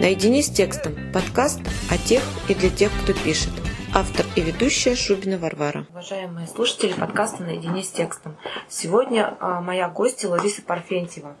Наедине 0.00 0.42
с 0.42 0.48
текстом. 0.48 0.94
Подкаст 1.12 1.60
о 1.90 1.98
тех 1.98 2.22
и 2.48 2.54
для 2.54 2.70
тех, 2.70 2.90
кто 3.02 3.12
пишет. 3.12 3.52
Автор 3.94 4.24
и 4.34 4.40
ведущая 4.40 4.94
Шубина 4.94 5.36
Варвара. 5.36 5.86
Уважаемые 5.90 6.46
слушатели 6.46 6.94
подкаста 6.94 7.42
«Наедине 7.42 7.82
с 7.82 7.90
текстом». 7.90 8.38
Сегодня 8.66 9.36
а, 9.40 9.60
моя 9.60 9.90
гостья 9.90 10.28
Лариса 10.28 10.62
Парфентьева. 10.62 11.36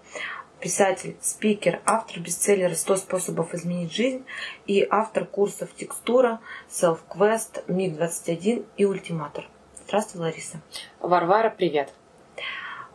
Писатель, 0.60 1.16
спикер, 1.22 1.80
автор 1.86 2.20
бестселлера 2.20 2.72
«100 2.72 2.98
способов 2.98 3.54
изменить 3.54 3.94
жизнь» 3.94 4.26
и 4.66 4.86
автор 4.90 5.24
курсов 5.24 5.70
«Текстура», 5.74 6.38
«Селф-квест», 6.68 7.64
«Миг-21» 7.66 8.66
и 8.76 8.84
«Ультиматор». 8.84 9.48
Здравствуй, 9.86 10.20
Лариса. 10.20 10.60
Варвара, 11.00 11.48
привет. 11.48 11.94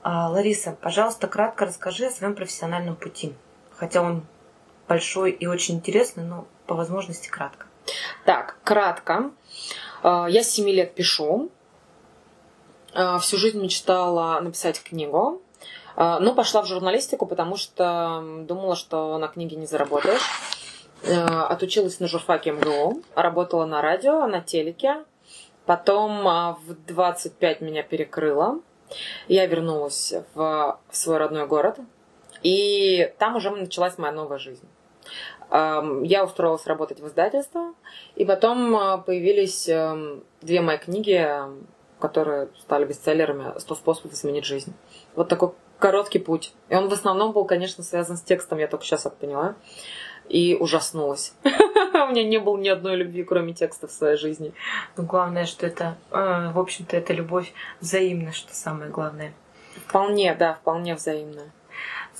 А, 0.04 0.30
Лариса, 0.30 0.78
пожалуйста, 0.80 1.28
кратко 1.28 1.66
расскажи 1.66 2.06
о 2.06 2.12
своем 2.12 2.36
профессиональном 2.36 2.96
пути. 2.96 3.34
Хотя 3.72 4.04
он 4.04 4.26
большой 4.88 5.32
и 5.32 5.48
очень 5.48 5.76
интересный, 5.76 6.24
но 6.24 6.48
по 6.68 6.76
возможности 6.76 7.30
кратко. 7.30 7.68
Так, 8.26 8.58
кратко. 8.64 9.32
А, 10.04 10.28
я 10.28 10.44
с 10.44 10.50
7 10.50 10.70
лет 10.70 10.96
пишу. 10.96 11.50
А, 12.94 13.20
всю 13.20 13.38
жизнь 13.38 13.62
мечтала 13.62 14.40
написать 14.42 14.82
книгу. 14.82 15.42
Но 15.98 16.36
пошла 16.36 16.62
в 16.62 16.68
журналистику, 16.68 17.26
потому 17.26 17.56
что 17.56 18.22
думала, 18.42 18.76
что 18.76 19.18
на 19.18 19.30
книге 19.30 19.56
не 19.56 19.66
заработаешь. 19.66 20.30
Отучилась 21.08 22.02
на 22.02 22.10
журфаке 22.10 22.52
МГУ, 22.52 23.02
работала 23.16 23.66
на 23.66 23.82
радио, 23.82 24.28
на 24.28 24.42
телеке. 24.42 25.06
Потом 25.66 26.24
в 26.66 26.76
25 26.86 27.62
меня 27.62 27.82
перекрыло. 27.82 28.60
Я 29.30 29.46
вернулась 29.46 30.14
в 30.34 30.80
свой 30.92 31.18
родной 31.18 31.48
город, 31.48 31.80
и 32.44 33.14
там 33.18 33.38
уже 33.38 33.50
началась 33.50 33.98
моя 33.98 34.12
новая 34.12 34.38
жизнь. 34.38 34.68
Я 35.58 36.26
устроилась 36.26 36.68
работать 36.68 37.00
в 37.00 37.08
издательство, 37.08 37.74
и 38.16 38.26
потом 38.26 38.76
а, 38.76 38.98
появились 38.98 39.70
эм, 39.70 40.24
две 40.42 40.60
мои 40.60 40.78
книги, 40.78 41.26
которые 42.00 42.50
стали 42.60 42.84
бестселлерами 42.84 43.58
«100 43.58 43.76
способов 43.76 44.14
изменить 44.14 44.44
жизнь». 44.44 44.74
Вот 45.16 45.30
такой 45.30 45.52
короткий 45.80 46.20
путь. 46.20 46.54
И 46.70 46.76
он 46.76 46.90
в 46.90 46.94
основном 46.94 47.32
был, 47.32 47.46
конечно, 47.46 47.84
связан 47.84 48.18
с 48.18 48.22
текстом, 48.22 48.60
я 48.60 48.68
только 48.68 48.86
сейчас 48.86 49.06
это 49.06 49.16
поняла. 49.16 49.56
И 50.28 50.58
ужаснулась. 50.60 51.34
У 51.44 52.08
меня 52.08 52.24
не 52.24 52.40
было 52.40 52.58
ни 52.58 52.68
одной 52.68 52.96
любви, 52.96 53.24
кроме 53.24 53.54
текста 53.54 53.88
в 53.88 53.92
своей 53.92 54.18
жизни. 54.18 54.54
Но 54.98 55.04
ну, 55.04 55.08
главное, 55.08 55.46
что 55.46 55.68
это, 55.68 55.98
э, 56.12 56.52
в 56.52 56.60
общем-то, 56.60 56.98
это 56.98 57.14
любовь 57.14 57.54
взаимная, 57.80 58.32
что 58.32 58.54
самое 58.54 58.90
главное. 58.90 59.34
Вполне, 59.88 60.34
да, 60.34 60.56
вполне 60.56 60.96
взаимная. 60.96 61.52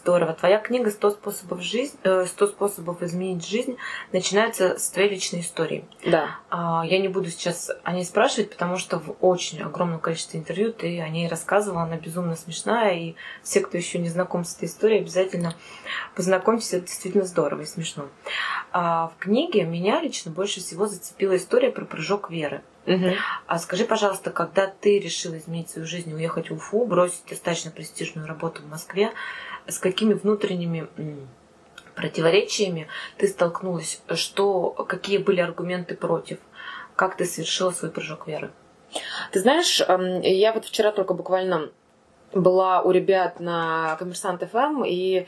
Здорово. 0.06 0.34
Твоя 0.34 0.60
книга 0.60 0.92
«100 0.92 1.14
способов, 1.14 1.64
жизнь, 1.64 1.98
100 2.02 2.22
э, 2.22 2.28
способов 2.28 3.02
изменить 3.02 3.44
жизнь» 3.44 3.78
начинается 4.12 4.78
с 4.78 4.92
твоей 4.92 5.10
личной 5.10 5.40
истории. 5.40 5.84
Да. 6.06 6.38
А, 6.52 6.84
я 6.86 7.00
не 7.00 7.08
буду 7.08 7.32
сейчас 7.32 7.72
о 7.84 7.92
ней 7.92 8.06
спрашивать, 8.06 8.52
потому 8.52 8.78
что 8.78 9.00
в 9.00 9.16
очень 9.22 9.64
огромном 9.64 10.00
количестве 10.00 10.40
интервью 10.40 10.72
ты 10.72 11.02
о 11.02 11.10
ней 11.10 11.28
рассказывала. 11.28 11.82
Она 11.82 11.98
безумно 11.98 12.36
смешная. 12.36 12.94
И 12.94 13.16
все, 13.42 13.62
кто 13.62 13.78
еще 13.78 13.98
не 13.98 14.10
знаком 14.10 14.46
с 14.46 14.56
этой 14.56 14.66
историей, 14.66 15.00
обязательно 15.00 15.56
познакомьтесь. 16.16 16.74
Это 16.74 16.86
действительно 16.86 17.26
здорово 17.26 17.62
и 17.62 17.66
смешно. 17.66 18.06
А 18.72 19.08
в 19.08 19.18
книге 19.18 19.64
меня 19.64 20.02
лично 20.02 20.30
больше 20.30 20.60
всего 20.60 20.86
зацепила 20.86 21.36
история 21.36 21.72
про 21.72 21.84
прыжок 21.84 22.30
веры. 22.30 22.62
Угу. 22.86 23.14
А 23.48 23.58
скажи, 23.58 23.86
пожалуйста, 23.86 24.30
когда 24.30 24.68
ты 24.68 25.00
решила 25.00 25.38
изменить 25.38 25.72
свою 25.72 25.88
жизнь, 25.88 26.14
уехать 26.14 26.52
в 26.52 26.54
Уфу, 26.54 26.86
бросить 26.86 27.24
достаточно 27.28 27.72
престижную 27.72 28.28
работу 28.28 28.62
в 28.62 28.70
Москве, 28.70 29.12
с 29.68 29.80
какими 29.80 30.14
внутренними 30.14 30.88
противоречиями 31.96 32.88
ты 33.18 33.28
столкнулась? 33.28 34.02
Что, 34.14 34.70
какие 34.72 35.18
были 35.18 35.42
аргументы 35.42 35.96
против? 35.96 36.40
Как 36.96 37.18
ты 37.18 37.26
совершила 37.26 37.72
свой 37.72 37.92
прыжок 37.92 38.28
веры? 38.28 38.52
Ты 39.32 39.40
знаешь, 39.40 39.82
эм, 39.82 40.22
я 40.22 40.54
вот 40.54 40.66
вчера 40.66 40.92
только 40.92 41.14
буквально 41.14 41.72
была 42.34 42.82
у 42.82 42.92
ребят 42.92 43.40
на 43.40 43.96
Коммерсант 43.98 44.44
ФМ, 44.44 44.84
и 44.86 45.28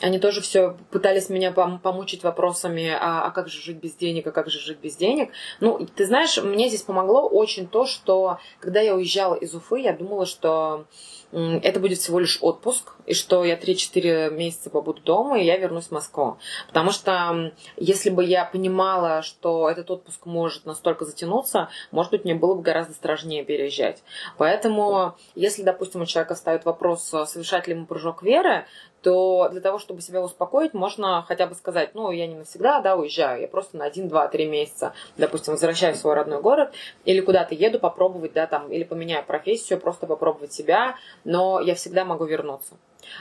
они 0.00 0.18
тоже 0.18 0.40
все 0.40 0.76
пытались 0.90 1.28
меня 1.28 1.50
пом- 1.50 1.78
помучить 1.78 2.22
вопросами, 2.24 2.88
а, 2.88 3.26
а 3.26 3.30
как 3.30 3.48
же 3.48 3.60
жить 3.60 3.76
без 3.76 3.94
денег, 3.94 4.26
а 4.26 4.32
как 4.32 4.48
же 4.48 4.58
жить 4.58 4.78
без 4.78 4.96
денег. 4.96 5.30
Ну, 5.60 5.86
ты 5.94 6.06
знаешь, 6.06 6.40
мне 6.42 6.68
здесь 6.68 6.82
помогло 6.82 7.28
очень 7.28 7.68
то, 7.68 7.84
что 7.84 8.38
когда 8.60 8.80
я 8.80 8.94
уезжала 8.94 9.34
из 9.34 9.54
Уфы, 9.54 9.80
я 9.80 9.92
думала, 9.92 10.24
что 10.24 10.86
это 11.32 11.80
будет 11.80 11.98
всего 11.98 12.18
лишь 12.20 12.38
отпуск, 12.40 12.94
и 13.06 13.14
что 13.14 13.44
я 13.44 13.56
3-4 13.56 14.30
месяца 14.30 14.70
побуду 14.70 15.02
дома, 15.02 15.38
и 15.38 15.44
я 15.44 15.56
вернусь 15.58 15.86
в 15.86 15.90
Москву. 15.90 16.38
Потому 16.66 16.90
что 16.90 17.52
если 17.76 18.10
бы 18.10 18.24
я 18.24 18.44
понимала, 18.44 19.22
что 19.22 19.68
этот 19.68 19.90
отпуск 19.90 20.24
может 20.26 20.64
настолько 20.64 21.04
затянуться, 21.04 21.68
может 21.90 22.12
быть, 22.12 22.24
мне 22.24 22.34
было 22.34 22.54
бы 22.54 22.62
гораздо 22.62 22.94
страшнее 22.94 23.44
переезжать. 23.44 24.02
Поэтому, 24.38 25.16
если, 25.34 25.62
допустим, 25.62 26.02
у 26.02 26.06
человека 26.06 26.34
встает 26.34 26.64
вопрос, 26.64 27.02
совершать 27.02 27.66
ли 27.66 27.74
ему 27.74 27.86
прыжок 27.86 28.22
веры, 28.22 28.66
то 29.08 29.48
для 29.48 29.62
того, 29.62 29.78
чтобы 29.78 30.02
себя 30.02 30.20
успокоить, 30.20 30.74
можно 30.74 31.24
хотя 31.26 31.46
бы 31.46 31.54
сказать, 31.54 31.94
ну, 31.94 32.10
я 32.10 32.26
не 32.26 32.34
навсегда, 32.34 32.82
да, 32.82 32.94
уезжаю, 32.94 33.40
я 33.40 33.48
просто 33.48 33.78
на 33.78 33.86
один, 33.86 34.06
два, 34.06 34.28
три 34.28 34.44
месяца, 34.44 34.92
допустим, 35.16 35.54
возвращаюсь 35.54 35.96
в 35.96 36.00
свой 36.00 36.12
родной 36.12 36.42
город, 36.42 36.74
или 37.06 37.22
куда-то 37.22 37.54
еду 37.54 37.78
попробовать, 37.78 38.34
да, 38.34 38.46
там, 38.46 38.70
или 38.70 38.84
поменяю 38.84 39.24
профессию, 39.24 39.80
просто 39.80 40.06
попробовать 40.06 40.52
себя, 40.52 40.96
но 41.24 41.58
я 41.58 41.74
всегда 41.74 42.04
могу 42.04 42.26
вернуться. 42.26 42.74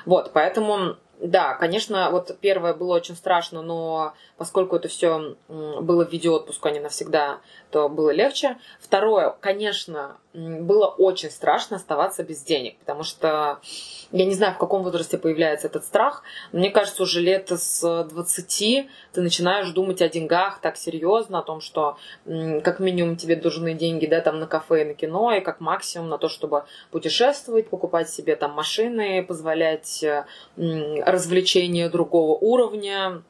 Вот, 0.05 0.31
поэтому 0.33 0.97
да, 1.21 1.53
конечно, 1.53 2.09
вот 2.11 2.37
первое 2.41 2.73
было 2.73 2.95
очень 2.95 3.15
страшно, 3.15 3.61
но 3.61 4.13
поскольку 4.37 4.75
это 4.75 4.87
все 4.87 5.35
было 5.47 6.05
в 6.05 6.11
виде 6.11 6.29
а 6.29 6.71
не 6.71 6.79
навсегда, 6.79 7.39
то 7.71 7.89
было 7.89 8.11
легче. 8.11 8.57
Второе, 8.79 9.35
конечно, 9.39 10.17
было 10.33 10.87
очень 10.87 11.31
страшно 11.31 11.77
оставаться 11.77 12.23
без 12.23 12.43
денег, 12.43 12.77
потому 12.79 13.03
что 13.03 13.59
я 14.11 14.25
не 14.25 14.35
знаю, 14.35 14.53
в 14.53 14.57
каком 14.57 14.83
возрасте 14.83 15.17
появляется 15.17 15.67
этот 15.67 15.83
страх. 15.85 16.23
Мне 16.51 16.69
кажется, 16.69 17.03
уже 17.03 17.21
лет 17.21 17.49
с 17.49 18.03
20 18.03 18.87
ты 19.13 19.21
начинаешь 19.21 19.69
думать 19.69 20.01
о 20.01 20.09
деньгах 20.09 20.59
так 20.61 20.77
серьезно, 20.77 21.39
о 21.39 21.43
том, 21.43 21.61
что 21.61 21.97
как 22.25 22.79
минимум 22.79 23.15
тебе 23.15 23.35
должны 23.35 23.73
деньги 23.73 24.05
да, 24.05 24.21
там, 24.21 24.39
на 24.39 24.47
кафе 24.47 24.81
и 24.81 24.85
на 24.85 24.93
кино, 24.93 25.33
и 25.33 25.41
как 25.41 25.59
максимум 25.59 26.09
на 26.09 26.17
то, 26.17 26.29
чтобы 26.29 26.65
путешествовать, 26.91 27.69
покупать 27.69 28.09
себе 28.09 28.35
там 28.35 28.51
машины, 28.51 29.23
позволять 29.23 30.05
развлечения 30.55 31.89
другого 31.89 32.37
уровня 32.37 33.23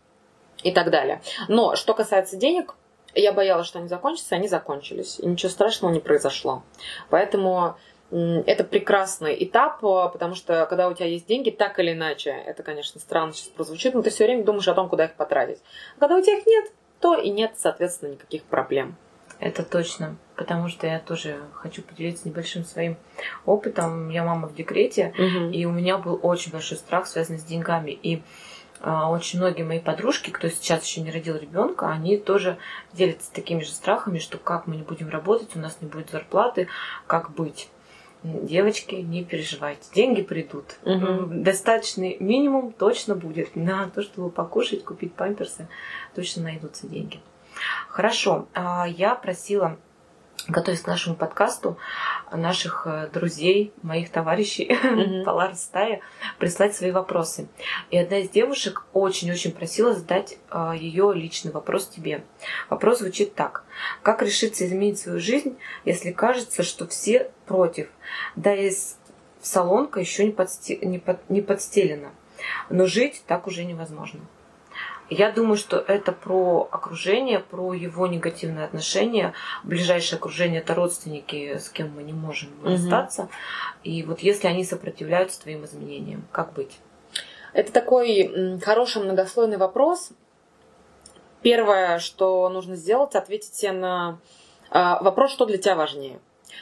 и 0.63 0.71
так 0.71 0.89
далее. 0.89 1.21
Но 1.47 1.75
что 1.75 1.93
касается 1.93 2.37
денег, 2.37 2.75
я 3.15 3.31
боялась, 3.31 3.67
что 3.67 3.79
они 3.79 3.87
закончатся, 3.87 4.35
они 4.35 4.47
закончились. 4.47 5.19
И 5.19 5.25
ничего 5.25 5.49
страшного 5.49 5.91
не 5.91 5.99
произошло. 5.99 6.63
Поэтому 7.09 7.75
это 8.11 8.63
прекрасный 8.63 9.35
этап, 9.43 9.81
потому 9.81 10.35
что 10.35 10.65
когда 10.67 10.87
у 10.87 10.93
тебя 10.93 11.07
есть 11.07 11.27
деньги, 11.27 11.49
так 11.49 11.77
или 11.79 11.93
иначе, 11.93 12.29
это, 12.29 12.63
конечно, 12.63 13.01
странно 13.01 13.33
сейчас 13.33 13.49
прозвучит, 13.49 13.93
но 13.93 14.01
ты 14.01 14.09
все 14.11 14.25
время 14.25 14.43
думаешь 14.43 14.67
о 14.67 14.73
том, 14.73 14.87
куда 14.87 15.05
их 15.05 15.15
потратить. 15.15 15.59
А 15.97 15.99
когда 15.99 16.15
у 16.15 16.21
тебя 16.21 16.37
их 16.37 16.45
нет, 16.45 16.71
то 17.01 17.15
и 17.15 17.29
нет, 17.29 17.53
соответственно, 17.57 18.11
никаких 18.11 18.43
проблем. 18.43 18.95
Это 19.39 19.63
точно, 19.63 20.17
потому 20.35 20.67
что 20.67 20.87
я 20.87 20.99
тоже 20.99 21.37
хочу 21.53 21.83
поделиться 21.83 22.27
небольшим 22.27 22.63
своим 22.63 22.97
опытом. 23.45 24.09
Я 24.09 24.23
мама 24.23 24.47
в 24.47 24.55
декрете, 24.55 25.13
угу. 25.15 25.51
и 25.51 25.65
у 25.65 25.71
меня 25.71 25.99
был 25.99 26.19
очень 26.23 26.51
большой 26.51 26.77
страх, 26.77 27.05
связанный 27.05 27.37
с 27.37 27.43
деньгами. 27.43 27.91
И 27.91 28.23
очень 28.81 29.39
многие 29.39 29.63
мои 29.63 29.79
подружки, 29.79 30.29
кто 30.29 30.49
сейчас 30.49 30.85
еще 30.85 31.01
не 31.01 31.11
родил 31.11 31.35
ребенка, 31.35 31.89
они 31.89 32.17
тоже 32.17 32.57
делятся 32.93 33.31
такими 33.33 33.61
же 33.61 33.71
страхами, 33.71 34.19
что 34.19 34.37
как 34.37 34.67
мы 34.67 34.75
не 34.75 34.83
будем 34.83 35.09
работать, 35.09 35.55
у 35.55 35.59
нас 35.59 35.77
не 35.81 35.87
будет 35.87 36.09
зарплаты, 36.09 36.67
как 37.07 37.31
быть. 37.31 37.69
Девочки, 38.23 38.95
не 38.95 39.23
переживайте, 39.23 39.87
деньги 39.93 40.21
придут. 40.21 40.77
Угу. 40.83 41.27
Достаточный 41.27 42.17
минимум 42.19 42.71
точно 42.71 43.15
будет. 43.15 43.55
На 43.55 43.89
то, 43.89 44.01
чтобы 44.01 44.31
покушать, 44.31 44.83
купить 44.83 45.13
памперсы, 45.13 45.67
точно 46.15 46.43
найдутся 46.43 46.87
деньги. 46.87 47.19
Хорошо, 47.89 48.47
а, 48.53 48.87
я 48.87 49.15
просила 49.15 49.77
готовясь 50.47 50.81
к 50.81 50.87
нашему 50.87 51.15
подкасту, 51.15 51.77
наших 52.31 52.83
э, 52.85 53.09
друзей, 53.13 53.73
моих 53.81 54.09
товарищей 54.09 54.69
mm-hmm. 54.69 55.23
по 55.25 55.31
Ларстае, 55.31 56.01
прислать 56.39 56.75
свои 56.75 56.91
вопросы. 56.91 57.47
И 57.89 57.97
одна 57.97 58.19
из 58.19 58.29
девушек 58.29 58.85
очень-очень 58.93 59.51
просила 59.51 59.93
задать 59.93 60.37
э, 60.51 60.73
ее 60.77 61.13
личный 61.13 61.51
вопрос 61.51 61.87
тебе. 61.87 62.23
Вопрос 62.69 62.99
звучит 62.99 63.35
так. 63.35 63.63
Как 64.03 64.21
решиться 64.21 64.65
изменить 64.65 64.99
свою 64.99 65.19
жизнь, 65.19 65.57
если 65.85 66.11
кажется, 66.11 66.63
что 66.63 66.87
все 66.87 67.29
против? 67.45 67.89
Да 68.35 68.53
и 68.55 68.71
салонка 69.41 69.99
еще 69.99 70.25
не, 70.25 70.31
подсте... 70.31 70.77
не, 70.77 70.99
под... 70.99 71.29
не 71.29 71.41
подстелена. 71.41 72.09
Но 72.69 72.85
жить 72.85 73.23
так 73.27 73.47
уже 73.47 73.65
невозможно. 73.65 74.21
Я 75.09 75.31
думаю, 75.31 75.55
что 75.55 75.77
это 75.77 76.11
про 76.11 76.67
окружение, 76.71 77.39
про 77.39 77.73
его 77.73 78.07
негативное 78.07 78.65
отношение. 78.65 79.33
Ближайшее 79.63 80.17
окружение 80.17 80.61
это 80.61 80.75
родственники, 80.75 81.57
с 81.57 81.69
кем 81.69 81.93
мы 81.95 82.03
не 82.03 82.13
можем 82.13 82.49
расстаться. 82.63 83.23
Угу. 83.23 83.31
И 83.83 84.03
вот 84.03 84.19
если 84.19 84.47
они 84.47 84.65
сопротивляются 84.65 85.41
твоим 85.41 85.63
изменениям, 85.63 86.27
как 86.31 86.53
быть? 86.53 86.77
Это 87.53 87.71
такой 87.71 88.59
хороший 88.59 89.01
многослойный 89.01 89.57
вопрос. 89.57 90.11
первое, 91.41 91.99
что 91.99 92.49
нужно 92.49 92.75
сделать, 92.75 93.15
ответить 93.15 93.55
себе 93.55 93.71
на 93.71 94.19
а, 94.69 95.01
вопрос, 95.01 95.31
что 95.31 95.45
для 95.45 95.57
тебя 95.57 95.75
важнее. 95.75 96.19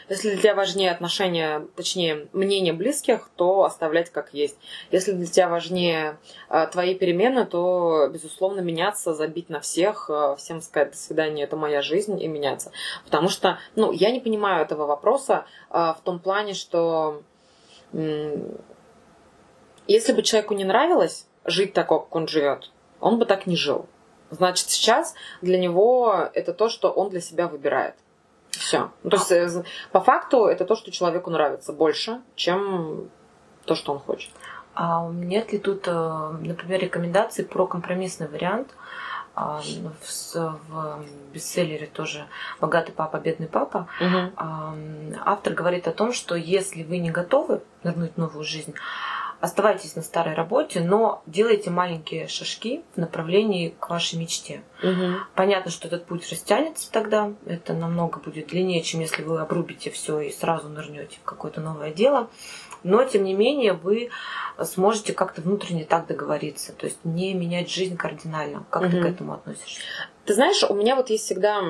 Если 0.10 0.30
для 0.32 0.38
тебя 0.38 0.56
важнее 0.56 0.92
отношения, 0.92 1.66
точнее, 1.76 2.28
мнение 2.34 2.74
близких, 2.74 3.30
то 3.36 3.64
оставлять 3.64 4.12
как 4.12 4.34
есть. 4.34 4.58
Если 4.92 5.12
для 5.12 5.26
тебя 5.26 5.50
важнее 5.50 6.18
э, 6.50 6.68
твои 6.68 6.96
перемены, 6.96 7.46
то, 7.46 8.10
безусловно, 8.12 8.62
меняться, 8.62 9.14
забить 9.14 9.50
на 9.50 9.60
всех, 9.60 10.10
э, 10.10 10.36
всем 10.38 10.62
сказать 10.62 10.92
«до 10.92 10.98
свидания, 10.98 11.44
это 11.44 11.58
моя 11.58 11.82
жизнь» 11.82 12.22
и 12.22 12.28
меняться. 12.28 12.72
Потому 13.04 13.30
что, 13.30 13.60
ну, 13.76 13.92
я 13.92 14.12
не 14.12 14.20
понимаю 14.20 14.64
этого 14.64 14.86
вопроса 14.86 15.46
э, 15.70 15.74
в 15.74 16.02
том 16.04 16.20
плане, 16.20 16.54
что 16.54 17.22
если 19.88 20.14
бы 20.14 20.22
человеку 20.24 20.54
не 20.54 20.66
нравилось 20.66 21.28
жить 21.46 21.74
так, 21.74 21.88
как 21.88 22.14
он 22.16 22.28
живет, 22.28 22.72
он 23.00 23.20
бы 23.20 23.26
так 23.26 23.46
не 23.46 23.56
жил. 23.56 23.86
Значит, 24.32 24.70
сейчас 24.70 25.14
для 25.42 25.58
него 25.58 26.30
это 26.34 26.54
то, 26.54 26.70
что 26.70 26.92
он 26.92 27.10
для 27.10 27.22
себя 27.22 27.48
выбирает. 27.48 27.96
Все. 28.60 28.90
Ну, 29.04 29.10
то 29.10 29.18
есть, 29.18 29.32
э, 29.32 29.64
по 29.92 30.02
факту, 30.02 30.46
это 30.46 30.66
то, 30.66 30.76
что 30.76 30.92
человеку 30.92 31.30
нравится 31.30 31.74
больше, 31.74 32.22
чем 32.36 33.10
то, 33.66 33.76
что 33.76 33.94
он 33.94 34.00
хочет. 34.00 34.32
А 34.74 35.08
нет 35.10 35.54
ли 35.54 35.60
тут, 35.60 35.88
э, 35.88 36.38
например, 36.42 36.82
рекомендаций 36.82 37.46
про 37.46 37.66
компромиссный 37.68 38.28
вариант? 38.28 38.70
А, 39.38 39.62
в, 39.62 40.60
в 40.70 41.06
бестселлере 41.34 41.88
тоже 41.88 42.26
«Богатый 42.62 42.94
папа, 42.94 43.18
бедный 43.18 43.48
папа» 43.48 43.90
угу. 44.00 44.32
автор 45.26 45.54
говорит 45.54 45.90
о 45.90 45.92
том, 45.92 46.14
что 46.14 46.36
если 46.36 46.84
вы 46.84 47.00
не 47.00 47.12
готовы 47.12 47.62
вернуть 47.84 48.14
в 48.14 48.18
новую 48.18 48.46
жизнь, 48.46 48.76
оставайтесь 49.46 49.96
на 49.96 50.02
старой 50.02 50.34
работе, 50.34 50.82
но 50.82 51.22
делайте 51.28 51.70
маленькие 51.70 52.28
шажки 52.28 52.84
в 52.96 52.98
направлении 53.00 53.76
к 53.80 53.90
вашей 53.90 54.18
мечте. 54.18 54.64
Угу. 54.82 55.20
Понятно, 55.36 55.72
что 55.72 55.88
этот 55.88 56.06
путь 56.06 56.30
растянется 56.30 56.92
тогда, 56.92 57.32
это 57.46 57.74
намного 57.74 58.20
будет 58.20 58.48
длиннее, 58.48 58.82
чем 58.82 59.02
если 59.02 59.22
вы 59.22 59.40
обрубите 59.40 59.92
все 59.92 60.20
и 60.20 60.32
сразу 60.32 60.68
нырнете 60.68 61.18
в 61.22 61.24
какое-то 61.24 61.62
новое 61.62 61.94
дело. 61.94 62.30
Но, 62.84 63.04
тем 63.04 63.24
не 63.24 63.34
менее, 63.34 63.74
вы 63.74 64.10
сможете 64.64 65.14
как-то 65.14 65.42
внутренне 65.42 65.86
так 65.86 66.08
договориться, 66.08 66.74
то 66.74 66.86
есть 66.86 67.00
не 67.04 67.34
менять 67.34 67.70
жизнь 67.70 67.98
кардинально. 67.98 68.66
Как 68.70 68.84
угу. 68.84 68.92
ты 68.92 69.02
к 69.02 69.06
этому 69.06 69.34
относишься? 69.34 69.82
Ты 70.26 70.34
знаешь, 70.34 70.64
у 70.64 70.74
меня 70.74 70.96
вот 70.96 71.12
есть 71.12 71.26
всегда, 71.26 71.62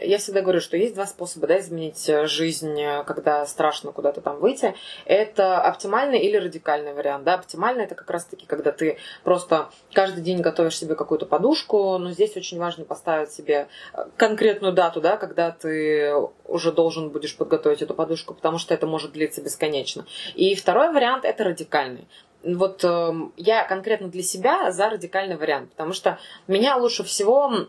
я 0.00 0.18
всегда 0.18 0.42
говорю, 0.42 0.60
что 0.60 0.76
есть 0.76 0.94
два 0.94 1.06
способа 1.06 1.46
да, 1.46 1.60
изменить 1.60 2.08
э, 2.08 2.26
жизнь, 2.26 2.80
э, 2.80 3.04
когда 3.04 3.46
страшно 3.46 3.92
куда-то 3.92 4.20
там 4.20 4.40
выйти. 4.40 4.74
Это 5.04 5.60
оптимальный 5.60 6.18
или 6.18 6.36
радикальный 6.36 6.94
вариант. 6.94 7.22
Да? 7.22 7.34
Оптимальный 7.34 7.84
это 7.84 7.94
как 7.94 8.10
раз-таки, 8.10 8.44
когда 8.44 8.72
ты 8.72 8.98
просто 9.22 9.70
каждый 9.92 10.24
день 10.24 10.40
готовишь 10.40 10.76
себе 10.76 10.96
какую-то 10.96 11.26
подушку, 11.26 11.96
но 11.98 12.10
здесь 12.10 12.36
очень 12.36 12.58
важно 12.58 12.84
поставить 12.84 13.30
себе 13.30 13.68
э, 13.92 14.06
конкретную 14.16 14.72
дату, 14.72 15.00
да, 15.00 15.16
когда 15.16 15.52
ты 15.52 16.12
уже 16.44 16.72
должен 16.72 17.10
будешь 17.10 17.36
подготовить 17.36 17.82
эту 17.82 17.94
подушку, 17.94 18.34
потому 18.34 18.58
что 18.58 18.74
это 18.74 18.88
может 18.88 19.12
длиться 19.12 19.40
бесконечно. 19.42 20.06
И 20.34 20.56
второй 20.56 20.92
вариант 20.92 21.24
это 21.24 21.44
радикальный 21.44 22.08
вот 22.42 22.84
э, 22.84 23.12
я 23.36 23.64
конкретно 23.64 24.08
для 24.08 24.22
себя 24.22 24.70
за 24.70 24.88
радикальный 24.88 25.36
вариант, 25.36 25.70
потому 25.70 25.92
что 25.92 26.18
меня 26.46 26.76
лучше 26.76 27.02
всего 27.02 27.66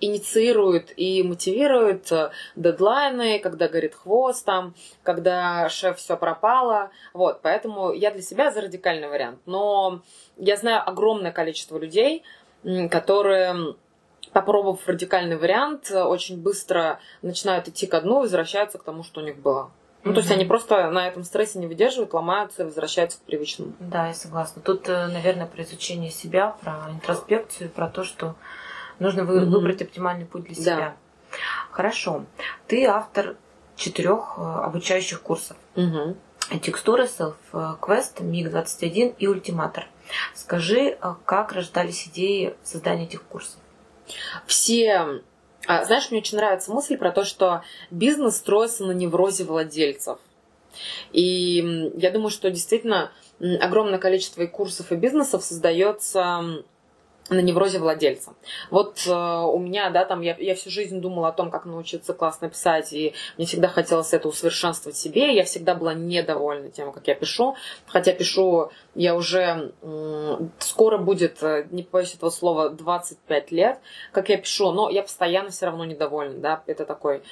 инициирует 0.00 0.92
и 0.96 1.22
мотивирует 1.22 2.10
э, 2.10 2.30
дедлайны, 2.56 3.38
когда 3.38 3.68
горит 3.68 3.94
хвост 3.94 4.44
там, 4.44 4.74
когда 5.02 5.68
шеф 5.68 5.98
все 5.98 6.16
пропало. 6.16 6.90
Вот, 7.12 7.40
поэтому 7.42 7.92
я 7.92 8.10
для 8.10 8.22
себя 8.22 8.50
за 8.50 8.62
радикальный 8.62 9.08
вариант. 9.08 9.38
Но 9.46 10.02
я 10.36 10.56
знаю 10.56 10.82
огромное 10.86 11.32
количество 11.32 11.78
людей, 11.78 12.24
которые 12.90 13.76
попробовав 14.32 14.86
радикальный 14.86 15.36
вариант, 15.36 15.90
очень 15.90 16.42
быстро 16.42 17.00
начинают 17.22 17.68
идти 17.68 17.86
ко 17.86 18.00
дну 18.00 18.20
возвращаются 18.20 18.78
к 18.78 18.82
тому, 18.82 19.02
что 19.02 19.20
у 19.20 19.24
них 19.24 19.38
было. 19.38 19.70
Ну, 20.06 20.12
то 20.12 20.20
есть 20.20 20.30
они 20.30 20.44
просто 20.44 20.88
на 20.90 21.08
этом 21.08 21.24
стрессе 21.24 21.58
не 21.58 21.66
выдерживают, 21.66 22.14
ломаются 22.14 22.62
и 22.62 22.64
возвращаются 22.64 23.18
к 23.18 23.22
привычному. 23.22 23.72
Да, 23.80 24.06
я 24.06 24.14
согласна. 24.14 24.62
Тут, 24.62 24.88
э, 24.88 25.08
наверное, 25.08 25.46
про 25.46 25.62
изучение 25.64 26.12
себя, 26.12 26.54
про 26.60 26.92
интроспекцию, 26.92 27.70
про 27.70 27.88
то, 27.88 28.04
что 28.04 28.36
нужно 28.98 29.24
вы, 29.24 29.40
mm 29.40 29.46
выбрать 29.46 29.82
оптимальный 29.82 30.26
путь 30.26 30.44
для 30.44 30.54
себя. 30.54 30.76
Да. 30.76 30.96
Хорошо. 31.70 32.24
Ты 32.66 32.86
автор 32.86 33.36
четырех 33.76 34.34
э, 34.38 34.40
обучающих 34.40 35.20
курсов. 35.20 35.56
Угу. 35.74 36.16
Текстуры, 36.62 37.04
Self-Quest, 37.04 38.22
МИГ-21 38.22 39.16
и 39.18 39.26
Ультиматор. 39.26 39.86
Скажи, 40.34 40.96
э, 41.00 41.14
как 41.24 41.52
рождались 41.52 42.08
идеи 42.08 42.54
создания 42.62 43.04
этих 43.04 43.22
курсов? 43.22 43.60
Все 44.46 45.20
а, 45.66 45.84
знаешь, 45.84 46.10
мне 46.10 46.20
очень 46.20 46.36
нравится 46.38 46.70
мысль 46.72 46.96
про 46.96 47.10
то, 47.10 47.24
что 47.24 47.62
бизнес 47.90 48.36
строится 48.36 48.84
на 48.84 48.92
неврозе 48.92 49.44
владельцев. 49.44 50.18
И 51.12 51.92
я 51.96 52.10
думаю, 52.10 52.30
что 52.30 52.50
действительно 52.50 53.10
огромное 53.60 53.98
количество 53.98 54.42
и 54.42 54.46
курсов, 54.46 54.92
и 54.92 54.96
бизнесов 54.96 55.42
создается 55.42 56.64
на 57.28 57.40
неврозе 57.40 57.78
владельца. 57.78 58.34
Вот 58.70 59.02
э, 59.06 59.10
у 59.12 59.58
меня, 59.58 59.90
да, 59.90 60.04
там 60.04 60.20
я, 60.20 60.36
я 60.38 60.54
всю 60.54 60.70
жизнь 60.70 61.00
думала 61.00 61.28
о 61.28 61.32
том, 61.32 61.50
как 61.50 61.64
научиться 61.64 62.14
классно 62.14 62.48
писать, 62.48 62.92
и 62.92 63.14
мне 63.36 63.46
всегда 63.46 63.68
хотелось 63.68 64.12
это 64.12 64.28
усовершенствовать 64.28 64.96
себе. 64.96 65.34
Я 65.34 65.44
всегда 65.44 65.74
была 65.74 65.94
недовольна 65.94 66.70
тем, 66.70 66.92
как 66.92 67.06
я 67.08 67.14
пишу. 67.14 67.56
Хотя 67.86 68.12
пишу 68.12 68.70
я 68.94 69.14
уже 69.14 69.72
скоро 70.58 70.98
будет, 70.98 71.42
э, 71.42 71.66
не 71.70 71.82
побоюсь 71.82 72.14
этого 72.14 72.30
слова, 72.30 72.70
25 72.70 73.50
лет, 73.50 73.78
как 74.12 74.28
я 74.28 74.38
пишу, 74.38 74.72
но 74.72 74.88
я 74.88 75.02
постоянно 75.02 75.50
все 75.50 75.66
равно 75.66 75.84
недовольна, 75.84 76.38
да, 76.38 76.62
это 76.66 76.84
такой 76.84 77.22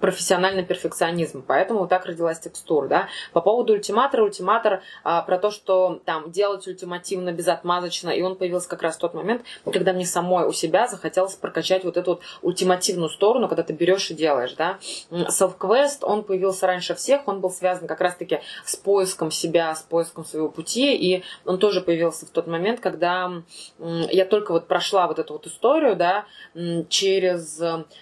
профессиональный 0.00 0.64
перфекционизм, 0.64 1.44
поэтому 1.46 1.80
вот 1.80 1.88
так 1.90 2.06
родилась 2.06 2.40
текстура, 2.40 2.88
да. 2.88 3.08
По 3.32 3.40
поводу 3.40 3.74
ультиматора, 3.74 4.24
ультиматор 4.24 4.82
а, 5.04 5.22
про 5.22 5.38
то, 5.38 5.50
что 5.50 6.00
там 6.04 6.30
делать 6.30 6.66
ультимативно, 6.66 7.32
безотмазочно, 7.32 8.10
и 8.10 8.22
он 8.22 8.36
появился 8.36 8.68
как 8.68 8.82
раз 8.82 8.96
в 8.96 8.98
тот 8.98 9.14
момент, 9.14 9.39
когда 9.64 9.92
мне 9.92 10.06
самой 10.06 10.46
у 10.46 10.52
себя 10.52 10.88
захотелось 10.88 11.34
прокачать 11.34 11.84
вот 11.84 11.96
эту 11.96 12.12
вот 12.12 12.20
ультимативную 12.42 13.08
сторону, 13.08 13.48
когда 13.48 13.62
ты 13.62 13.72
берешь 13.72 14.10
и 14.10 14.14
делаешь, 14.14 14.54
да. 14.54 14.78
Self-Quest, 15.10 15.98
он 16.02 16.24
появился 16.24 16.66
раньше 16.66 16.94
всех, 16.94 17.26
он 17.26 17.40
был 17.40 17.50
связан 17.50 17.86
как 17.86 18.00
раз-таки 18.00 18.40
с 18.64 18.76
поиском 18.76 19.30
себя, 19.30 19.74
с 19.74 19.82
поиском 19.82 20.24
своего 20.24 20.48
пути, 20.48 20.94
и 20.94 21.22
он 21.44 21.58
тоже 21.58 21.80
появился 21.80 22.26
в 22.26 22.30
тот 22.30 22.46
момент, 22.46 22.80
когда 22.80 23.30
я 23.78 24.24
только 24.24 24.52
вот 24.52 24.66
прошла 24.66 25.06
вот 25.06 25.18
эту 25.18 25.34
вот 25.34 25.46
историю, 25.46 25.96
да, 25.96 26.24
через 26.88 27.60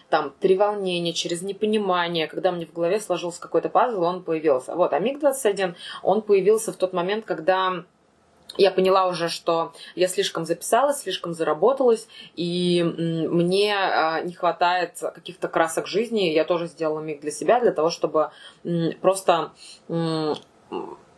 там 0.08 0.34
три 0.40 0.56
волнения, 0.56 1.12
через 1.12 1.42
непонимание, 1.42 2.26
когда 2.26 2.52
мне 2.52 2.66
в 2.66 2.72
голове 2.72 3.00
сложился 3.00 3.40
какой-то 3.40 3.68
пазл, 3.68 4.02
он 4.02 4.22
появился. 4.22 4.74
Вот, 4.74 4.92
а 4.92 4.98
МиГ-21, 4.98 5.74
он 6.02 6.22
появился 6.22 6.72
в 6.72 6.76
тот 6.76 6.92
момент, 6.92 7.24
когда 7.24 7.84
я 8.56 8.70
поняла 8.70 9.06
уже, 9.06 9.28
что 9.28 9.72
я 9.94 10.08
слишком 10.08 10.44
записалась, 10.44 11.00
слишком 11.00 11.34
заработалась, 11.34 12.08
и 12.34 12.82
мне 12.82 13.76
а, 13.76 14.20
не 14.22 14.32
хватает 14.32 14.98
каких-то 15.14 15.48
красок 15.48 15.86
жизни. 15.86 16.30
Я 16.30 16.44
тоже 16.44 16.66
сделала 16.66 17.00
миг 17.00 17.20
для 17.20 17.30
себя, 17.30 17.60
для 17.60 17.72
того, 17.72 17.90
чтобы 17.90 18.30
просто 19.00 19.52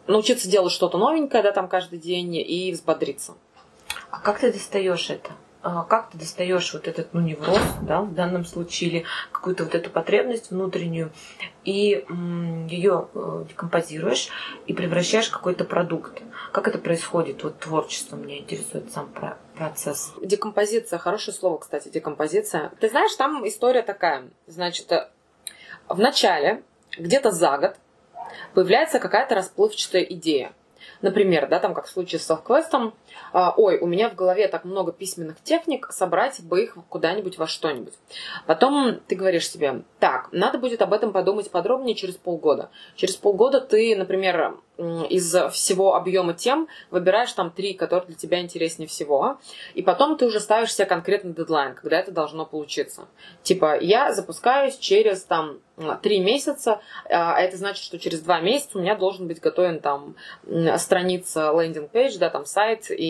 научиться 0.07 0.49
делать 0.49 0.73
что-то 0.73 0.99
новенькое, 0.99 1.43
да, 1.43 1.53
там 1.53 1.69
каждый 1.69 1.99
день 1.99 2.37
и 2.37 2.73
взбодриться. 2.73 3.35
А 4.11 4.21
как 4.21 4.41
ты 4.41 4.53
достаешь 4.53 5.11
это? 5.11 5.31
А 5.63 5.85
как 5.85 6.11
ты 6.11 6.19
достаешь 6.19 6.73
вот 6.73 6.89
этот 6.89 7.13
ну, 7.13 7.21
невроз, 7.21 7.61
да, 7.83 8.01
в 8.01 8.15
данном 8.15 8.47
случае, 8.47 8.91
или 8.91 9.05
какую-то 9.31 9.65
вот 9.65 9.75
эту 9.75 9.91
потребность 9.91 10.51
внутреннюю, 10.51 11.13
и 11.65 12.07
ее 12.71 13.09
э, 13.15 13.45
декомпозируешь 13.47 14.31
и 14.67 14.73
превращаешь 14.73 15.29
в 15.29 15.33
какой-то 15.33 15.65
продукт. 15.65 16.23
Как 16.53 16.67
это 16.67 16.79
происходит? 16.79 17.45
Вот 17.45 17.59
творчество 17.59 18.17
меня 18.17 18.39
интересует 18.39 18.91
сам 18.91 19.13
процесс. 19.55 20.15
Декомпозиция, 20.23 20.99
хорошее 20.99 21.37
слово, 21.37 21.59
кстати, 21.59 21.91
декомпозиция. 21.91 22.73
Ты 22.81 22.89
знаешь, 22.89 23.15
там 23.17 23.47
история 23.47 23.83
такая. 23.83 24.31
Значит, 24.47 24.91
э, 24.93 25.11
в 25.89 25.99
начале, 25.99 26.63
где-то 26.97 27.33
за 27.33 27.59
год, 27.59 27.77
появляется 28.55 28.99
какая-то 28.99 29.35
расплывчатая 29.35 30.03
идея. 30.05 30.55
Например, 31.03 31.49
да, 31.49 31.59
там 31.59 31.75
как 31.75 31.87
в 31.87 31.91
случае 31.91 32.19
с 32.19 32.27
селф-квестом, 32.27 32.95
ой, 33.33 33.79
у 33.79 33.87
меня 33.87 34.11
в 34.11 34.15
голове 34.15 34.49
так 34.49 34.65
много 34.65 34.93
письменных 34.93 35.41
техник, 35.43 35.89
собрать 35.91 36.41
бы 36.41 36.63
их 36.63 36.77
куда-нибудь 36.89 37.39
во 37.39 37.47
что-нибудь. 37.47 37.95
Потом 38.47 39.01
ты 39.07 39.17
говоришь 39.17 39.49
себе, 39.49 39.83
так, 39.99 40.29
надо 40.33 40.59
будет 40.59 40.83
об 40.83 40.93
этом 40.93 41.13
подумать 41.13 41.51
подробнее 41.51 41.95
через 41.95 42.17
полгода. 42.17 42.71
Через 42.97 43.17
полгода 43.17 43.61
ты, 43.61 43.97
например, 43.97 44.57
из 45.11 45.35
всего 45.53 45.95
объема 45.95 46.33
тем 46.33 46.67
выбираешь 46.91 47.33
там 47.33 47.51
три, 47.51 47.75
которые 47.75 48.07
для 48.07 48.17
тебя 48.17 48.41
интереснее 48.41 48.89
всего, 48.89 49.39
и 49.75 49.83
потом 49.83 50.17
ты 50.17 50.25
уже 50.25 50.41
ставишь 50.41 50.75
себе 50.75 50.87
конкретный 50.87 51.35
дедлайн, 51.35 51.75
когда 51.75 51.99
это 51.99 52.13
должно 52.13 52.47
получиться. 52.47 53.07
Типа, 53.43 53.79
я 53.79 54.13
запускаюсь 54.15 54.79
через 54.79 55.23
там 55.25 55.59
три 56.03 56.21
месяца, 56.21 56.81
а 57.09 57.41
это 57.41 57.57
значит, 57.57 57.85
что 57.85 57.99
через 57.99 58.21
два 58.21 58.41
месяца 58.41 58.79
у 58.79 58.81
меня 58.81 58.95
должен 58.97 59.29
быть 59.29 59.41
готовен 59.41 59.81
там 59.81 60.15
страница 60.79 61.53
landing 61.53 61.91
page, 61.91 62.19
да, 62.19 62.31
там 62.31 62.47
сайт, 62.47 62.91
и 62.91 63.05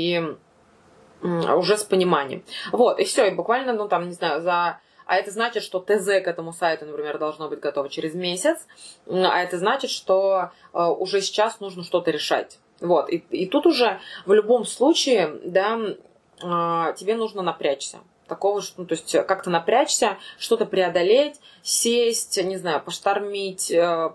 уже 1.23 1.77
с 1.77 1.85
пониманием. 1.85 2.43
Вот, 2.73 2.99
и 2.99 3.05
все, 3.05 3.27
и 3.29 3.35
буквально, 3.35 3.73
ну 3.73 3.89
там, 3.89 4.09
не 4.09 4.15
знаю, 4.15 4.41
за 4.41 4.81
а 5.11 5.17
это 5.17 5.33
значит, 5.33 5.65
что 5.65 5.81
ТЗ 5.81 6.07
к 6.07 6.29
этому 6.29 6.53
сайту, 6.53 6.87
например, 6.87 7.19
должно 7.19 7.49
быть 7.49 7.59
готово 7.59 7.89
через 7.89 8.15
месяц, 8.15 8.65
а 9.09 9.43
это 9.43 9.59
значит, 9.59 9.91
что 9.91 10.53
э, 10.73 10.85
уже 10.85 11.21
сейчас 11.21 11.59
нужно 11.59 11.83
что-то 11.83 12.13
решать. 12.13 12.61
Вот, 12.81 13.11
и, 13.11 13.17
и 13.31 13.47
тут 13.47 13.67
уже 13.67 13.99
в 14.25 14.33
любом 14.33 14.65
случае, 14.65 15.41
да, 15.45 15.81
э, 15.81 16.95
тебе 16.95 17.17
нужно 17.17 17.43
напрячься 17.43 17.99
такого, 18.29 18.63
ну, 18.77 18.87
то 18.87 18.95
есть 18.95 19.11
как-то 19.27 19.51
напрячься, 19.51 20.17
что-то 20.39 20.65
преодолеть, 20.65 21.41
сесть, 21.65 22.41
не 22.41 22.57
знаю, 22.57 22.81
поштормить, 22.81 23.69
э, 23.73 24.13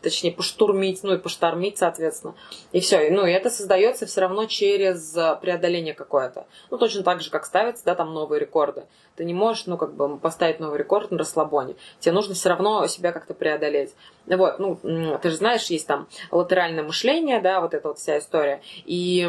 точнее, 0.00 0.32
поштурмить, 0.32 1.02
ну 1.02 1.14
и 1.14 1.18
поштормить, 1.18 1.78
соответственно. 1.78 2.34
И 2.72 2.80
все. 2.80 3.10
Ну, 3.10 3.26
и 3.26 3.30
это 3.30 3.50
создается 3.50 4.06
все 4.06 4.20
равно 4.20 4.46
через 4.46 5.16
преодоление 5.40 5.94
какое-то. 5.94 6.46
Ну, 6.70 6.78
точно 6.78 7.02
так 7.02 7.20
же, 7.20 7.30
как 7.30 7.46
ставятся, 7.46 7.84
да, 7.84 7.94
там 7.94 8.14
новые 8.14 8.40
рекорды. 8.40 8.84
Ты 9.18 9.24
не 9.24 9.34
можешь, 9.34 9.66
ну, 9.66 9.76
как 9.76 9.94
бы 9.94 10.16
поставить 10.16 10.60
новый 10.60 10.78
рекорд 10.78 11.10
на 11.10 11.18
расслабоне. 11.18 11.74
Тебе 11.98 12.12
нужно 12.12 12.34
все 12.34 12.50
равно 12.50 12.86
себя 12.86 13.10
как-то 13.10 13.34
преодолеть. 13.34 13.92
Вот, 14.26 14.60
ну, 14.60 14.78
ты 15.20 15.30
же 15.30 15.36
знаешь, 15.36 15.64
есть 15.64 15.88
там 15.88 16.06
латеральное 16.30 16.84
мышление, 16.84 17.40
да, 17.40 17.60
вот 17.60 17.74
эта 17.74 17.88
вот 17.88 17.98
вся 17.98 18.18
история. 18.18 18.60
И 18.84 19.28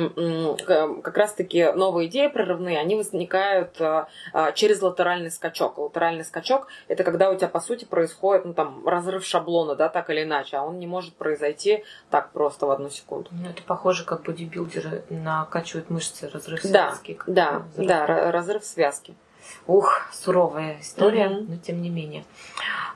как 0.67 1.17
раз-таки 1.17 1.71
новые 1.71 2.07
идеи 2.07 2.27
прорывные, 2.27 2.77
они 2.77 2.95
возникают 2.97 3.81
а, 3.81 4.09
а, 4.31 4.51
через 4.51 4.79
латеральный 4.83 5.31
скачок. 5.31 5.79
Латеральный 5.79 6.23
скачок– 6.23 6.67
это 6.87 7.03
когда 7.03 7.31
у 7.31 7.35
тебя, 7.35 7.47
по 7.47 7.59
сути, 7.59 7.85
происходит, 7.85 8.45
ну, 8.45 8.53
там, 8.53 8.87
разрыв 8.87 9.25
шаблона, 9.25 9.73
да, 9.73 9.89
так 9.89 10.11
или 10.11 10.21
иначе, 10.21 10.57
а 10.57 10.63
он 10.63 10.77
не 10.77 10.85
может 10.85 11.15
произойти 11.15 11.83
так 12.11 12.31
просто 12.31 12.67
в 12.67 12.71
одну 12.71 12.91
секунду. 12.91 13.29
Ну, 13.31 13.49
это 13.49 13.63
похоже, 13.63 14.05
как 14.05 14.21
бодибилдеры 14.21 15.03
накачивают 15.09 15.89
мышцы, 15.89 16.29
разрыв 16.29 16.61
связки. 16.61 17.17
Да, 17.25 17.63
да, 17.75 18.05
да, 18.05 18.31
разрыв 18.31 18.63
связки. 18.63 19.15
Ух, 19.67 20.01
суровая 20.11 20.79
история, 20.81 21.27
mm-hmm. 21.27 21.45
но 21.47 21.57
тем 21.57 21.81
не 21.81 21.89
менее. 21.89 22.25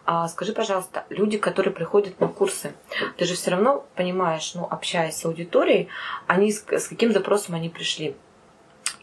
А 0.05 0.27
скажи, 0.27 0.53
пожалуйста, 0.53 1.05
люди, 1.09 1.37
которые 1.37 1.73
приходят 1.73 2.19
на 2.19 2.27
курсы, 2.27 2.73
ты 3.17 3.25
же 3.25 3.35
все 3.35 3.51
равно 3.51 3.85
понимаешь, 3.95 4.53
ну, 4.53 4.67
общаясь 4.69 5.15
с 5.15 5.25
аудиторией, 5.25 5.87
они 6.27 6.51
с, 6.51 6.65
с 6.67 6.87
каким 6.87 7.13
запросом 7.13 7.55
они 7.55 7.69
пришли? 7.69 8.15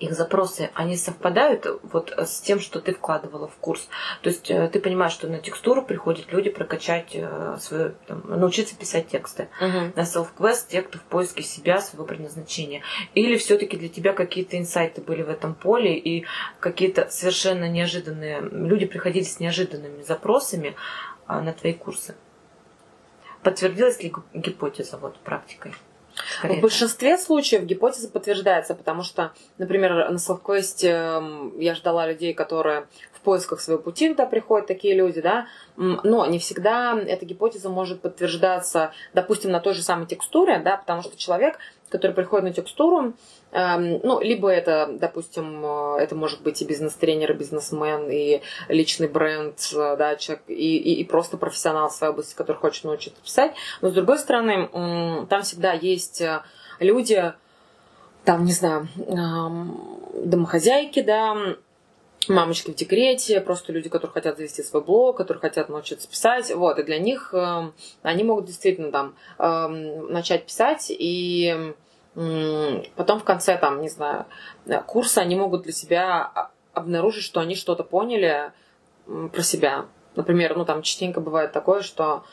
Их 0.01 0.15
запросы, 0.15 0.71
они 0.75 0.97
совпадают 0.97 1.67
вот 1.83 2.13
с 2.17 2.41
тем, 2.41 2.59
что 2.59 2.81
ты 2.81 2.93
вкладывала 2.93 3.47
в 3.47 3.57
курс. 3.57 3.89
То 4.23 4.31
есть 4.31 4.51
э, 4.51 4.69
ты 4.69 4.81
понимаешь, 4.81 5.13
что 5.13 5.29
на 5.29 5.39
текстуру 5.39 5.85
приходят 5.85 6.33
люди 6.33 6.49
прокачать 6.49 7.11
э, 7.13 7.57
свою, 7.61 7.95
там, 8.07 8.23
научиться 8.27 8.75
писать 8.77 9.09
тексты. 9.09 9.49
Uh-huh. 9.61 9.93
На 9.95 10.01
self-quest 10.01 10.69
те, 10.69 10.81
кто 10.83 10.99
в 10.99 11.03
поиске 11.03 11.43
себя, 11.43 11.83
своего 11.83 12.07
предназначения. 12.07 12.83
Или 13.15 13.37
все-таки 13.37 13.77
для 13.77 13.91
тебя 13.91 14.15
какие-то 14.15 14.59
инсайты 14.59 15.03
были 15.03 15.23
в 15.23 15.29
этом 15.29 15.55
поле 15.55 15.97
и 15.97 16.25
какие-то 16.61 17.11
совершенно 17.11 17.69
неожиданные... 17.69 18.41
Люди 18.41 18.87
приходили 18.87 19.25
с 19.25 19.39
неожиданными 19.39 20.03
запросами 20.03 20.77
а, 21.27 21.43
на 21.43 21.53
твои 21.53 21.75
курсы. 21.75 22.15
Подтвердилась 23.43 24.03
ли 24.03 24.13
гипотеза 24.33 24.97
вот 24.97 25.19
практикой? 25.19 25.75
Скорее. 26.39 26.59
в 26.59 26.61
большинстве 26.61 27.19
случаев 27.19 27.65
гипотеза 27.65 28.09
подтверждается, 28.09 28.75
потому 28.75 29.03
что, 29.03 29.33
например, 29.59 30.11
на 30.11 30.17
SelfQuest 30.17 30.87
эм, 30.87 31.59
я 31.59 31.75
ждала 31.75 32.07
людей, 32.07 32.35
которые 32.35 32.87
в 33.13 33.23
поисках 33.23 33.61
своего 33.61 33.83
пути 33.83 34.09
туда 34.09 34.25
приходят 34.25 34.67
такие 34.67 34.95
люди, 34.95 35.21
да, 35.21 35.47
но 35.77 36.25
не 36.25 36.39
всегда 36.39 36.99
эта 36.99 37.27
гипотеза 37.27 37.69
может 37.69 38.01
подтверждаться, 38.01 38.93
допустим, 39.13 39.51
на 39.51 39.61
той 39.61 39.75
же 39.75 39.83
самой 39.83 40.07
текстуре, 40.07 40.59
да, 40.59 40.79
потому 40.79 41.03
что 41.03 41.17
человек, 41.19 41.59
который 41.91 42.13
приходит 42.13 42.45
на 42.45 42.53
текстуру, 42.53 43.15
эм, 43.53 44.01
ну, 44.03 44.21
либо 44.21 44.49
это, 44.49 44.89
допустим, 44.93 45.65
э, 45.65 45.99
это 46.01 46.15
может 46.15 46.43
быть 46.43 46.63
и 46.63 46.65
бизнес-тренер, 46.65 47.33
и 47.33 47.35
бизнесмен, 47.35 48.09
и 48.11 48.41
личный 48.69 49.09
бренд, 49.09 49.59
э, 49.75 49.97
да, 49.97 50.17
человек, 50.17 50.45
и, 50.47 50.77
и, 50.79 51.01
и 51.01 51.05
просто 51.05 51.37
профессионал 51.37 51.89
в 51.89 51.93
своей 51.93 52.13
области, 52.13 52.35
который 52.35 52.57
хочет 52.57 52.85
научиться 52.85 53.21
писать. 53.23 53.53
Но, 53.83 53.91
с 53.91 53.93
другой 53.93 54.19
стороны, 54.19 54.69
там 55.29 55.43
всегда 55.43 55.73
есть 55.73 56.21
э, 56.21 56.43
люди, 56.79 57.33
там, 58.25 58.45
не 58.45 58.53
знаю, 58.53 58.87
домохозяйки, 60.15 61.01
да, 61.03 61.57
мамочки 62.29 62.71
в 62.71 62.75
декрете, 62.75 63.41
просто 63.41 63.73
люди, 63.73 63.89
которые 63.89 64.13
хотят 64.13 64.37
завести 64.37 64.63
свой 64.63 64.83
блог, 64.83 65.17
которые 65.17 65.41
хотят 65.41 65.69
научиться 65.69 66.09
писать. 66.09 66.55
Вот, 66.55 66.79
и 66.79 66.83
для 66.83 66.99
них 66.99 67.33
э, 67.33 67.71
они 68.03 68.25
могут 68.25 68.47
действительно 68.47 68.93
там 68.93 69.15
э, 69.39 69.69
начать 69.69 70.47
писать, 70.47 70.87
и 70.91 71.75
э, 72.15 72.83
потом 72.97 73.21
в 73.21 73.25
конце, 73.25 73.57
там, 73.59 73.81
не 73.81 73.89
знаю, 73.89 74.27
курса 74.87 75.23
они 75.23 75.37
могут 75.37 75.63
для 75.63 75.73
себя 75.73 76.51
обнаружить, 76.73 77.25
что 77.25 77.41
они 77.41 77.55
что-то 77.55 77.85
поняли 77.85 78.53
про 79.07 79.43
себя. 79.43 79.87
Например, 80.17 80.57
ну 80.57 80.65
там 80.65 80.83
частенько 80.83 81.21
бывает 81.21 81.53
такое, 81.53 81.83
что 81.83 82.25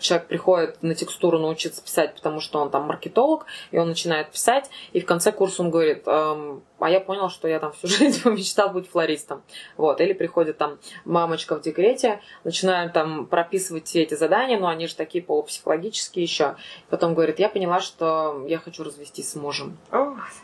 человек 0.00 0.26
приходит 0.26 0.82
на 0.82 0.94
текстуру 0.94 1.38
научиться 1.38 1.82
писать, 1.82 2.14
потому 2.14 2.40
что 2.40 2.58
он 2.58 2.70
там 2.70 2.82
маркетолог, 2.84 3.46
и 3.70 3.78
он 3.78 3.88
начинает 3.88 4.30
писать, 4.30 4.68
и 4.92 5.00
в 5.00 5.06
конце 5.06 5.30
курса 5.30 5.62
он 5.62 5.70
говорит, 5.70 6.02
эм, 6.06 6.62
а 6.80 6.90
я 6.90 7.00
понял, 7.00 7.30
что 7.30 7.46
я 7.48 7.60
там 7.60 7.72
всю 7.72 7.86
жизнь 7.88 8.28
мечтал 8.28 8.70
быть 8.70 8.88
флористом. 8.88 9.42
Вот. 9.76 10.00
Или 10.00 10.12
приходит 10.12 10.58
там 10.58 10.78
мамочка 11.04 11.56
в 11.56 11.62
декрете, 11.62 12.20
начинает 12.42 12.92
там 12.92 13.26
прописывать 13.26 13.86
все 13.86 14.02
эти 14.02 14.14
задания, 14.14 14.58
но 14.58 14.68
они 14.68 14.86
же 14.86 14.94
такие 14.94 15.22
полупсихологические 15.22 16.24
еще. 16.24 16.56
Потом 16.90 17.14
говорит, 17.14 17.38
я 17.38 17.48
поняла, 17.48 17.80
что 17.80 18.44
я 18.48 18.58
хочу 18.58 18.82
развестись 18.82 19.30
с 19.30 19.34
мужем. 19.34 19.78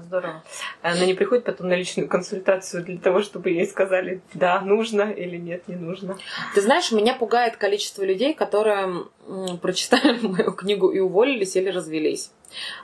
Здорово. 0.04 0.42
Она 0.82 1.06
не 1.06 1.14
приходит 1.14 1.44
потом 1.44 1.68
на 1.68 1.74
личную 1.74 2.08
консультацию 2.08 2.84
для 2.84 2.98
того, 2.98 3.22
чтобы 3.22 3.50
ей 3.50 3.66
сказали, 3.66 4.20
да, 4.34 4.60
нужно 4.60 5.10
или 5.10 5.36
нет, 5.36 5.68
не 5.68 5.76
нужно. 5.76 6.16
Ты 6.54 6.60
знаешь, 6.60 6.92
меня 6.92 7.14
пугает 7.14 7.56
количество 7.56 8.02
людей, 8.02 8.34
которые 8.34 9.04
прочитали 9.62 10.18
мою 10.22 10.52
книгу 10.52 10.88
и 10.90 10.98
уволились 10.98 11.56
или 11.56 11.70
развелись. 11.70 12.30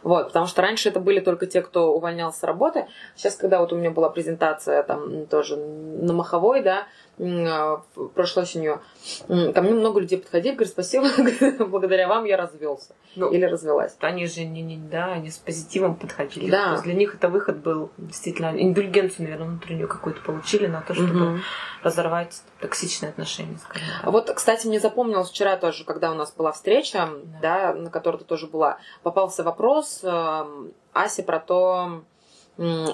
Вот, 0.03 0.29
потому 0.29 0.47
что 0.47 0.63
раньше 0.63 0.89
это 0.89 1.01
были 1.01 1.21
только 1.21 1.47
те, 1.47 1.63
кто 1.63 1.95
увольнялся 1.95 2.41
с 2.41 2.43
работы. 2.43 2.87
Сейчас, 3.15 3.37
когда 3.37 3.61
вот 3.61 3.73
у 3.73 3.77
меня 3.77 3.91
была 3.91 4.11
презентация 4.11 4.83
там 4.83 5.27
тоже 5.27 5.57
на 5.57 6.13
Маховой, 6.13 6.63
да, 6.63 6.87
а, 7.19 7.83
прошлой 8.15 8.43
осенью, 8.43 8.81
ко 9.27 9.63
мне 9.63 9.73
много 9.73 10.01
людей 10.01 10.19
подходили, 10.19 10.55
говорят, 10.55 10.73
спасибо, 10.73 11.07
благодаря 11.67 12.09
вам 12.09 12.25
я 12.25 12.37
развелся 12.37 12.95
ну, 13.15 13.31
или 13.31 13.45
развелась. 13.45 13.97
Они 14.01 14.27
же 14.27 14.45
не, 14.45 14.63
не, 14.63 14.77
да, 14.77 15.13
они 15.13 15.31
с 15.31 15.39
позитивом 15.39 15.97
подходили. 15.97 16.51
Да. 16.51 16.65
То 16.65 16.73
есть 16.73 16.85
для 16.85 16.95
них 16.95 17.15
это 17.15 17.29
выход 17.29 17.57
был 17.57 17.91
действительно 17.97 18.53
индульгенцию, 18.55 19.25
наверное, 19.25 19.49
внутреннюю 19.49 19.89
какую-то 19.89 20.21
получили 20.21 20.67
на 20.67 20.83
то, 20.83 20.95
чтобы 20.95 21.33
угу. 21.33 21.39
разорвать 21.83 22.43
токсичные 22.61 23.11
отношения. 23.11 23.59
Скажем 23.59 23.89
так. 24.03 24.13
Вот, 24.13 24.31
кстати, 24.31 24.67
мне 24.67 24.81
запомнилось 24.81 25.31
вчера 25.31 25.57
тоже, 25.57 25.85
когда 25.85 26.11
у 26.11 26.15
нас 26.15 26.33
была 26.33 26.53
встреча, 26.53 27.09
да, 27.43 27.73
да 27.73 27.75
на 27.75 27.91
которой 27.91 28.19
ты 28.19 28.25
тоже 28.25 28.47
была, 28.47 28.79
попался 29.03 29.43
вопрос 29.43 30.01
э, 30.03 30.45
Асе 30.93 31.23
про 31.23 31.41
то, 31.41 32.03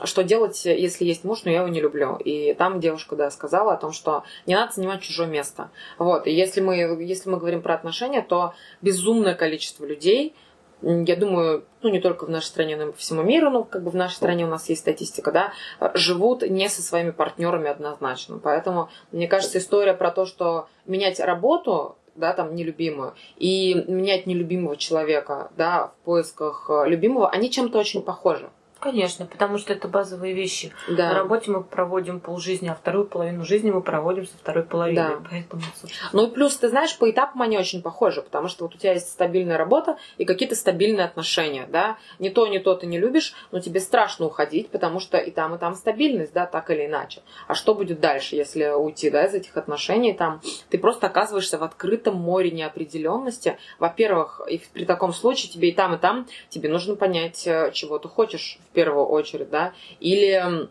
что 0.04 0.24
делать, 0.24 0.64
если 0.64 1.04
есть 1.04 1.22
муж, 1.22 1.44
но 1.44 1.50
я 1.50 1.58
его 1.58 1.68
не 1.68 1.80
люблю. 1.80 2.16
И 2.16 2.52
там 2.54 2.80
девушка, 2.80 3.14
да, 3.14 3.30
сказала 3.30 3.74
о 3.74 3.76
том, 3.76 3.92
что 3.92 4.24
не 4.44 4.56
надо 4.56 4.72
занимать 4.72 5.02
чужое 5.02 5.28
место. 5.28 5.70
Вот. 5.98 6.26
И 6.26 6.32
если 6.32 6.60
мы, 6.60 6.76
если 7.00 7.30
мы 7.30 7.38
говорим 7.38 7.62
про 7.62 7.74
отношения, 7.74 8.22
то 8.22 8.54
безумное 8.80 9.34
количество 9.34 9.84
людей, 9.84 10.34
я 10.82 11.16
думаю, 11.16 11.64
ну 11.82 11.88
не 11.90 12.00
только 12.00 12.26
в 12.26 12.30
нашей 12.30 12.46
стране, 12.46 12.76
но 12.76 12.88
и 12.88 12.92
по 12.92 12.98
всему 12.98 13.22
миру, 13.22 13.50
ну 13.50 13.64
как 13.64 13.82
бы 13.82 13.90
в 13.90 13.96
нашей 13.96 14.14
стране 14.14 14.44
у 14.44 14.48
нас 14.48 14.68
есть 14.68 14.82
статистика, 14.82 15.32
да, 15.32 15.52
живут 15.94 16.42
не 16.42 16.68
со 16.68 16.82
своими 16.82 17.10
партнерами 17.10 17.68
однозначно. 17.68 18.38
Поэтому, 18.38 18.88
мне 19.12 19.28
кажется, 19.28 19.58
история 19.58 19.94
про 19.94 20.10
то, 20.10 20.26
что 20.26 20.68
менять 20.86 21.20
работу, 21.20 21.96
да, 22.14 22.32
там, 22.32 22.54
нелюбимую, 22.54 23.14
и 23.36 23.74
менять 23.86 24.26
нелюбимого 24.26 24.76
человека, 24.76 25.50
да, 25.56 25.88
в 25.88 26.04
поисках 26.04 26.66
э, 26.68 26.88
любимого, 26.88 27.30
они 27.30 27.50
чем-то 27.50 27.78
очень 27.78 28.02
похожи. 28.02 28.50
Конечно, 28.82 29.26
потому 29.26 29.58
что 29.58 29.72
это 29.72 29.86
базовые 29.86 30.34
вещи. 30.34 30.72
Да. 30.88 31.10
На 31.10 31.14
работе 31.14 31.52
мы 31.52 31.62
проводим 31.62 32.18
полжизни, 32.18 32.66
а 32.66 32.74
вторую 32.74 33.06
половину 33.06 33.44
жизни 33.44 33.70
мы 33.70 33.80
проводим 33.80 34.26
со 34.26 34.36
второй 34.36 34.64
половиной. 34.64 35.20
Да. 35.20 35.22
Поэтому, 35.30 35.62
собственно... 35.80 36.10
Ну 36.12 36.26
и 36.26 36.30
плюс, 36.32 36.56
ты 36.56 36.68
знаешь, 36.68 36.98
по 36.98 37.08
этапам 37.08 37.42
они 37.42 37.56
очень 37.56 37.80
похожи, 37.80 38.22
потому 38.22 38.48
что 38.48 38.64
вот 38.64 38.74
у 38.74 38.78
тебя 38.78 38.94
есть 38.94 39.08
стабильная 39.08 39.56
работа 39.56 39.98
и 40.18 40.24
какие-то 40.24 40.56
стабильные 40.56 41.04
отношения, 41.04 41.68
да. 41.70 41.96
Не 42.18 42.30
то, 42.30 42.48
не 42.48 42.58
то 42.58 42.74
ты 42.74 42.86
не 42.86 42.98
любишь, 42.98 43.34
но 43.52 43.60
тебе 43.60 43.78
страшно 43.78 44.26
уходить, 44.26 44.68
потому 44.70 44.98
что 44.98 45.16
и 45.16 45.30
там, 45.30 45.54
и 45.54 45.58
там 45.58 45.76
стабильность, 45.76 46.32
да, 46.32 46.46
так 46.46 46.68
или 46.70 46.86
иначе. 46.86 47.22
А 47.46 47.54
что 47.54 47.76
будет 47.76 48.00
дальше, 48.00 48.34
если 48.34 48.66
уйти, 48.66 49.10
да, 49.10 49.26
из 49.26 49.34
этих 49.34 49.56
отношений? 49.56 50.12
Там 50.12 50.40
ты 50.70 50.78
просто 50.78 51.06
оказываешься 51.06 51.56
в 51.56 51.62
открытом 51.62 52.16
море 52.16 52.50
неопределенности. 52.50 53.58
Во-первых, 53.78 54.40
и 54.50 54.60
при 54.72 54.86
таком 54.86 55.12
случае 55.12 55.52
тебе 55.52 55.68
и 55.68 55.72
там, 55.72 55.94
и 55.94 55.98
там 55.98 56.26
тебе 56.48 56.68
нужно 56.68 56.96
понять, 56.96 57.46
э, 57.46 57.70
чего 57.72 58.00
ты 58.00 58.08
хочешь 58.08 58.58
в 58.71 58.71
первую 58.72 59.06
очередь, 59.06 59.50
да, 59.50 59.72
или 60.00 60.68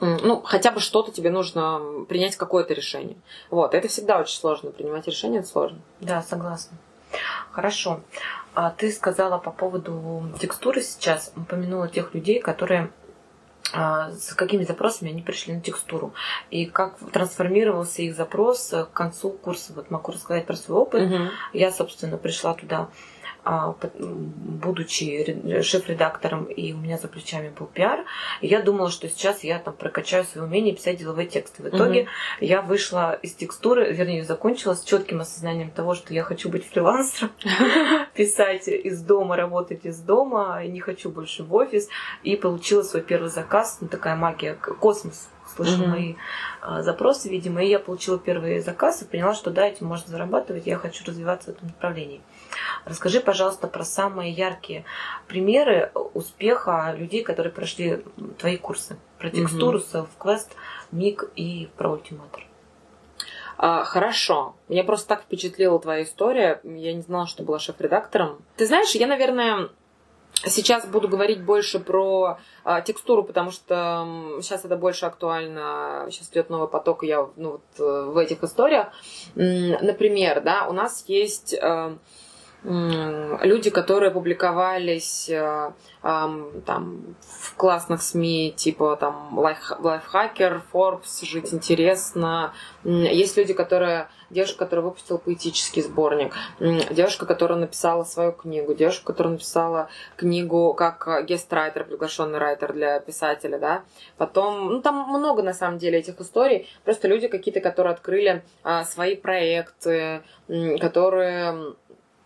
ну, 0.00 0.42
хотя 0.42 0.70
бы 0.70 0.80
что-то 0.80 1.10
тебе 1.10 1.30
нужно 1.30 1.80
принять 2.08 2.36
какое-то 2.36 2.72
решение. 2.72 3.16
Вот, 3.50 3.74
это 3.74 3.88
всегда 3.88 4.20
очень 4.20 4.38
сложно, 4.38 4.70
принимать 4.70 5.06
решение 5.06 5.40
это 5.40 5.48
сложно. 5.48 5.78
Да, 6.00 6.22
согласна. 6.22 6.76
Хорошо. 7.50 8.00
А 8.54 8.70
ты 8.70 8.92
сказала 8.92 9.38
по 9.38 9.50
поводу 9.50 10.30
текстуры 10.40 10.82
сейчас, 10.82 11.32
упомянула 11.36 11.88
тех 11.88 12.14
людей, 12.14 12.38
которые 12.38 12.90
а, 13.72 14.10
с 14.12 14.34
какими 14.34 14.64
запросами 14.64 15.10
они 15.10 15.22
пришли 15.22 15.54
на 15.54 15.60
текстуру 15.60 16.14
и 16.50 16.64
как 16.66 16.96
трансформировался 17.12 18.02
их 18.02 18.16
запрос 18.16 18.70
к 18.70 18.92
концу 18.92 19.30
курса. 19.30 19.72
Вот 19.74 19.90
могу 19.90 20.12
рассказать 20.12 20.46
про 20.46 20.56
свой 20.56 20.78
опыт. 20.80 21.02
Угу. 21.02 21.28
Я, 21.52 21.70
собственно, 21.70 22.16
пришла 22.16 22.54
туда 22.54 22.88
будучи 23.80 25.62
шеф-редактором, 25.62 26.44
и 26.44 26.72
у 26.72 26.76
меня 26.76 26.98
за 26.98 27.08
плечами 27.08 27.50
был 27.50 27.66
пиар, 27.66 28.04
я 28.40 28.60
думала, 28.60 28.90
что 28.90 29.08
сейчас 29.08 29.44
я 29.44 29.58
там 29.58 29.74
прокачаю 29.74 30.24
свои 30.24 30.44
умения 30.44 30.74
писать 30.74 30.98
деловые 30.98 31.26
тексты. 31.26 31.62
В 31.62 31.68
итоге 31.68 32.02
mm 32.02 32.08
я 32.40 32.62
вышла 32.62 33.14
из 33.14 33.34
текстуры, 33.34 33.92
вернее, 33.92 34.24
закончила 34.24 34.74
с 34.74 34.84
четким 34.84 35.20
осознанием 35.20 35.70
того, 35.70 35.94
что 35.94 36.14
я 36.14 36.22
хочу 36.22 36.48
быть 36.48 36.68
фрилансером, 36.68 37.30
писать 38.14 38.68
из 38.68 39.02
дома, 39.02 39.36
работать 39.36 39.84
из 39.84 39.98
дома, 39.98 40.64
не 40.66 40.80
хочу 40.80 41.10
больше 41.10 41.42
в 41.42 41.54
офис, 41.54 41.88
и 42.22 42.36
получила 42.36 42.82
свой 42.82 43.02
первый 43.02 43.30
заказ, 43.30 43.78
ну 43.80 43.88
такая 43.88 44.16
магия, 44.16 44.54
космос 44.54 45.28
слышу 45.54 45.82
mm-hmm. 45.82 45.86
мои 45.86 46.14
а, 46.60 46.82
запросы, 46.82 47.28
видимо, 47.28 47.62
и 47.62 47.68
я 47.68 47.78
получила 47.78 48.18
первый 48.18 48.60
заказ 48.60 49.02
и 49.02 49.04
поняла, 49.04 49.34
что 49.34 49.50
да, 49.50 49.66
этим 49.66 49.86
можно 49.86 50.10
зарабатывать, 50.10 50.66
я 50.66 50.76
хочу 50.76 51.04
развиваться 51.04 51.52
в 51.52 51.56
этом 51.56 51.68
направлении. 51.68 52.20
Расскажи, 52.84 53.20
пожалуйста, 53.20 53.66
про 53.68 53.84
самые 53.84 54.32
яркие 54.32 54.84
примеры 55.26 55.90
успеха 56.14 56.94
людей, 56.96 57.22
которые 57.22 57.52
прошли 57.52 58.04
твои 58.38 58.56
курсы. 58.56 58.96
Про 59.18 59.30
текстуру, 59.30 59.78
mm-hmm. 59.78 60.08
self-quest, 60.18 60.48
миг 60.92 61.30
и 61.34 61.68
про 61.76 61.90
ультиматор. 61.90 62.44
А, 63.56 63.82
хорошо. 63.84 64.54
Меня 64.68 64.84
просто 64.84 65.08
так 65.08 65.22
впечатлила 65.22 65.80
твоя 65.80 66.04
история. 66.04 66.60
Я 66.62 66.94
не 66.94 67.02
знала, 67.02 67.26
что 67.26 67.42
была 67.42 67.58
шеф-редактором. 67.58 68.38
Ты 68.56 68.66
знаешь, 68.66 68.90
я, 68.94 69.06
наверное, 69.06 69.70
Сейчас 70.44 70.86
буду 70.86 71.08
говорить 71.08 71.42
больше 71.42 71.80
про 71.80 72.38
а, 72.62 72.80
текстуру, 72.80 73.24
потому 73.24 73.50
что 73.50 74.38
сейчас 74.40 74.64
это 74.64 74.76
больше 74.76 75.06
актуально. 75.06 76.06
Сейчас 76.10 76.30
идет 76.30 76.48
новый 76.48 76.68
поток, 76.68 77.02
и 77.02 77.08
я 77.08 77.28
ну, 77.36 77.52
вот, 77.52 77.62
э, 77.78 78.04
в 78.08 78.16
этих 78.16 78.44
историях. 78.44 78.88
Например, 79.34 80.40
да, 80.40 80.68
у 80.68 80.72
нас 80.72 81.04
есть 81.08 81.54
э, 81.54 81.96
люди, 82.64 83.70
которые 83.70 84.10
публиковались 84.10 85.28
э, 85.30 85.72
там, 86.02 87.16
в 87.20 87.54
классных 87.56 88.02
СМИ, 88.02 88.52
типа 88.56 88.96
там 88.96 89.38
Lifehacker, 89.38 90.60
Forbes, 90.72 91.24
Жить 91.24 91.54
интересно. 91.54 92.52
Есть 92.84 93.36
люди, 93.36 93.54
которые 93.54 94.08
девушка, 94.30 94.58
которая 94.58 94.86
выпустила 94.86 95.18
поэтический 95.18 95.82
сборник, 95.82 96.34
девушка, 96.58 97.26
которая 97.26 97.58
написала 97.58 98.04
свою 98.04 98.32
книгу, 98.32 98.74
девушка, 98.74 99.06
которая 99.06 99.34
написала 99.34 99.88
книгу 100.16 100.74
как 100.74 101.24
гест-райтер, 101.26 101.84
приглашенный 101.84 102.38
райтер 102.38 102.72
для 102.72 103.00
писателя, 103.00 103.58
да. 103.58 103.84
Потом, 104.16 104.66
ну 104.72 104.82
там 104.82 105.08
много 105.08 105.42
на 105.42 105.54
самом 105.54 105.78
деле 105.78 106.00
этих 106.00 106.20
историй, 106.20 106.68
просто 106.84 107.08
люди 107.08 107.28
какие-то, 107.28 107.60
которые 107.60 107.92
открыли 107.92 108.42
а, 108.62 108.84
свои 108.84 109.16
проекты, 109.16 110.22
которые 110.80 111.74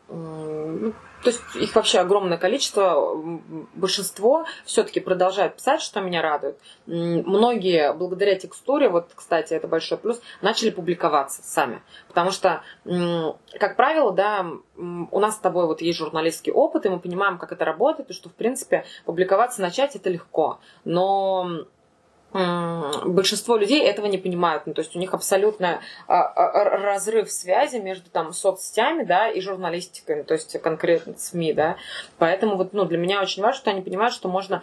ну, 0.08 0.92
то 1.22 1.30
есть 1.30 1.40
их 1.54 1.74
вообще 1.74 2.00
огромное 2.00 2.36
количество. 2.36 3.14
Большинство 3.74 4.44
все-таки 4.64 5.00
продолжают 5.00 5.56
писать, 5.56 5.80
что 5.80 6.00
меня 6.00 6.20
радует. 6.20 6.58
Многие, 6.86 7.92
благодаря 7.92 8.34
текстуре, 8.34 8.88
вот, 8.88 9.10
кстати, 9.14 9.54
это 9.54 9.68
большой 9.68 9.98
плюс, 9.98 10.20
начали 10.40 10.70
публиковаться 10.70 11.42
сами. 11.42 11.82
Потому 12.08 12.30
что, 12.32 12.62
как 13.58 13.76
правило, 13.76 14.12
да, 14.12 14.46
у 14.76 15.20
нас 15.20 15.36
с 15.36 15.38
тобой 15.38 15.66
вот 15.66 15.80
есть 15.80 15.98
журналистский 15.98 16.52
опыт, 16.52 16.86
и 16.86 16.88
мы 16.88 16.98
понимаем, 16.98 17.38
как 17.38 17.52
это 17.52 17.64
работает, 17.64 18.10
и 18.10 18.14
что, 18.14 18.28
в 18.28 18.34
принципе, 18.34 18.84
публиковаться 19.04 19.62
начать 19.62 19.94
это 19.96 20.10
легко. 20.10 20.58
Но 20.84 21.66
большинство 22.32 23.56
людей 23.56 23.82
этого 23.82 24.06
не 24.06 24.18
понимают. 24.18 24.66
Ну, 24.66 24.74
то 24.74 24.80
есть 24.80 24.96
у 24.96 24.98
них 24.98 25.12
абсолютно 25.14 25.80
а, 26.06 26.22
а, 26.22 26.64
разрыв 26.64 27.30
связи 27.30 27.76
между 27.76 28.10
там 28.10 28.32
соцсетями, 28.32 29.04
да, 29.04 29.28
и 29.28 29.40
журналистикой, 29.40 30.16
ну, 30.16 30.24
то 30.24 30.34
есть 30.34 30.60
конкретно 30.60 31.14
СМИ, 31.18 31.52
да. 31.52 31.76
Поэтому 32.18 32.56
вот, 32.56 32.72
ну, 32.72 32.84
для 32.84 32.98
меня 32.98 33.20
очень 33.20 33.42
важно, 33.42 33.58
что 33.58 33.70
они 33.70 33.82
понимают, 33.82 34.14
что 34.14 34.28
можно 34.28 34.62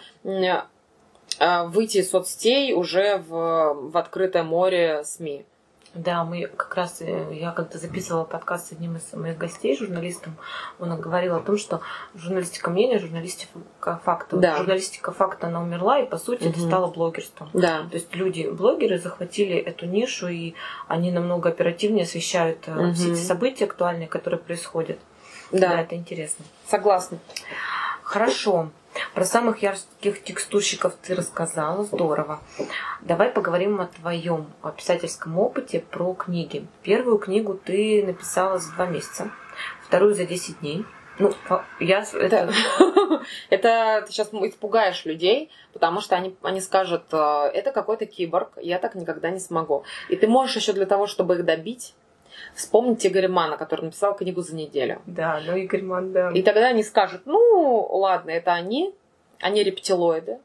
а, 1.37 1.65
выйти 1.65 1.99
из 1.99 2.09
соцсетей 2.09 2.73
уже 2.73 3.17
в, 3.17 3.73
в 3.91 3.97
открытое 3.97 4.43
море 4.43 5.03
СМИ. 5.03 5.45
Да, 5.95 6.23
мы 6.23 6.45
как 6.45 6.75
раз, 6.75 7.01
э, 7.01 7.33
я 7.33 7.51
когда 7.51 7.79
записывала 7.79 8.23
подкаст 8.23 8.69
с 8.69 8.71
одним 8.73 8.97
из 8.97 9.11
моих 9.13 9.37
гостей, 9.37 9.75
журналистом, 9.75 10.37
он 10.79 10.99
говорил 10.99 11.35
о 11.35 11.39
том, 11.39 11.57
что 11.57 11.81
журналистика 12.13 12.69
мнения, 12.69 12.99
журналистика 12.99 13.99
факта. 14.03 14.37
Да. 14.37 14.57
Журналистика 14.57 15.11
факта, 15.11 15.47
она 15.47 15.61
умерла, 15.61 15.99
и 15.99 16.05
по 16.05 16.17
сути 16.17 16.43
угу. 16.43 16.51
это 16.51 16.59
стало 16.59 16.87
блогерством. 16.87 17.49
Да. 17.53 17.87
То 17.89 17.95
есть 17.95 18.13
люди, 18.15 18.47
блогеры, 18.49 18.99
захватили 18.99 19.55
эту 19.55 19.87
нишу, 19.87 20.27
и 20.27 20.53
они 20.87 21.11
намного 21.11 21.49
оперативнее 21.49 22.03
освещают 22.03 22.67
угу. 22.67 22.93
все 22.93 23.13
эти 23.13 23.19
события 23.19 23.65
актуальные, 23.65 24.07
которые 24.07 24.39
происходят. 24.39 24.99
Да. 25.51 25.69
да, 25.69 25.81
это 25.81 25.95
интересно. 25.95 26.45
Согласна. 26.67 27.17
Хорошо. 28.03 28.69
Про 29.13 29.25
самых 29.25 29.61
ярких 29.61 30.23
текстурщиков 30.23 30.95
ты 31.01 31.15
рассказала, 31.15 31.83
здорово. 31.83 32.41
Давай 33.01 33.29
поговорим 33.29 33.81
о 33.81 33.87
твоем 33.87 34.47
писательском 34.77 35.37
опыте 35.37 35.79
про 35.79 36.13
книги. 36.13 36.67
Первую 36.83 37.17
книгу 37.17 37.53
ты 37.53 38.03
написала 38.05 38.59
за 38.59 38.71
два 38.73 38.85
месяца, 38.85 39.31
вторую 39.85 40.13
за 40.13 40.25
10 40.25 40.59
дней. 40.59 40.85
Ну, 41.19 41.33
я... 41.81 42.05
Это, 42.13 42.49
это 43.49 44.03
ты 44.05 44.11
сейчас 44.11 44.29
испугаешь 44.33 45.03
людей, 45.03 45.51
потому 45.73 45.99
что 45.99 46.15
они, 46.15 46.37
они 46.41 46.61
скажут, 46.61 47.03
«Э, 47.11 47.49
это 47.53 47.73
какой-то 47.73 48.05
киборг, 48.05 48.53
я 48.55 48.79
так 48.79 48.95
никогда 48.95 49.29
не 49.29 49.41
смогу. 49.41 49.83
И 50.07 50.15
ты 50.15 50.27
можешь 50.27 50.55
еще 50.55 50.71
для 50.71 50.85
того, 50.85 51.07
чтобы 51.07 51.35
их 51.35 51.43
добить, 51.43 51.93
Вспомните 52.53 53.07
Игоря 53.07 53.29
Мана, 53.29 53.57
который 53.57 53.85
написал 53.85 54.15
книгу 54.15 54.41
за 54.41 54.55
неделю. 54.55 55.01
Да, 55.05 55.41
ну 55.45 55.55
Игорь 55.55 55.83
Ман, 55.83 56.11
да. 56.11 56.31
И 56.31 56.41
тогда 56.41 56.67
они 56.67 56.83
скажут, 56.83 57.21
ну, 57.25 57.87
ладно, 57.91 58.31
это 58.31 58.53
они, 58.53 58.93
они 59.39 59.63
рептилоиды, 59.63 60.39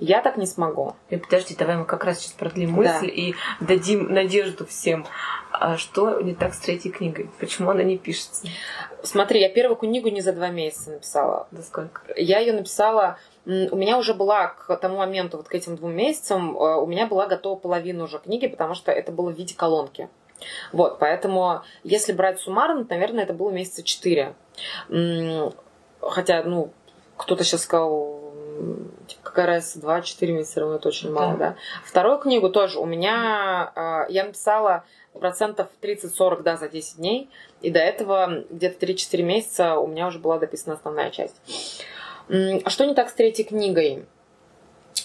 я 0.00 0.20
так 0.22 0.36
не 0.36 0.46
смогу. 0.46 0.94
И 1.10 1.16
подожди, 1.16 1.54
давай 1.54 1.76
мы 1.76 1.84
как 1.84 2.04
раз 2.04 2.18
сейчас 2.18 2.32
продлим 2.32 2.72
мысль 2.72 3.06
да. 3.06 3.12
и 3.12 3.34
дадим 3.60 4.12
надежду 4.12 4.66
всем. 4.66 5.06
А 5.52 5.76
что 5.76 6.20
не 6.20 6.34
так 6.34 6.52
с 6.54 6.58
третьей 6.58 6.90
книгой? 6.90 7.30
Почему 7.38 7.70
она 7.70 7.84
не 7.84 7.96
пишется? 7.96 8.48
Смотри, 9.04 9.40
я 9.40 9.48
первую 9.48 9.76
книгу 9.76 10.08
не 10.08 10.20
за 10.20 10.32
два 10.32 10.48
месяца 10.48 10.90
написала. 10.90 11.46
Да 11.52 11.62
сколько? 11.62 12.02
Я 12.16 12.40
ее 12.40 12.54
написала 12.54 13.18
у 13.46 13.76
меня 13.76 13.98
уже 13.98 14.14
была 14.14 14.48
к 14.48 14.74
тому 14.76 14.96
моменту, 14.96 15.36
вот 15.36 15.48
к 15.48 15.54
этим 15.54 15.76
двум 15.76 15.92
месяцам, 15.92 16.56
э, 16.56 16.76
у 16.76 16.86
меня 16.86 17.06
была 17.06 17.26
готова 17.26 17.58
половина 17.58 18.04
уже 18.04 18.18
книги, 18.18 18.46
потому 18.46 18.74
что 18.74 18.90
это 18.90 19.12
было 19.12 19.30
в 19.30 19.36
виде 19.36 19.54
колонки. 19.54 20.08
Вот, 20.72 20.98
поэтому, 20.98 21.62
если 21.82 22.12
брать 22.12 22.40
суммарно, 22.40 22.86
наверное, 22.88 23.24
это 23.24 23.32
было 23.32 23.50
месяца 23.50 23.82
четыре. 23.82 24.34
Хотя, 26.00 26.42
ну, 26.42 26.72
кто-то 27.16 27.44
сейчас 27.44 27.62
сказал, 27.62 28.32
типа, 29.06 29.22
какая 29.22 29.46
разница, 29.46 29.86
2-4 29.86 30.32
месяца, 30.32 30.60
равно 30.60 30.76
это 30.76 30.88
очень 30.88 31.12
мало, 31.12 31.36
да. 31.36 31.50
да. 31.50 31.56
Вторую 31.84 32.18
книгу 32.18 32.50
тоже 32.50 32.78
у 32.78 32.84
меня, 32.84 33.72
а, 33.74 34.06
я 34.08 34.24
написала 34.24 34.84
процентов 35.12 35.68
30-40, 35.80 36.42
да, 36.42 36.56
за 36.56 36.68
10 36.68 36.96
дней, 36.96 37.30
и 37.62 37.70
до 37.70 37.78
этого 37.78 38.44
где-то 38.50 38.86
3-4 38.86 39.22
месяца 39.22 39.78
у 39.78 39.86
меня 39.86 40.06
уже 40.06 40.18
была 40.18 40.38
дописана 40.38 40.76
основная 40.76 41.10
часть. 41.10 41.40
А 42.28 42.70
что 42.70 42.84
не 42.84 42.94
так 42.94 43.10
с 43.10 43.12
третьей 43.12 43.44
книгой? 43.44 44.06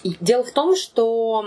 Дело 0.04 0.44
в 0.44 0.52
том, 0.52 0.76
что 0.76 1.46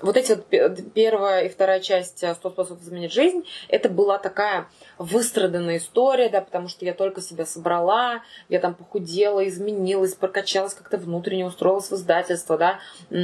вот 0.00 0.16
эти 0.16 0.32
вот 0.32 0.92
первая 0.92 1.44
и 1.44 1.48
вторая 1.48 1.80
часть 1.80 2.22
«100 2.22 2.34
способов 2.34 2.82
изменить 2.82 3.12
жизнь», 3.12 3.44
это 3.68 3.88
была 3.88 4.18
такая 4.18 4.68
выстраданная 4.98 5.78
история, 5.78 6.28
да, 6.28 6.40
потому 6.40 6.68
что 6.68 6.84
я 6.84 6.94
только 6.94 7.20
себя 7.20 7.46
собрала, 7.46 8.22
я 8.48 8.60
там 8.60 8.74
похудела, 8.74 9.46
изменилась, 9.46 10.14
прокачалась 10.14 10.74
как-то 10.74 10.98
внутренне, 10.98 11.46
устроилась 11.46 11.90
в 11.90 11.94
издательство, 11.94 12.58
да, 12.58 12.78
у 13.10 13.14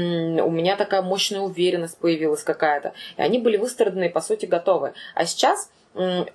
меня 0.51 0.77
такая 0.77 1.03
мощная 1.03 1.41
уверенность 1.41 1.99
появилась 1.99 2.43
какая-то. 2.43 2.93
И 3.17 3.23
они 3.23 3.39
были 3.39 3.57
выстраданные, 3.57 4.11
по 4.11 4.21
сути, 4.21 4.47
готовы. 4.47 4.95
А 5.15 5.25
сейчас 5.25 5.71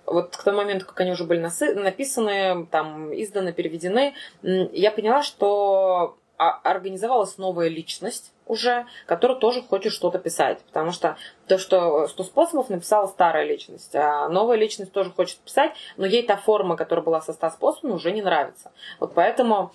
вот 0.05 0.37
к 0.37 0.43
тому 0.43 0.57
моменту, 0.57 0.85
как 0.85 1.01
они 1.01 1.11
уже 1.11 1.25
были 1.25 1.39
написаны, 1.39 2.65
там, 2.71 3.11
изданы, 3.13 3.51
переведены, 3.51 4.13
я 4.41 4.91
поняла, 4.91 5.21
что 5.21 6.17
организовалась 6.39 7.37
новая 7.37 7.67
личность 7.67 8.33
уже, 8.49 8.87
которая 9.05 9.37
тоже 9.37 9.61
хочет 9.61 9.93
что-то 9.93 10.17
писать. 10.17 10.59
Потому 10.65 10.91
что 10.91 11.17
то, 11.47 11.59
что 11.59 12.07
100 12.07 12.23
способов 12.23 12.69
написала 12.69 13.05
старая 13.05 13.45
личность, 13.45 13.95
а 13.95 14.27
новая 14.27 14.57
личность 14.57 14.91
тоже 14.91 15.11
хочет 15.11 15.37
писать, 15.37 15.71
но 15.97 16.05
ей 16.05 16.23
та 16.23 16.35
форма, 16.35 16.75
которая 16.75 17.05
была 17.05 17.21
со 17.21 17.33
100 17.33 17.51
способами, 17.51 17.93
уже 17.93 18.11
не 18.11 18.23
нравится. 18.23 18.71
Вот 18.99 19.13
поэтому, 19.13 19.71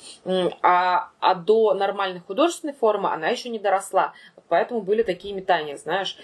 а, 0.63 1.11
а 1.21 1.35
до 1.35 1.73
нормальной 1.75 2.21
художественной 2.21 2.75
формы 2.75 3.13
она 3.13 3.29
еще 3.29 3.49
не 3.49 3.61
доросла. 3.61 4.13
Поэтому 4.49 4.83
были 4.83 5.03
такие 5.03 5.35
метания, 5.35 5.77
знаешь. 5.77 6.17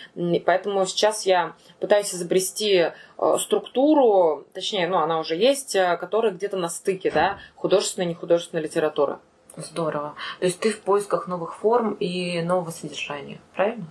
Поэтому 0.45 0.85
сейчас 0.87 1.27
я 1.27 1.55
пытаюсь 1.79 2.15
изобрести 2.15 2.75
э, 2.77 2.93
структуру, 3.39 4.47
точнее, 4.53 4.89
ну, 4.89 4.99
она 4.99 5.19
уже 5.21 5.37
есть, 5.37 5.75
э, 5.75 5.97
которая 5.97 6.33
где-то 6.33 6.57
на 6.57 6.69
стыке, 6.69 7.11
да, 7.11 7.39
художественной 7.55 8.07
и 8.07 8.11
нехудожественной 8.11 8.63
литературы. 8.63 9.19
Здорово. 9.57 10.15
То 10.39 10.47
есть 10.47 10.61
ты 10.61 10.71
в 10.71 10.81
поисках 10.81 11.27
новых 11.27 11.57
форм 11.57 11.95
и 11.95 12.41
нового 12.43 12.71
содержания, 12.71 13.41
правильно? 13.55 13.85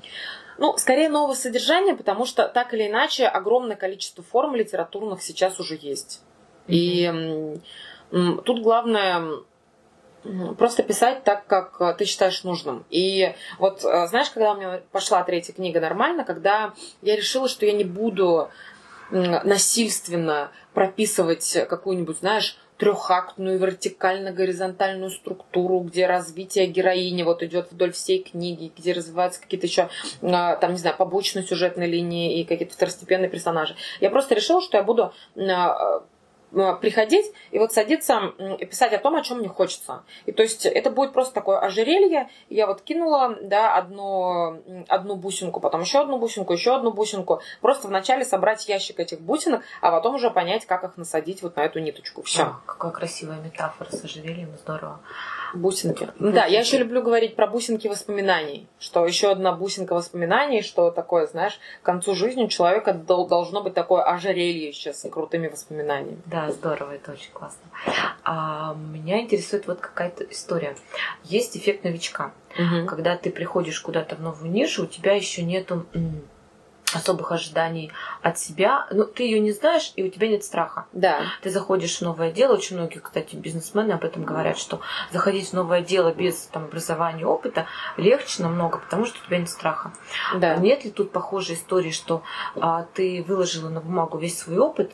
Ну, 0.58 0.78
скорее 0.78 1.10
нового 1.10 1.36
содержания, 1.36 1.96
потому 1.96 2.26
что 2.26 2.48
так 2.48 2.74
или 2.74 2.88
иначе 2.88 3.26
огромное 3.28 3.76
количество 3.76 4.24
форм 4.24 4.56
литературных 4.56 5.22
сейчас 5.22 5.60
уже 5.60 5.78
есть. 5.82 6.22
И 6.68 7.12
тут 8.12 8.62
главное 8.62 9.24
просто 10.58 10.84
писать 10.84 11.24
так, 11.24 11.48
как 11.48 11.98
ты 11.98 12.06
считаешь 12.06 12.44
нужным. 12.44 12.86
И 12.90 13.34
вот 13.58 13.86
э, 13.86 14.08
знаешь, 14.08 14.30
когда 14.30 14.52
у 14.52 14.58
меня 14.58 14.82
пошла 14.92 15.24
третья 15.24 15.54
книга 15.54 15.80
нормально, 15.80 16.26
когда 16.26 16.74
я 17.02 17.16
решила, 17.16 17.48
что 17.48 17.66
я 17.66 17.72
не 17.72 17.86
буду 17.86 18.50
насильственно 19.12 20.52
прописывать 20.74 21.66
какую-нибудь, 21.68 22.20
знаешь, 22.20 22.58
трехактную 22.80 23.60
вертикально-горизонтальную 23.60 25.12
структуру, 25.12 25.82
где 25.82 26.08
развитие 26.08 26.66
героини 26.66 27.24
вот 27.24 27.44
идет 27.44 27.72
вдоль 27.72 27.92
всей 27.92 28.24
книги, 28.24 28.72
где 28.76 28.94
развиваются 28.94 29.42
какие-то 29.42 29.68
еще, 29.68 29.90
а, 30.22 30.56
там, 30.56 30.72
не 30.72 30.78
знаю, 30.78 30.96
побочные 30.96 31.46
сюжетные 31.46 31.90
линии 31.90 32.40
и 32.40 32.46
какие-то 32.46 32.74
второстепенные 32.74 33.30
персонажи. 33.30 33.76
Я 34.00 34.10
просто 34.10 34.34
решила, 34.34 34.62
что 34.62 34.78
я 34.78 34.84
буду 34.84 35.12
а, 35.36 36.04
приходить 36.52 37.32
и 37.52 37.60
вот 37.60 37.74
садиться 37.74 38.34
писать 38.60 38.94
о 38.94 38.98
том, 38.98 39.16
о 39.16 39.22
чем 39.22 39.40
мне 39.40 39.50
хочется. 39.50 40.04
И 40.26 40.32
то 40.32 40.44
есть 40.44 40.66
это 40.66 40.90
будет 40.90 41.14
просто 41.14 41.34
такое 41.34 41.60
ожерелье. 41.60 42.30
Я 42.50 42.68
вот 42.68 42.82
кинула, 42.82 43.38
да, 43.42 43.76
одну, 43.76 44.62
одну 44.88 45.16
бусинку, 45.16 45.60
потом 45.60 45.82
еще 45.82 46.00
одну 46.00 46.18
бусинку, 46.18 46.54
еще 46.54 46.76
одну 46.76 46.92
бусинку. 46.92 47.42
Просто 47.62 47.88
вначале 47.88 48.26
собрать 48.26 48.68
ящик 48.68 49.00
этих 49.00 49.20
бусинок, 49.20 49.64
а 49.82 49.92
потом 49.92 50.16
уже 50.16 50.32
понять, 50.32 50.66
как 50.66 50.84
их 50.84 50.98
насадить 50.98 51.42
вот 51.44 51.56
на 51.56 51.62
эту 51.62 51.80
ниточку. 51.80 52.24
Все. 52.24 52.44
А, 52.44 52.62
какая 52.66 52.92
красивая 52.92 53.38
метафора 53.38 53.90
с 53.90 54.04
ожерельем, 54.04 54.56
здорово. 54.58 55.00
Бусинки. 55.54 56.06
бусинки. 56.06 56.36
Да, 56.36 56.46
я 56.46 56.60
еще 56.60 56.78
люблю 56.78 57.02
говорить 57.02 57.36
про 57.36 57.48
бусинки 57.48 57.88
воспоминаний, 57.88 58.68
что 58.80 59.06
еще 59.06 59.32
одна 59.32 59.52
бусинка 59.52 59.94
воспоминаний, 59.94 60.62
что 60.62 60.92
такое, 60.92 61.28
знаешь, 61.28 61.60
к 61.82 61.86
концу 61.86 62.16
жизни 62.16 62.44
у 62.44 62.48
человека 62.48 62.94
должно 62.94 63.62
быть 63.62 63.74
такое 63.74 64.04
ожерелье 64.04 64.72
сейчас 64.74 65.02
с 65.02 65.10
крутыми 65.10 65.48
воспоминаниями. 65.48 66.22
Да, 66.26 66.52
здорово, 66.52 66.96
это 66.96 67.12
очень 67.12 67.32
классно. 67.32 67.62
А 68.24 68.76
меня 68.76 69.20
интересует 69.22 69.68
вот 69.68 69.80
какая-то 69.80 70.24
история. 70.26 70.76
Есть 71.24 71.58
эффект 71.58 71.84
новичка. 71.84 72.32
Угу. 72.58 72.88
Когда 72.88 73.16
ты 73.16 73.30
приходишь 73.30 73.80
куда-то 73.80 74.16
в 74.16 74.22
новую 74.22 74.52
нишу, 74.52 74.84
у 74.84 74.88
тебя 74.88 75.14
еще 75.14 75.44
нету 75.44 75.86
особых 76.94 77.32
ожиданий 77.32 77.92
от 78.22 78.40
себя. 78.40 78.88
Ну, 78.92 79.06
ты 79.06 79.24
ее 79.24 79.40
не 79.40 79.52
знаешь, 79.52 79.94
и 79.96 80.04
у 80.04 80.10
тебя 80.10 80.28
нет 80.28 80.44
страха. 80.44 80.86
Да. 80.94 81.22
Ты 81.42 81.50
заходишь 81.50 81.98
в 81.98 82.02
новое 82.02 82.32
дело. 82.32 82.54
Очень 82.54 82.78
многие, 82.78 83.00
кстати, 83.00 83.36
бизнесмены 83.36 83.94
об 83.94 84.04
этом 84.04 84.24
говорят, 84.24 84.58
что 84.58 84.82
заходить 85.12 85.50
в 85.50 85.54
новое 85.54 85.82
дело 85.82 86.14
без 86.14 86.48
там, 86.48 86.66
образования, 86.66 87.26
опыта 87.26 87.68
легче 87.98 88.44
намного, 88.44 88.80
потому 88.80 89.06
что 89.06 89.20
у 89.22 89.26
тебя 89.26 89.38
нет 89.40 89.50
страха. 89.50 89.94
Да. 90.36 90.56
Нет 90.56 90.86
ли 90.86 90.92
тут 90.92 91.12
похожей 91.12 91.56
истории, 91.56 91.92
что 91.92 92.24
а, 92.56 92.86
ты 92.94 93.24
выложила 93.28 93.70
на 93.70 93.82
бумагу 93.82 94.18
весь 94.18 94.40
свой 94.40 94.58
опыт, 94.58 94.92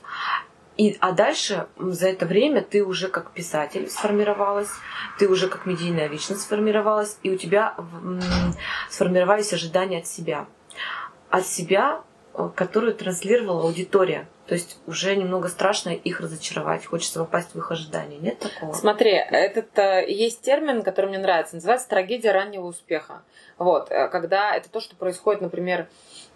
и, 0.78 0.98
а 1.00 1.14
дальше 1.14 1.68
за 1.78 2.10
это 2.10 2.26
время 2.26 2.62
ты 2.62 2.84
уже 2.84 3.08
как 3.08 3.32
писатель 3.32 3.90
сформировалась, 3.90 4.70
ты 5.18 5.30
уже 5.30 5.48
как 5.48 5.66
медийная 5.66 6.10
личность 6.10 6.42
сформировалась, 6.42 7.18
и 7.24 7.30
у 7.32 7.38
тебя 7.38 7.76
м, 7.78 8.20
сформировались 8.90 9.54
ожидания 9.54 10.00
от 10.00 10.08
себя 10.08 10.48
от 11.36 11.46
себя, 11.46 12.02
э, 12.34 12.50
которую 12.56 12.94
транслировала 12.94 13.64
аудитория. 13.64 14.28
То 14.48 14.54
есть 14.54 14.78
уже 14.86 15.16
немного 15.16 15.48
страшно 15.48 15.90
их 15.90 16.20
разочаровать, 16.20 16.86
хочется 16.86 17.20
попасть 17.20 17.56
в 17.56 17.58
их 17.58 17.72
ожидания. 17.72 18.18
Нет 18.18 18.40
такого? 18.40 18.74
Смотри, 18.74 19.12
этот 19.12 19.78
э, 19.78 20.06
есть 20.08 20.42
термин, 20.42 20.84
который 20.84 21.08
мне 21.08 21.18
нравится, 21.18 21.56
называется 21.56 21.90
трагедия 21.90 22.32
раннего 22.32 22.66
успеха. 22.66 23.24
Вот, 23.58 23.92
э, 23.92 24.08
когда 24.10 24.56
это 24.56 24.70
то, 24.70 24.80
что 24.80 24.96
происходит, 24.96 25.42
например, 25.42 25.88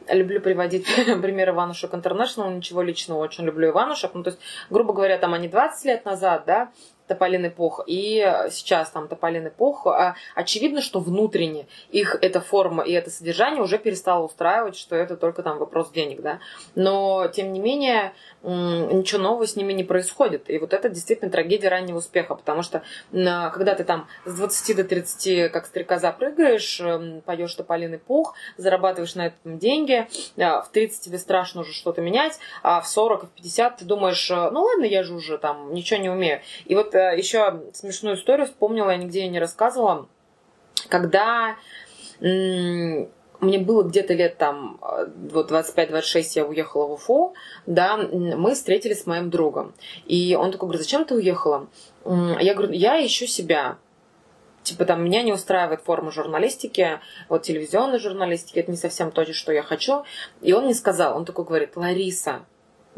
люблю 0.09 0.41
приводить 0.41 0.85
пример 1.21 1.49
Иванушек 1.49 1.93
International, 1.93 2.53
ничего 2.53 2.81
личного, 2.81 3.19
очень 3.19 3.45
люблю 3.45 3.69
Иванушек. 3.69 4.11
Ну, 4.13 4.23
то 4.23 4.31
есть, 4.31 4.41
грубо 4.69 4.93
говоря, 4.93 5.17
там 5.17 5.33
они 5.33 5.47
20 5.47 5.85
лет 5.85 6.05
назад, 6.05 6.43
да, 6.45 6.71
Тополиный 7.09 7.49
пух 7.49 7.81
и 7.87 8.19
сейчас 8.51 8.91
там 8.91 9.07
Тополиный 9.07 9.51
пух, 9.51 9.87
а, 9.87 10.15
очевидно, 10.35 10.81
что 10.81 10.99
внутренне 10.99 11.67
их 11.89 12.15
эта 12.21 12.39
форма 12.39 12.83
и 12.83 12.91
это 12.93 13.09
содержание 13.09 13.61
уже 13.61 13.77
перестало 13.79 14.25
устраивать, 14.25 14.77
что 14.77 14.95
это 14.95 15.17
только 15.17 15.43
там 15.43 15.57
вопрос 15.57 15.91
денег, 15.91 16.21
да. 16.21 16.39
Но, 16.75 17.27
тем 17.27 17.51
не 17.51 17.59
менее, 17.59 18.13
ничего 18.43 19.21
нового 19.21 19.47
с 19.47 19.55
ними 19.55 19.73
не 19.73 19.83
происходит. 19.83 20.49
И 20.49 20.57
вот 20.59 20.73
это 20.73 20.89
действительно 20.89 21.31
трагедия 21.31 21.69
раннего 21.69 21.97
успеха, 21.97 22.35
потому 22.35 22.61
что 22.61 22.83
когда 23.11 23.75
ты 23.75 23.83
там 23.83 24.07
с 24.25 24.35
20 24.35 24.75
до 24.77 24.83
30 24.83 25.51
как 25.51 25.65
стрекоза 25.65 26.11
прыгаешь, 26.11 26.79
эм, 26.79 27.21
поешь 27.21 27.53
Тополиный 27.55 27.97
пух, 27.97 28.35
зарабатываешь 28.57 29.15
на 29.15 29.27
этом 29.27 29.57
деньги, 29.57 30.07
а, 30.37 30.61
в 30.61 30.69
30 30.69 31.01
тебе 31.01 31.17
страшно 31.17 31.61
уже 31.61 31.73
что-то 31.73 32.01
менять, 32.01 32.39
а 32.61 32.81
в 32.81 32.87
40 32.87 33.23
и 33.23 33.25
в 33.27 33.29
50 33.31 33.77
ты 33.77 33.85
думаешь, 33.85 34.29
э, 34.29 34.49
ну 34.51 34.61
ладно, 34.61 34.85
я 34.85 35.03
же 35.03 35.13
уже 35.13 35.37
там 35.37 35.73
ничего 35.73 35.99
не 35.99 36.09
умею. 36.09 36.41
И 36.65 36.75
вот 36.75 36.95
Э, 36.99 37.17
еще 37.17 37.63
смешную 37.73 38.17
историю 38.17 38.45
вспомнила, 38.45 38.89
я 38.91 38.97
нигде 38.97 39.21
ее 39.21 39.29
не 39.29 39.39
рассказывала. 39.39 40.07
Когда 40.89 41.55
мне 43.41 43.59
было 43.59 43.83
где-то 43.83 44.13
лет 44.13 44.37
там 44.37 44.79
э, 44.81 45.07
вот 45.31 45.51
25-26 45.51 46.23
я 46.35 46.45
уехала 46.45 46.87
в 46.87 46.91
Уфу, 46.93 47.33
да, 47.65 47.97
мы 47.97 48.53
встретились 48.53 49.03
с 49.03 49.05
моим 49.05 49.29
другом. 49.29 49.73
И 50.05 50.35
он 50.35 50.51
такой 50.51 50.67
говорит, 50.67 50.81
зачем 50.81 51.05
ты 51.05 51.15
уехала? 51.15 51.67
Я 52.05 52.53
говорю, 52.53 52.73
я 52.73 53.05
ищу 53.05 53.27
себя. 53.27 53.77
Типа 54.63 54.85
там 54.85 55.03
меня 55.03 55.23
не 55.23 55.31
устраивает 55.31 55.81
форма 55.81 56.11
журналистики, 56.11 56.99
вот 57.29 57.43
телевизионной 57.43 57.99
журналистики, 57.99 58.59
это 58.59 58.71
не 58.71 58.77
совсем 58.77 59.11
то, 59.11 59.25
что 59.33 59.51
я 59.51 59.63
хочу. 59.63 60.03
И 60.41 60.53
он 60.53 60.65
мне 60.65 60.73
сказал, 60.73 61.15
он 61.15 61.25
такой 61.25 61.45
говорит, 61.45 61.75
Лариса, 61.75 62.45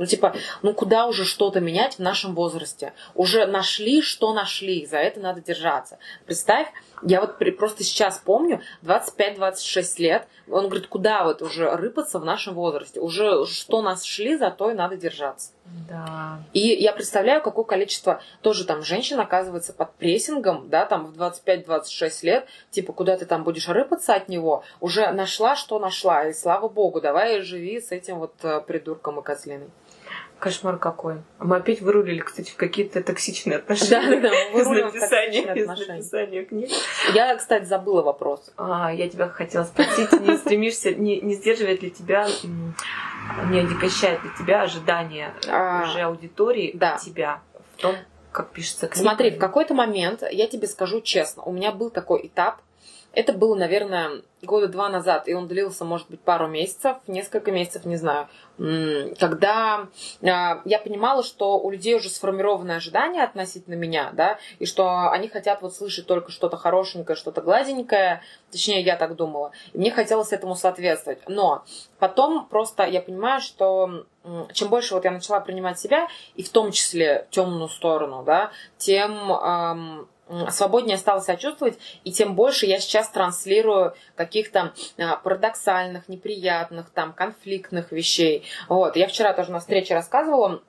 ну, 0.02 0.08
типа, 0.08 0.36
ну 0.64 0.74
куда 0.74 1.06
уже 1.06 1.26
что-то 1.26 1.60
менять 1.60 1.96
в 1.96 2.00
нашем 2.00 2.34
возрасте? 2.34 2.94
Уже 3.14 3.46
нашли, 3.46 4.02
что 4.02 4.34
нашли, 4.34 4.88
за 4.88 4.98
это 4.98 5.20
надо 5.20 5.42
держаться. 5.42 6.00
Представь, 6.26 6.68
я 7.04 7.22
вот 7.22 7.38
просто 7.58 7.84
сейчас 7.84 8.18
помню, 8.18 8.62
25-26 8.82 9.84
лет, 10.00 10.28
он 10.50 10.66
говорит, 10.66 10.88
куда 10.88 11.24
вот 11.24 11.44
уже 11.44 11.70
рыпаться 11.76 12.18
в 12.18 12.26
нашем 12.26 12.56
возрасте? 12.56 13.00
Уже 13.00 13.46
что 13.46 13.84
нас 13.84 14.04
шли, 14.04 14.38
за 14.38 14.50
то 14.50 14.72
и 14.72 14.74
надо 14.74 14.98
держаться. 14.98 15.52
Да. 15.88 16.40
И 16.54 16.60
я 16.60 16.94
представляю, 16.94 17.44
какое 17.44 17.66
количество 17.66 18.22
тоже 18.42 18.66
там 18.66 18.84
женщин 18.84 19.20
оказывается 19.20 19.72
под 19.72 19.94
прессингом, 19.94 20.68
да, 20.70 20.86
там 20.86 21.14
в 21.14 21.22
25-26 21.22 22.12
лет, 22.24 22.48
типа, 22.72 22.92
куда 22.92 23.18
ты 23.18 23.26
там 23.26 23.44
будешь 23.44 23.70
рыпаться 23.70 24.16
от 24.16 24.30
него, 24.30 24.64
уже 24.80 25.12
нашла, 25.12 25.56
что 25.56 25.78
нашла, 25.78 26.26
и 26.26 26.34
слава 26.34 26.68
богу, 26.70 27.02
давай 27.02 27.42
живи 27.42 27.80
с 27.80 27.92
этим 27.92 28.18
вот 28.18 28.34
э, 28.42 28.62
придурком 28.62 29.20
и 29.20 29.24
козлиной. 29.24 29.70
Кошмар 30.42 30.80
какой. 30.80 31.22
Мы 31.38 31.58
опять 31.58 31.82
вырулили, 31.82 32.20
кстати, 32.20 32.50
в 32.50 32.56
какие-то 32.56 33.04
токсичные 33.04 33.58
отношения. 33.58 34.20
Да, 34.20 34.30
да, 34.30 34.30
да, 34.30 34.60
из 34.60 34.68
написания, 34.68 35.54
из 35.54 35.68
написания 35.68 36.46
книг. 36.46 36.72
Я, 37.14 37.36
кстати, 37.36 37.66
забыла 37.66 38.02
вопрос. 38.02 38.52
А, 38.58 38.92
я 38.92 39.08
тебя 39.08 39.30
хотела 39.30 39.66
спросить, 39.66 40.12
не 40.14 40.36
стремишься, 40.38 40.96
не, 40.96 41.22
не 41.22 41.36
сдерживает 41.36 41.84
ли 41.84 41.92
тебя, 41.92 42.28
не 43.52 43.60
отягощает 43.60 44.24
ли 44.24 44.32
тебя 44.40 44.64
ожидания 44.64 45.32
а, 45.48 45.84
уже 45.84 46.02
аудитории 46.02 46.72
да. 46.74 46.96
от 46.96 47.02
тебя 47.02 47.42
в 47.78 47.82
том, 47.82 47.96
как 48.32 48.50
пишется 48.50 48.88
книга? 48.88 49.10
Смотри, 49.10 49.30
в 49.30 49.38
какой-то 49.38 49.76
момент, 49.76 50.24
я 50.32 50.48
тебе 50.48 50.68
скажу 50.68 51.02
честно, 51.02 51.44
у 51.44 51.52
меня 51.52 51.72
был 51.72 51.92
такой 51.92 52.26
этап, 52.26 52.62
это 53.14 53.34
было, 53.34 53.56
наверное, 53.56 54.22
года 54.42 54.68
два 54.68 54.90
назад, 54.90 55.28
и 55.28 55.34
он 55.34 55.48
длился, 55.48 55.84
может 55.86 56.10
быть, 56.10 56.22
пару 56.22 56.48
месяцев, 56.48 56.98
несколько 57.08 57.52
месяцев, 57.52 57.86
не 57.86 57.98
знаю, 57.98 58.28
когда 59.20 59.88
а, 60.24 60.62
я 60.66 60.80
понимала, 60.80 61.24
что 61.24 61.60
у 61.60 61.70
людей 61.70 61.96
уже 61.96 62.10
сформированы 62.10 62.72
ожидания 62.72 63.24
относительно 63.24 63.76
меня, 63.76 64.12
да, 64.14 64.40
и 64.60 64.66
что 64.66 65.10
они 65.12 65.28
хотят 65.28 65.62
вот 65.62 65.76
слышать 65.76 66.08
только 66.08 66.32
что-то 66.32 66.58
хорошенькое, 66.58 67.16
что-то 67.16 67.42
гладенькое, 67.42 68.22
точнее, 68.52 68.82
я 68.82 68.96
так 68.96 69.16
думала, 69.16 69.52
и 69.74 69.78
мне 69.78 69.92
хотелось 69.92 70.32
этому 70.32 70.56
соответствовать. 70.56 71.20
Но 71.28 71.64
потом 72.00 72.48
просто 72.48 72.84
я 72.84 73.02
понимаю, 73.02 73.42
что 73.42 74.06
чем 74.54 74.70
больше 74.70 74.94
вот 74.94 75.06
я 75.06 75.12
начала 75.12 75.40
принимать 75.40 75.80
себя, 75.80 76.08
и 76.36 76.44
в 76.44 76.50
том 76.50 76.72
числе 76.72 77.28
темную 77.32 77.70
сторону, 77.70 78.24
да, 78.24 78.52
тем 78.78 80.08
свободнее 80.50 80.98
стала 80.98 81.22
себя 81.22 81.36
чувствовать, 81.36 81.78
и 82.04 82.12
тем 82.12 82.36
больше 82.36 82.66
я 82.66 82.80
сейчас 82.80 83.10
транслирую 83.10 83.94
каких-то 84.16 84.74
а, 84.98 85.18
парадоксальных, 85.18 86.08
неприятных, 86.08 86.90
там, 86.90 87.14
конфликтных 87.14 87.92
вещей. 87.92 88.46
Вот. 88.70 88.96
Я 88.96 89.08
вчера 89.08 89.34
тоже 89.34 89.52
на 89.52 89.60
встрече 89.60 89.94
рассказывала, 89.94 90.62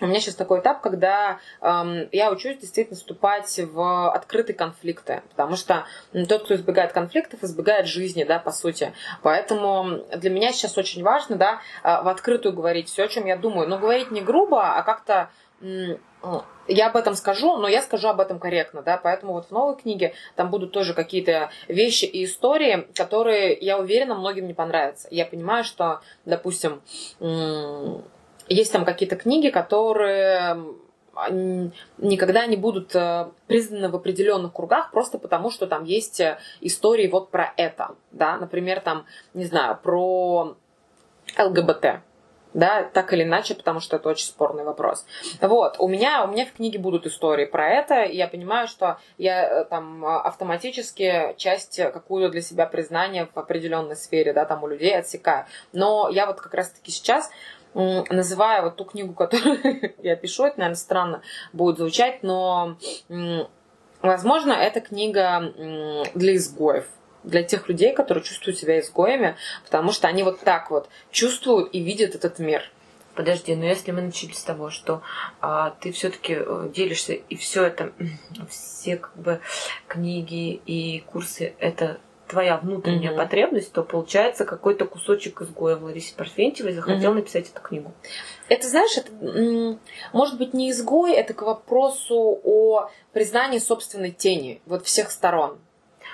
у 0.00 0.06
меня 0.06 0.20
сейчас 0.20 0.36
такой 0.36 0.60
этап, 0.60 0.80
когда 0.80 1.40
эм, 1.60 2.08
я 2.12 2.30
учусь 2.30 2.58
действительно 2.58 2.96
вступать 2.96 3.58
в 3.58 4.12
открытые 4.12 4.54
конфликты, 4.54 5.22
потому 5.30 5.56
что 5.56 5.86
тот, 6.28 6.44
кто 6.44 6.54
избегает 6.54 6.92
конфликтов, 6.92 7.42
избегает 7.42 7.86
жизни, 7.86 8.22
да, 8.22 8.38
по 8.38 8.52
сути. 8.52 8.92
Поэтому 9.22 10.04
для 10.16 10.30
меня 10.30 10.52
сейчас 10.52 10.78
очень 10.78 11.02
важно, 11.02 11.36
да, 11.36 11.60
э, 11.82 12.02
в 12.02 12.08
открытую 12.08 12.54
говорить 12.54 12.88
все, 12.88 13.04
о 13.04 13.08
чем 13.08 13.26
я 13.26 13.36
думаю, 13.36 13.68
но 13.68 13.78
говорить 13.78 14.12
не 14.12 14.20
грубо, 14.20 14.76
а 14.76 14.82
как-то 14.82 15.30
я 15.60 16.88
об 16.88 16.96
этом 16.96 17.14
скажу, 17.14 17.56
но 17.56 17.68
я 17.68 17.82
скажу 17.82 18.08
об 18.08 18.20
этом 18.20 18.38
корректно, 18.38 18.82
да, 18.82 18.96
поэтому 18.96 19.32
вот 19.32 19.46
в 19.46 19.50
новой 19.50 19.76
книге 19.76 20.14
там 20.36 20.50
будут 20.50 20.72
тоже 20.72 20.94
какие-то 20.94 21.50
вещи 21.66 22.04
и 22.04 22.24
истории, 22.24 22.86
которые, 22.94 23.54
я 23.54 23.78
уверена, 23.78 24.14
многим 24.14 24.46
не 24.46 24.54
понравятся. 24.54 25.08
Я 25.10 25.26
понимаю, 25.26 25.64
что, 25.64 26.00
допустим, 26.24 26.82
есть 28.48 28.72
там 28.72 28.84
какие-то 28.84 29.16
книги, 29.16 29.48
которые 29.48 30.62
никогда 31.98 32.46
не 32.46 32.56
будут 32.56 32.94
э, 32.94 33.30
признаны 33.48 33.88
в 33.88 33.96
определенных 33.96 34.52
кругах 34.52 34.92
просто 34.92 35.18
потому, 35.18 35.50
что 35.50 35.66
там 35.66 35.82
есть 35.82 36.20
э, 36.20 36.38
истории 36.60 37.08
вот 37.08 37.30
про 37.30 37.52
это, 37.56 37.96
да, 38.12 38.36
например, 38.36 38.80
там, 38.80 39.04
не 39.34 39.44
знаю, 39.44 39.78
про 39.82 40.56
ЛГБТ, 41.36 42.02
да, 42.54 42.84
так 42.84 43.12
или 43.12 43.22
иначе, 43.22 43.54
потому 43.54 43.80
что 43.80 43.96
это 43.96 44.08
очень 44.08 44.26
спорный 44.26 44.64
вопрос. 44.64 45.04
Вот, 45.40 45.76
у 45.78 45.88
меня, 45.88 46.24
у 46.24 46.28
меня 46.28 46.46
в 46.46 46.52
книге 46.52 46.78
будут 46.78 47.06
истории 47.06 47.44
про 47.44 47.68
это, 47.68 48.02
и 48.02 48.16
я 48.16 48.28
понимаю, 48.28 48.68
что 48.68 48.98
я 49.18 49.48
э, 49.48 49.64
там 49.64 50.04
автоматически 50.04 51.34
часть 51.36 51.76
какую-то 51.76 52.30
для 52.30 52.40
себя 52.40 52.66
признания 52.66 53.28
в 53.32 53.38
определенной 53.38 53.96
сфере, 53.96 54.32
да, 54.32 54.44
там 54.44 54.62
у 54.62 54.66
людей 54.66 54.96
отсекаю. 54.96 55.46
Но 55.72 56.08
я 56.10 56.26
вот 56.26 56.40
как 56.40 56.54
раз-таки 56.54 56.90
сейчас 56.90 57.30
называю 57.74 58.64
вот 58.64 58.76
ту 58.76 58.84
книгу, 58.84 59.12
которую 59.12 59.94
я 60.02 60.16
пишу, 60.16 60.44
это, 60.44 60.58
наверное, 60.58 60.76
странно 60.76 61.22
будет 61.52 61.78
звучать, 61.78 62.22
но, 62.22 62.76
возможно, 64.00 64.52
это 64.52 64.80
книга 64.80 65.52
для 66.14 66.36
изгоев 66.36 66.86
для 67.28 67.42
тех 67.42 67.68
людей, 67.68 67.92
которые 67.92 68.24
чувствуют 68.24 68.58
себя 68.58 68.80
изгоями, 68.80 69.36
потому 69.64 69.92
что 69.92 70.08
они 70.08 70.22
вот 70.22 70.40
так 70.40 70.70
вот 70.70 70.88
чувствуют 71.10 71.70
и 71.72 71.80
видят 71.80 72.14
этот 72.14 72.38
мир. 72.38 72.62
Подожди, 73.14 73.54
но 73.54 73.64
если 73.64 73.90
мы 73.90 74.00
начали 74.00 74.32
с 74.32 74.42
того, 74.42 74.70
что 74.70 75.02
а, 75.40 75.70
ты 75.80 75.90
все-таки 75.92 76.36
э, 76.38 76.70
делишься, 76.72 77.14
и 77.14 77.36
все 77.36 77.64
это, 77.64 77.92
все 78.48 78.96
как 78.96 79.16
бы 79.16 79.40
книги 79.88 80.54
и 80.54 81.00
курсы, 81.00 81.54
это 81.58 81.98
твоя 82.28 82.58
внутренняя 82.58 83.12
mm-hmm. 83.12 83.16
потребность, 83.16 83.72
то 83.72 83.82
получается 83.82 84.44
какой-то 84.44 84.84
кусочек 84.84 85.42
изгоя 85.42 85.76
в 85.76 85.84
Ларисе 85.84 86.14
Парфентьевой 86.14 86.74
захотел 86.74 87.12
mm-hmm. 87.12 87.14
написать 87.14 87.50
эту 87.50 87.60
книгу. 87.60 87.92
Это, 88.48 88.68
знаешь, 88.68 88.96
это 88.96 89.10
может 90.12 90.38
быть 90.38 90.54
не 90.54 90.70
изгой, 90.70 91.14
это 91.14 91.34
к 91.34 91.42
вопросу 91.42 92.38
о 92.44 92.90
признании 93.12 93.58
собственной 93.58 94.12
тени, 94.12 94.62
вот 94.66 94.84
всех 94.86 95.10
сторон. 95.10 95.58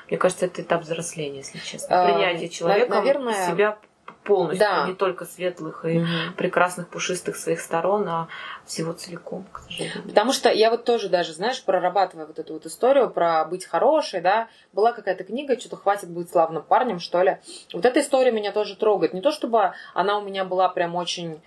Мне 0.08 0.18
кажется, 0.18 0.46
это 0.46 0.62
этап 0.62 0.82
взросления, 0.82 1.38
если 1.38 1.58
честно. 1.58 2.02
А, 2.02 2.12
Принятие 2.12 2.48
человека 2.48 2.94
Наверное, 2.94 3.46
себя 3.46 3.78
полностью, 4.24 4.66
да. 4.66 4.86
не 4.86 4.94
только 4.94 5.24
светлых 5.24 5.84
и 5.84 5.98
угу. 5.98 6.08
прекрасных 6.36 6.88
пушистых 6.88 7.36
своих 7.36 7.60
сторон, 7.60 8.08
а 8.08 8.28
всего 8.64 8.92
целиком, 8.92 9.44
к 9.52 9.60
сожалению. 9.60 10.02
Потому 10.04 10.32
что 10.32 10.50
я 10.50 10.70
вот 10.70 10.84
тоже 10.84 11.08
даже, 11.08 11.32
знаешь, 11.32 11.62
прорабатывая 11.62 12.26
вот 12.26 12.38
эту 12.38 12.54
вот 12.54 12.66
историю 12.66 13.10
про 13.10 13.44
быть 13.44 13.66
хорошей, 13.66 14.20
да, 14.20 14.48
была 14.72 14.92
какая-то 14.92 15.24
книга, 15.24 15.58
что-то 15.58 15.76
хватит 15.76 16.08
быть 16.08 16.30
славным 16.30 16.62
парнем, 16.62 16.98
что 16.98 17.22
ли. 17.22 17.38
Вот 17.72 17.84
эта 17.84 18.00
история 18.00 18.32
меня 18.32 18.52
тоже 18.52 18.76
трогает. 18.76 19.12
Не 19.12 19.20
то 19.20 19.30
чтобы 19.30 19.72
она 19.92 20.18
у 20.18 20.22
меня 20.22 20.44
была 20.44 20.68
прям 20.68 20.94
очень 20.94 21.40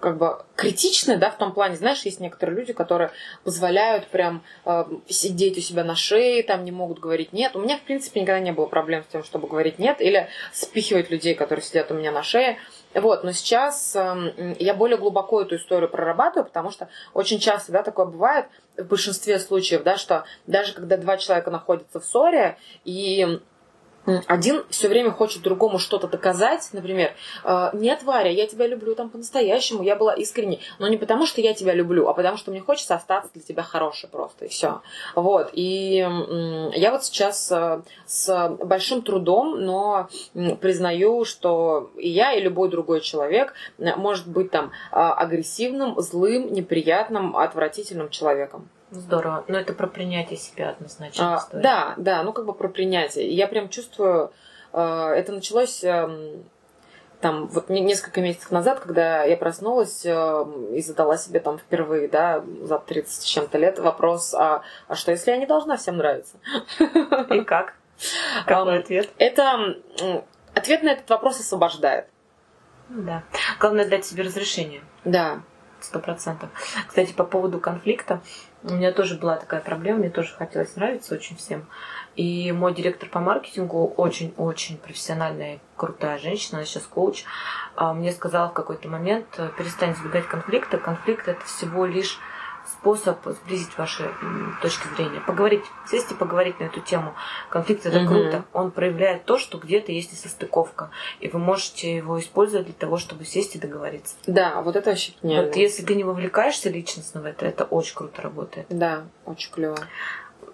как 0.00 0.16
бы 0.18 0.42
критичны, 0.56 1.16
да, 1.16 1.30
в 1.30 1.36
том 1.36 1.52
плане, 1.52 1.76
знаешь, 1.76 2.02
есть 2.02 2.20
некоторые 2.20 2.56
люди, 2.56 2.72
которые 2.72 3.10
позволяют 3.44 4.06
прям 4.08 4.42
э, 4.64 4.84
сидеть 5.08 5.58
у 5.58 5.60
себя 5.60 5.84
на 5.84 5.94
шее, 5.94 6.42
там 6.42 6.64
не 6.64 6.72
могут 6.72 6.98
говорить 6.98 7.32
нет. 7.32 7.54
У 7.54 7.60
меня, 7.60 7.76
в 7.76 7.82
принципе, 7.82 8.20
никогда 8.20 8.40
не 8.40 8.52
было 8.52 8.66
проблем 8.66 9.04
с 9.04 9.12
тем, 9.12 9.22
чтобы 9.22 9.48
говорить 9.48 9.78
нет, 9.78 10.00
или 10.00 10.28
спихивать 10.52 11.10
людей, 11.10 11.34
которые 11.34 11.62
сидят 11.64 11.90
у 11.90 11.94
меня 11.94 12.12
на 12.12 12.22
шее. 12.22 12.58
Вот, 12.94 13.22
но 13.22 13.32
сейчас 13.32 13.94
э, 13.94 14.54
я 14.58 14.74
более 14.74 14.96
глубоко 14.96 15.42
эту 15.42 15.56
историю 15.56 15.88
прорабатываю, 15.88 16.46
потому 16.46 16.70
что 16.70 16.88
очень 17.14 17.38
часто, 17.38 17.70
да, 17.72 17.82
такое 17.82 18.06
бывает 18.06 18.46
в 18.76 18.84
большинстве 18.84 19.38
случаев, 19.38 19.82
да, 19.82 19.96
что 19.96 20.24
даже 20.46 20.72
когда 20.72 20.96
два 20.96 21.16
человека 21.16 21.50
находятся 21.50 22.00
в 22.00 22.04
ссоре, 22.04 22.56
и 22.84 23.40
один 24.26 24.64
все 24.70 24.88
время 24.88 25.10
хочет 25.10 25.42
другому 25.42 25.78
что-то 25.78 26.08
доказать, 26.08 26.68
например, 26.72 27.12
«А, 27.44 27.70
нет, 27.74 28.02
Варя, 28.02 28.30
я 28.30 28.46
тебя 28.46 28.66
люблю 28.66 28.94
там 28.94 29.10
по-настоящему, 29.10 29.82
я 29.82 29.94
была 29.94 30.14
искренней, 30.14 30.60
но 30.78 30.88
не 30.88 30.96
потому, 30.96 31.26
что 31.26 31.40
я 31.40 31.54
тебя 31.54 31.74
люблю, 31.74 32.08
а 32.08 32.14
потому, 32.14 32.36
что 32.36 32.50
мне 32.50 32.60
хочется 32.60 32.94
остаться 32.94 33.30
для 33.34 33.42
тебя 33.42 33.62
хорошей 33.62 34.08
просто, 34.08 34.46
и 34.46 34.48
все. 34.48 34.80
Вот, 35.14 35.50
и 35.52 35.96
я 36.74 36.90
вот 36.90 37.04
сейчас 37.04 37.52
э, 37.52 37.82
с 38.06 38.56
большим 38.64 39.02
трудом, 39.02 39.60
но 39.60 40.08
признаю, 40.60 41.24
что 41.24 41.90
и 41.96 42.08
я, 42.08 42.32
и 42.32 42.40
любой 42.40 42.70
другой 42.70 43.00
человек 43.00 43.54
может 43.78 44.26
быть 44.26 44.50
там 44.50 44.72
агрессивным, 44.90 46.00
злым, 46.00 46.52
неприятным, 46.52 47.36
отвратительным 47.36 48.08
человеком. 48.10 48.68
Здорово. 48.90 49.44
Но 49.48 49.58
это 49.58 49.72
про 49.72 49.86
принятие 49.86 50.36
себя 50.38 50.70
однозначно. 50.70 51.36
А, 51.36 51.48
да, 51.52 51.94
да, 51.96 52.22
ну 52.22 52.32
как 52.32 52.44
бы 52.46 52.52
про 52.52 52.68
принятие. 52.68 53.30
Я 53.30 53.46
прям 53.46 53.68
чувствую, 53.68 54.32
э, 54.72 54.80
это 54.80 55.32
началось 55.32 55.84
э, 55.84 56.40
там 57.20 57.46
вот 57.48 57.68
несколько 57.68 58.20
месяцев 58.20 58.50
назад, 58.50 58.80
когда 58.80 59.22
я 59.22 59.36
проснулась 59.36 60.04
э, 60.04 60.44
и 60.74 60.80
задала 60.82 61.18
себе 61.18 61.38
там 61.38 61.58
впервые, 61.58 62.08
да, 62.08 62.42
за 62.62 62.78
30 62.78 63.12
с 63.12 63.24
чем-то 63.24 63.58
лет 63.58 63.78
вопрос, 63.78 64.34
а, 64.34 64.62
а 64.88 64.94
что 64.96 65.12
если 65.12 65.30
я 65.30 65.36
не 65.36 65.46
должна 65.46 65.76
всем 65.76 65.96
нравиться? 65.96 66.38
И 67.30 67.44
как? 67.44 67.74
Какой 68.46 68.78
ответ? 68.78 69.10
Это 69.18 69.76
ответ 70.54 70.82
на 70.82 70.90
этот 70.90 71.08
вопрос 71.10 71.38
освобождает. 71.38 72.06
Да. 72.88 73.22
Главное 73.60 73.88
дать 73.88 74.04
себе 74.04 74.24
разрешение. 74.24 74.82
Да. 75.04 75.42
Сто 75.80 75.98
процентов. 75.98 76.50
Кстати, 76.88 77.12
по 77.12 77.24
поводу 77.24 77.60
конфликта, 77.60 78.20
у 78.62 78.74
меня 78.74 78.92
тоже 78.92 79.16
была 79.16 79.36
такая 79.36 79.60
проблема, 79.60 80.00
мне 80.00 80.10
тоже 80.10 80.34
хотелось 80.34 80.76
нравиться 80.76 81.14
очень 81.14 81.36
всем. 81.36 81.66
И 82.16 82.52
мой 82.52 82.74
директор 82.74 83.08
по 83.08 83.20
маркетингу 83.20 83.94
очень-очень 83.96 84.76
профессиональная, 84.76 85.60
крутая 85.76 86.18
женщина, 86.18 86.58
она 86.58 86.66
сейчас 86.66 86.82
коуч, 86.82 87.24
а, 87.76 87.94
мне 87.94 88.12
сказала 88.12 88.50
в 88.50 88.52
какой-то 88.52 88.88
момент, 88.88 89.26
перестань 89.56 89.92
избегать 89.92 90.26
конфликта. 90.26 90.76
Конфликт 90.78 91.28
это 91.28 91.44
всего 91.44 91.86
лишь 91.86 92.18
способ 92.72 93.18
сблизить 93.26 93.76
ваши 93.76 94.10
точки 94.62 94.86
зрения. 94.94 95.20
Поговорить, 95.20 95.64
сесть 95.88 96.10
и 96.10 96.14
поговорить 96.14 96.60
на 96.60 96.64
эту 96.64 96.80
тему. 96.80 97.14
Конфликт 97.50 97.86
это 97.86 98.00
угу. 98.00 98.08
круто. 98.08 98.44
Он 98.52 98.70
проявляет 98.70 99.24
то, 99.24 99.38
что 99.38 99.58
где-то 99.58 99.92
есть 99.92 100.12
несостыковка. 100.12 100.90
И 101.20 101.28
вы 101.28 101.38
можете 101.38 101.96
его 101.96 102.18
использовать 102.18 102.66
для 102.66 102.74
того, 102.74 102.96
чтобы 102.98 103.24
сесть 103.24 103.56
и 103.56 103.58
договориться. 103.58 104.14
Да, 104.26 104.60
вот 104.62 104.76
это 104.76 104.90
вообще 104.90 105.12
гениально. 105.22 105.46
Вот 105.46 105.56
если 105.56 105.84
ты 105.84 105.94
не 105.94 106.04
вовлекаешься 106.04 106.70
личностно 106.70 107.20
в 107.20 107.24
это, 107.24 107.46
это 107.46 107.64
очень 107.64 107.94
круто 107.94 108.22
работает. 108.22 108.66
Да, 108.70 109.04
очень 109.24 109.52
клево. 109.52 109.78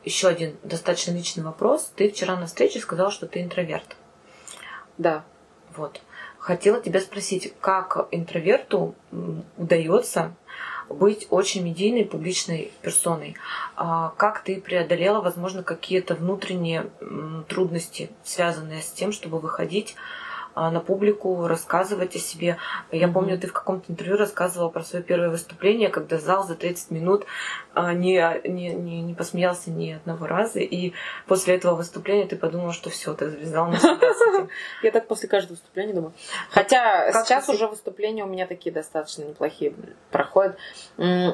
Еще 0.05 0.29
один 0.29 0.57
достаточно 0.63 1.13
личный 1.13 1.45
вопрос. 1.45 1.93
Ты 1.97 2.11
вчера 2.11 2.37
на 2.37 2.47
встрече 2.47 2.81
сказал, 2.81 3.11
что 3.11 3.27
ты 3.27 3.43
интроверт. 3.43 3.97
Да. 4.99 5.25
Вот. 5.77 6.01
Хотела 6.39 6.81
тебя 6.81 7.01
спросить, 7.01 7.53
как 7.61 8.07
интроверту 8.13 8.95
удается 9.57 10.35
быть 10.89 11.27
очень 11.31 11.65
медийной, 11.65 12.05
публичной 12.05 12.73
персоной. 12.83 13.37
А 13.77 14.11
как 14.17 14.43
ты 14.43 14.61
преодолела, 14.61 15.21
возможно, 15.21 15.63
какие-то 15.63 16.15
внутренние 16.15 16.91
трудности, 17.49 18.11
связанные 18.25 18.83
с 18.83 18.91
тем, 18.91 19.13
чтобы 19.13 19.39
выходить 19.39 19.97
на 20.57 20.81
публику, 20.81 21.47
рассказывать 21.47 22.17
о 22.17 22.19
себе. 22.19 22.57
Я 22.91 23.09
помню, 23.09 23.39
ты 23.39 23.47
в 23.47 23.53
каком-то 23.53 23.93
интервью 23.93 24.17
рассказывала 24.17 24.71
про 24.71 24.83
свое 24.83 25.05
первое 25.05 25.29
выступление, 25.29 25.89
когда 25.91 26.19
зал 26.19 26.45
за 26.45 26.55
30 26.55 26.91
минут 26.91 27.27
а, 27.75 27.93
не, 27.93 28.41
не, 28.49 28.71
не, 28.71 29.03
не 29.03 29.13
посмеялся 29.13 29.71
ни 29.71 29.93
одного 29.93 30.27
раза, 30.27 30.61
и 30.61 30.95
после 31.27 31.57
этого 31.57 31.75
выступления 31.75 32.27
ты 32.27 32.35
подумала, 32.35 32.73
что 32.73 32.89
все, 32.89 33.13
ты 33.13 33.29
завязал 33.29 33.69
на 33.69 33.79
себя 33.79 34.49
Я 34.83 34.91
так 34.91 35.07
после 35.09 35.29
каждого 35.29 35.57
выступления 35.57 35.93
думаю. 35.93 36.15
Хотя 36.51 37.13
сейчас 37.13 37.51
уже 37.51 37.67
выступления 37.67 38.25
у 38.25 38.29
меня 38.29 38.47
такие 38.47 38.73
достаточно 38.73 39.25
неплохие 39.25 39.75
проходят. 40.11 40.57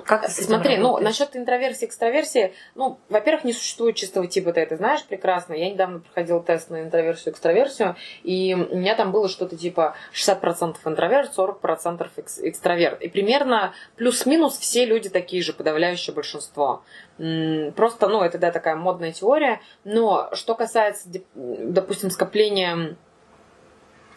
Как 0.04 0.28
Смотри, 0.28 0.78
ну, 0.78 0.98
насчет 0.98 1.36
интроверсии, 1.36 1.86
экстраверсии, 1.86 2.54
ну, 2.74 2.98
во-первых, 3.08 3.44
не 3.44 3.52
существует 3.52 3.94
чистого 3.94 4.26
типа, 4.26 4.52
ты 4.52 4.62
это 4.62 4.76
знаешь 4.76 5.04
прекрасно. 5.04 5.54
Я 5.54 5.70
недавно 5.70 6.00
проходила 6.00 6.42
тест 6.42 6.70
на 6.70 6.82
интроверсию, 6.82 7.34
экстраверсию, 7.34 7.94
и 8.24 8.54
у 8.54 8.76
меня 8.76 8.96
там 8.96 9.11
было 9.12 9.28
что-то 9.28 9.56
типа 9.56 9.94
60% 10.12 10.76
интроверт, 10.84 11.30
40% 11.36 12.10
экстраверт. 12.42 13.00
И 13.02 13.08
примерно 13.08 13.72
плюс-минус 13.96 14.58
все 14.58 14.84
люди 14.84 15.08
такие 15.08 15.42
же, 15.42 15.52
подавляющее 15.52 16.14
большинство. 16.14 16.82
Просто, 17.16 18.08
ну, 18.08 18.22
это, 18.22 18.38
да, 18.38 18.50
такая 18.50 18.74
модная 18.74 19.12
теория. 19.12 19.60
Но 19.84 20.30
что 20.32 20.54
касается, 20.54 21.08
допустим, 21.34 22.10
скопления 22.10 22.96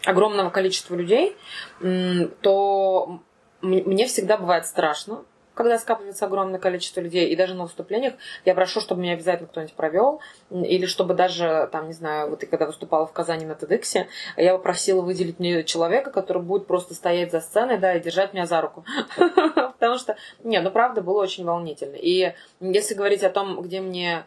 огромного 0.05 0.49
количества 0.49 0.95
людей, 0.95 1.35
то 2.41 3.19
мне 3.61 4.05
всегда 4.05 4.37
бывает 4.37 4.65
страшно, 4.65 5.25
когда 5.55 5.79
скапливается 5.79 6.25
огромное 6.25 6.59
количество 6.59 7.01
людей, 7.01 7.29
и 7.29 7.35
даже 7.35 7.55
на 7.55 7.63
выступлениях 7.63 8.13
я 8.45 8.53
прошу, 8.53 8.81
чтобы 8.81 9.01
меня 9.01 9.13
обязательно 9.13 9.47
кто-нибудь 9.47 9.73
провел, 9.73 10.21
или 10.51 10.85
чтобы 10.85 11.15
даже, 11.15 11.67
там, 11.71 11.87
не 11.87 11.93
знаю, 11.93 12.29
вот 12.29 12.43
и 12.43 12.45
когда 12.45 12.67
выступала 12.67 13.07
в 13.07 13.13
Казани 13.13 13.45
на 13.45 13.53
TEDx, 13.53 14.05
я 14.37 14.53
попросила 14.53 15.01
выделить 15.01 15.39
мне 15.39 15.63
человека, 15.63 16.11
который 16.11 16.43
будет 16.43 16.67
просто 16.67 16.93
стоять 16.93 17.31
за 17.31 17.41
сценой, 17.41 17.77
да, 17.77 17.95
и 17.95 17.99
держать 17.99 18.33
меня 18.33 18.45
за 18.45 18.61
руку. 18.61 18.85
Потому 19.15 19.97
что, 19.97 20.17
не, 20.43 20.59
ну 20.61 20.69
правда, 20.69 21.01
было 21.01 21.23
очень 21.23 21.45
волнительно. 21.45 21.95
И 21.95 22.33
если 22.59 22.93
говорить 22.93 23.23
о 23.23 23.29
том, 23.29 23.61
где 23.61 23.81
мне 23.81 24.25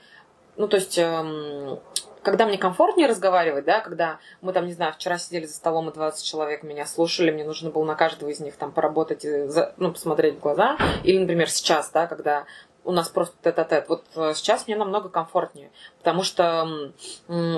ну, 0.59 0.67
то 0.67 0.77
есть, 0.77 0.99
эм, 0.99 1.79
когда 2.23 2.47
мне 2.47 2.59
комфортнее 2.59 3.09
разговаривать, 3.09 3.65
да, 3.65 3.81
когда 3.81 4.19
мы 4.41 4.53
там, 4.53 4.67
не 4.67 4.73
знаю, 4.73 4.93
вчера 4.93 5.19
сидели 5.19 5.47
за 5.47 5.55
столом, 5.55 5.89
и 5.89 5.93
20 5.93 6.25
человек 6.25 6.63
меня 6.63 6.87
слушали, 6.87 7.31
мне 7.31 7.45
нужно 7.45 7.71
было 7.71 7.85
на 7.85 7.95
каждого 7.95 8.31
из 8.31 8.41
них 8.41 8.57
там 8.57 8.73
поработать, 8.73 9.25
и, 9.25 9.49
ну, 9.77 9.93
посмотреть 9.93 10.37
в 10.37 10.41
глаза. 10.41 10.77
Или, 11.05 11.19
например, 11.19 11.51
сейчас, 11.51 11.91
да, 11.91 12.07
когда 12.07 12.45
у 12.85 12.93
нас 12.93 13.09
просто 13.09 13.37
тет-а-тет. 13.43 13.89
Вот 13.89 14.05
э, 14.17 14.33
сейчас 14.35 14.67
мне 14.67 14.77
намного 14.77 15.09
комфортнее, 15.09 15.71
потому 15.99 16.23
что 16.23 16.93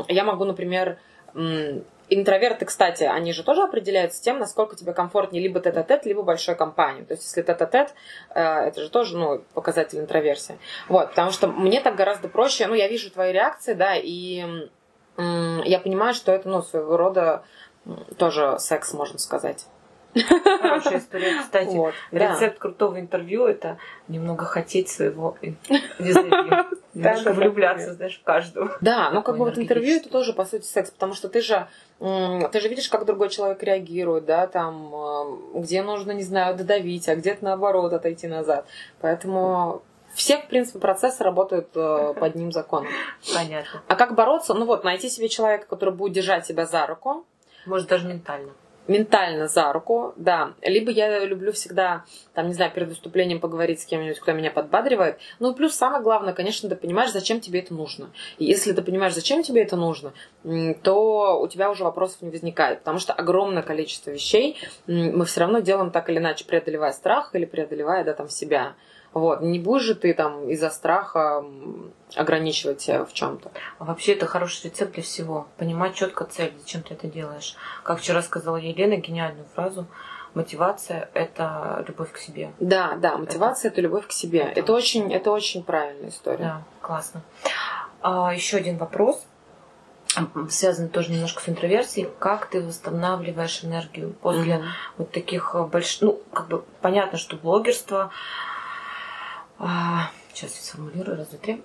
я 0.08 0.24
могу, 0.24 0.44
например, 0.44 0.98
Интроверты, 2.12 2.64
кстати, 2.64 3.04
они 3.04 3.32
же 3.32 3.44
тоже 3.44 3.62
определяются 3.62 4.20
тем, 4.22 4.38
насколько 4.38 4.74
тебе 4.74 4.92
комфортнее 4.92 5.42
либо 5.42 5.60
тет-а-тет, 5.60 6.04
либо 6.06 6.22
большой 6.22 6.56
компании. 6.56 7.02
То 7.02 7.14
есть, 7.14 7.24
если 7.24 7.42
тет-а-тет, 7.42 7.94
э, 8.34 8.42
это 8.42 8.82
же 8.82 8.90
тоже 8.90 9.16
ну, 9.16 9.42
показатель 9.54 10.00
интроверсии. 10.00 10.58
Вот, 10.88 11.10
потому 11.10 11.30
что 11.30 11.46
мне 11.46 11.80
так 11.80 11.94
гораздо 11.94 12.28
проще, 12.28 12.66
ну, 12.66 12.74
я 12.74 12.88
вижу 12.88 13.10
твои 13.10 13.32
реакции, 13.32 13.74
да, 13.74 13.94
и 13.96 14.44
я 15.16 15.80
понимаю, 15.80 16.14
что 16.14 16.32
это, 16.32 16.48
ну, 16.48 16.62
своего 16.62 16.96
рода 16.96 17.44
тоже 18.16 18.56
секс, 18.58 18.92
можно 18.92 19.18
сказать. 19.18 19.66
Хорошая 20.14 20.98
история, 20.98 21.40
кстати. 21.40 21.68
Вот, 21.68 21.94
Рецепт 22.10 22.56
да. 22.56 22.60
крутого 22.60 22.98
интервью 22.98 23.46
это 23.46 23.78
немного 24.08 24.44
хотеть 24.44 24.88
своего 24.88 25.36
Немножко 26.94 27.32
влюбляться, 27.32 27.94
знаешь, 27.94 28.18
в 28.18 28.24
каждого. 28.24 28.76
Да, 28.80 29.10
ну 29.10 29.22
как 29.22 29.38
бы 29.38 29.44
вот 29.44 29.58
интервью 29.58 29.96
это 29.96 30.08
тоже, 30.08 30.32
по 30.32 30.44
сути, 30.44 30.64
секс, 30.64 30.90
потому 30.90 31.14
что 31.14 31.28
ты 31.28 31.40
же 31.40 31.68
ты 31.98 32.60
же 32.60 32.68
видишь, 32.68 32.88
как 32.88 33.04
другой 33.04 33.28
человек 33.28 33.62
реагирует, 33.62 34.24
да, 34.24 34.46
там, 34.46 34.90
э, 34.94 35.60
где 35.60 35.82
нужно, 35.82 36.12
не 36.12 36.22
знаю, 36.22 36.56
додавить, 36.56 37.08
а 37.10 37.14
где-то 37.14 37.44
наоборот 37.44 37.92
отойти 37.92 38.26
назад. 38.26 38.64
Поэтому 39.02 39.82
все, 40.14 40.38
в 40.38 40.48
принципе, 40.48 40.78
процессы 40.78 41.22
работают 41.22 41.68
э, 41.74 42.14
по 42.18 42.24
одним 42.24 42.52
законам. 42.52 42.90
Понятно. 43.34 43.82
А 43.86 43.96
как 43.96 44.14
бороться? 44.14 44.54
Ну 44.54 44.64
вот, 44.64 44.82
найти 44.82 45.10
себе 45.10 45.28
человека, 45.28 45.66
который 45.66 45.94
будет 45.94 46.14
держать 46.14 46.46
тебя 46.46 46.64
за 46.64 46.86
руку. 46.86 47.26
Может, 47.66 47.88
даже 47.88 48.08
ментально 48.08 48.52
ментально 48.90 49.46
за 49.46 49.72
руку, 49.72 50.12
да. 50.16 50.54
Либо 50.62 50.90
я 50.90 51.24
люблю 51.24 51.52
всегда, 51.52 52.04
там, 52.34 52.48
не 52.48 52.54
знаю, 52.54 52.72
перед 52.72 52.88
выступлением 52.88 53.38
поговорить 53.38 53.80
с 53.80 53.86
кем-нибудь, 53.86 54.18
кто 54.18 54.32
меня 54.32 54.50
подбадривает. 54.50 55.18
Ну, 55.38 55.54
плюс 55.54 55.74
самое 55.74 56.02
главное, 56.02 56.34
конечно, 56.34 56.68
ты 56.68 56.74
понимаешь, 56.74 57.12
зачем 57.12 57.40
тебе 57.40 57.60
это 57.60 57.72
нужно. 57.72 58.10
И 58.38 58.44
если 58.44 58.72
ты 58.72 58.82
понимаешь, 58.82 59.14
зачем 59.14 59.42
тебе 59.44 59.62
это 59.62 59.76
нужно, 59.76 60.12
то 60.82 61.40
у 61.40 61.46
тебя 61.46 61.70
уже 61.70 61.84
вопросов 61.84 62.20
не 62.22 62.30
возникает. 62.30 62.80
Потому 62.80 62.98
что 62.98 63.12
огромное 63.12 63.62
количество 63.62 64.10
вещей 64.10 64.58
мы 64.86 65.24
все 65.24 65.40
равно 65.40 65.60
делаем 65.60 65.92
так 65.92 66.10
или 66.10 66.18
иначе, 66.18 66.44
преодолевая 66.44 66.92
страх 66.92 67.34
или 67.34 67.44
преодолевая, 67.44 68.04
да, 68.04 68.12
там, 68.12 68.28
себя. 68.28 68.74
Вот. 69.12 69.40
Не 69.40 69.58
будешь 69.58 69.82
же 69.82 69.94
ты 69.94 70.14
там 70.14 70.48
из-за 70.50 70.70
страха 70.70 71.44
ограничивать 72.14 72.80
себя 72.80 73.04
в 73.04 73.12
чем-то. 73.12 73.50
А 73.78 73.84
вообще 73.84 74.12
это 74.12 74.26
хороший 74.26 74.66
рецепт 74.66 74.94
для 74.94 75.02
всего. 75.02 75.48
Понимать 75.56 75.94
четко 75.94 76.24
цель, 76.24 76.52
зачем 76.58 76.82
ты 76.82 76.94
это 76.94 77.06
делаешь. 77.06 77.56
Как 77.82 77.98
вчера 77.98 78.22
сказала 78.22 78.56
Елена, 78.56 78.96
гениальную 78.96 79.46
фразу. 79.54 79.86
Мотивация– 80.34 81.10
это 81.14 81.84
любовь 81.88 82.12
к 82.12 82.18
себе. 82.18 82.52
Да, 82.60 82.94
да, 82.96 83.18
мотивация– 83.18 83.68
это, 83.70 83.74
это 83.74 83.80
любовь 83.80 84.06
к 84.06 84.12
себе. 84.12 84.40
Это, 84.40 84.60
это 84.60 84.72
очень, 84.72 85.12
это 85.12 85.32
очень 85.32 85.64
правильная 85.64 86.10
история. 86.10 86.38
Да, 86.38 86.62
классно. 86.80 87.22
А, 88.00 88.32
еще 88.32 88.58
один 88.58 88.76
вопрос, 88.76 89.26
связанный 90.48 90.88
тоже 90.88 91.10
немножко 91.10 91.42
с 91.42 91.48
интроверсией. 91.48 92.08
Как 92.20 92.46
ты 92.48 92.62
восстанавливаешь 92.62 93.64
энергию 93.64 94.12
после 94.22 94.54
mm-hmm. 94.54 94.64
вот 94.98 95.10
таких 95.10 95.56
больших, 95.68 96.02
ну, 96.02 96.20
как 96.32 96.46
бы 96.46 96.64
понятно, 96.80 97.18
что 97.18 97.36
блогерство 97.36 98.12
а, 99.62 100.10
сейчас 100.32 100.56
я 100.56 100.62
сформулирую, 100.62 101.18
раз, 101.18 101.28
два, 101.28 101.38
три. 101.38 101.62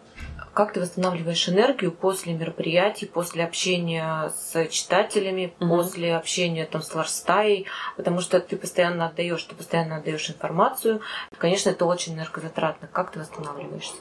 Как 0.54 0.74
ты 0.74 0.82
восстанавливаешь 0.82 1.48
энергию 1.48 1.92
после 1.94 2.34
мероприятий, 2.34 3.06
после 3.06 3.46
общения 3.46 4.30
с 4.36 4.68
читателями, 4.68 5.54
угу. 5.60 5.78
после 5.78 6.16
общения 6.16 6.66
там 6.66 6.82
с 6.82 6.94
ларстаей, 6.94 7.68
потому 7.96 8.20
что 8.20 8.40
ты 8.42 8.58
постоянно 8.58 9.08
отдаешь, 9.08 9.44
ты 9.44 9.56
постоянно 9.56 9.98
отдаешь 9.98 10.30
информацию. 10.30 11.02
Конечно, 11.38 11.70
это 11.70 11.86
очень 11.86 12.16
энергозатратно. 12.16 12.90
Как 12.92 13.12
ты 13.12 13.20
восстанавливаешься? 13.20 13.96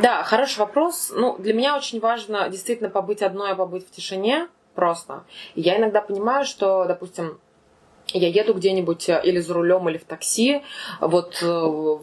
Да, 0.00 0.22
хороший 0.22 0.58
вопрос. 0.58 1.10
Ну, 1.12 1.36
для 1.38 1.54
меня 1.54 1.76
очень 1.76 1.98
важно 1.98 2.48
действительно 2.48 2.88
побыть 2.88 3.22
одной, 3.22 3.52
а 3.52 3.54
побыть 3.56 3.86
в 3.86 3.90
тишине 3.90 4.48
просто. 4.74 5.24
я 5.56 5.76
иногда 5.76 6.00
понимаю, 6.00 6.44
что, 6.44 6.84
допустим, 6.84 7.40
я 8.12 8.28
еду 8.28 8.54
где-нибудь 8.54 9.08
э, 9.08 9.20
или 9.24 9.40
за 9.40 9.54
рулем, 9.54 9.88
или 9.88 9.98
в 9.98 10.04
такси, 10.04 10.62
вот 11.00 11.38
э, 11.42 11.98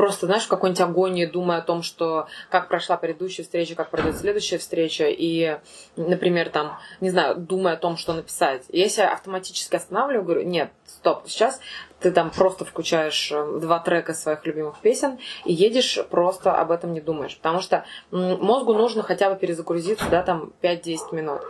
просто, 0.00 0.24
знаешь, 0.24 0.44
в 0.44 0.48
какой-нибудь 0.48 0.80
агонии, 0.80 1.26
думая 1.26 1.58
о 1.58 1.60
том, 1.60 1.82
что 1.82 2.26
как 2.48 2.68
прошла 2.68 2.96
предыдущая 2.96 3.44
встреча, 3.44 3.74
как 3.74 3.90
пройдет 3.90 4.16
следующая 4.16 4.56
встреча, 4.56 5.04
и, 5.10 5.58
например, 5.94 6.48
там, 6.48 6.78
не 7.02 7.10
знаю, 7.10 7.36
думая 7.36 7.74
о 7.74 7.76
том, 7.76 7.98
что 7.98 8.14
написать. 8.14 8.62
Я 8.70 9.12
автоматически 9.12 9.76
останавливаю, 9.76 10.24
говорю, 10.24 10.42
нет, 10.44 10.70
стоп, 10.86 11.24
сейчас 11.26 11.60
ты 12.00 12.12
там 12.12 12.30
просто 12.30 12.64
включаешь 12.64 13.30
э, 13.30 13.58
два 13.60 13.78
трека 13.78 14.14
своих 14.14 14.46
любимых 14.46 14.80
песен 14.80 15.18
и 15.44 15.52
едешь, 15.52 15.98
просто 16.08 16.54
об 16.54 16.70
этом 16.70 16.94
не 16.94 17.02
думаешь. 17.02 17.36
Потому 17.36 17.60
что 17.60 17.84
мозгу 18.10 18.72
нужно 18.72 19.02
хотя 19.02 19.28
бы 19.28 19.38
перезагрузиться, 19.38 20.06
да, 20.10 20.22
там 20.22 20.54
5-10 20.62 21.14
минут. 21.14 21.42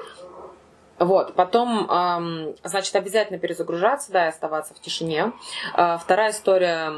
Вот, 1.00 1.34
потом, 1.34 2.54
значит, 2.62 2.94
обязательно 2.94 3.38
перезагружаться, 3.38 4.12
да, 4.12 4.26
и 4.26 4.28
оставаться 4.28 4.74
в 4.74 4.80
тишине. 4.80 5.32
Э, 5.74 5.96
вторая 5.98 6.30
история, 6.30 6.92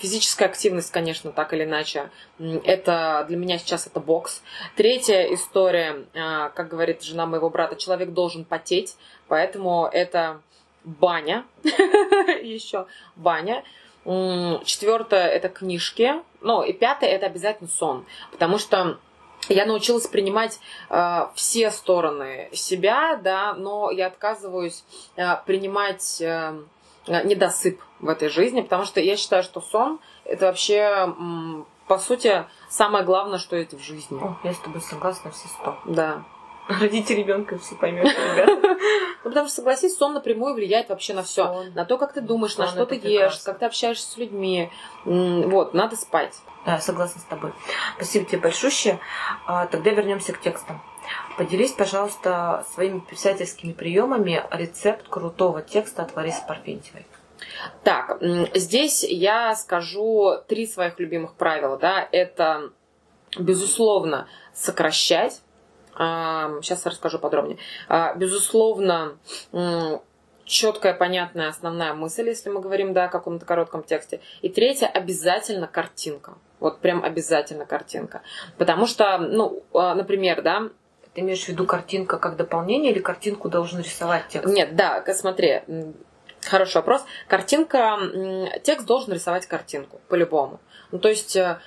физическая 0.00 0.48
активность, 0.48 0.90
конечно, 0.90 1.30
так 1.30 1.52
или 1.52 1.64
иначе, 1.64 2.10
это 2.38 3.26
для 3.28 3.36
меня 3.36 3.58
сейчас 3.58 3.86
это 3.86 4.00
бокс. 4.00 4.42
Третья 4.76 5.22
история, 5.34 6.06
э, 6.14 6.50
как 6.54 6.68
говорит 6.68 7.02
жена 7.02 7.26
моего 7.26 7.50
брата, 7.50 7.76
человек 7.76 8.14
должен 8.14 8.46
потеть, 8.46 8.96
поэтому 9.28 9.86
это 9.92 10.40
баня, 10.84 11.44
еще 12.42 12.86
баня. 13.14 13.62
Четвертое 14.64 15.26
это 15.26 15.50
книжки, 15.50 16.14
ну 16.40 16.62
и 16.62 16.72
пятое 16.72 17.10
это 17.10 17.26
обязательно 17.26 17.68
сон, 17.68 18.06
потому 18.30 18.56
что 18.56 18.98
я 19.48 19.66
научилась 19.66 20.06
принимать 20.06 20.58
э, 20.90 21.26
все 21.34 21.70
стороны 21.70 22.48
себя, 22.52 23.16
да, 23.16 23.54
но 23.54 23.90
я 23.90 24.06
отказываюсь 24.06 24.84
э, 25.16 25.36
принимать 25.46 26.20
э, 26.20 26.60
недосып 27.06 27.80
в 28.00 28.08
этой 28.08 28.28
жизни, 28.28 28.60
потому 28.60 28.84
что 28.84 29.00
я 29.00 29.16
считаю, 29.16 29.42
что 29.42 29.60
сон 29.60 29.98
это 30.24 30.46
вообще, 30.46 30.76
м, 30.76 31.66
по 31.86 31.98
сути, 31.98 32.44
самое 32.68 33.04
главное, 33.04 33.38
что 33.38 33.56
есть 33.56 33.72
в 33.72 33.82
жизни. 33.82 34.20
О, 34.20 34.36
я 34.44 34.52
с 34.52 34.58
тобой 34.58 34.80
согласна, 34.80 35.30
все 35.30 35.48
сто. 35.48 35.78
Да. 35.86 36.24
Родите 36.68 37.14
ребенка, 37.14 37.58
все 37.58 37.74
поймете, 37.76 38.10
ребята. 38.10 38.76
Ну, 39.24 39.30
потому 39.30 39.48
что, 39.48 39.56
согласись, 39.56 39.96
сон 39.96 40.14
напрямую 40.14 40.54
влияет 40.54 40.88
вообще 40.88 41.12
на 41.12 41.22
все. 41.22 41.64
На 41.74 41.84
то, 41.84 41.98
как 41.98 42.12
ты 42.12 42.20
думаешь, 42.20 42.56
на 42.56 42.68
что 42.68 42.86
ты 42.86 42.94
ешь, 42.96 43.38
как 43.38 43.58
ты 43.58 43.66
общаешься 43.66 44.10
с 44.10 44.16
людьми. 44.16 44.70
Вот, 45.04 45.74
надо 45.74 45.96
спать. 45.96 46.34
Да, 46.64 46.78
согласна 46.78 47.20
с 47.20 47.24
тобой. 47.24 47.52
Спасибо 47.96 48.26
тебе 48.26 48.38
большое. 48.38 49.00
А, 49.46 49.66
тогда 49.66 49.90
вернемся 49.90 50.32
к 50.32 50.40
текстам. 50.40 50.82
Поделись, 51.36 51.72
пожалуйста, 51.72 52.66
своими 52.74 53.00
писательскими 53.00 53.72
приемами 53.72 54.44
рецепт 54.50 55.08
крутого 55.08 55.62
текста 55.62 56.02
от 56.02 56.14
Ларисы 56.14 56.42
Парфентьевой. 56.46 57.06
Так, 57.84 58.18
здесь 58.54 59.04
я 59.04 59.54
скажу 59.54 60.38
три 60.48 60.66
своих 60.66 60.98
любимых 60.98 61.34
правила. 61.34 61.78
Да? 61.78 62.06
Это, 62.12 62.70
безусловно, 63.38 64.28
сокращать. 64.52 65.40
Сейчас 65.98 66.86
расскажу 66.86 67.18
подробнее. 67.18 67.58
А, 67.88 68.14
безусловно, 68.14 69.18
четкая, 70.44 70.94
понятная 70.94 71.48
основная 71.48 71.92
мысль, 71.92 72.28
если 72.28 72.50
мы 72.50 72.60
говорим 72.60 72.92
да, 72.92 73.04
о 73.04 73.08
каком-то 73.08 73.44
коротком 73.44 73.82
тексте. 73.82 74.20
И 74.40 74.48
третье, 74.48 74.86
обязательно 74.86 75.66
картинка. 75.66 76.34
Вот 76.60 76.80
прям 76.80 77.04
обязательно 77.04 77.66
картинка. 77.66 78.22
Потому 78.56 78.86
что, 78.86 79.18
ну, 79.18 79.62
а, 79.72 79.94
например, 79.94 80.42
да, 80.42 80.70
ты 81.14 81.20
имеешь 81.20 81.44
в 81.44 81.48
виду 81.48 81.66
картинка 81.66 82.18
как 82.18 82.36
дополнение 82.36 82.92
или 82.92 83.00
картинку 83.00 83.48
должен 83.48 83.80
рисовать 83.80 84.28
текст? 84.28 84.52
Нет, 84.52 84.74
да, 84.74 85.04
смотри, 85.14 85.62
хороший 86.44 86.76
вопрос. 86.76 87.04
Картинка, 87.28 87.98
текст 88.62 88.86
должен 88.86 89.12
рисовать 89.12 89.46
картинку, 89.46 90.00
по-любому. 90.08 90.60
Ну, 90.90 90.98
то 90.98 91.08
есть, 91.08 91.36
э, 91.36 91.58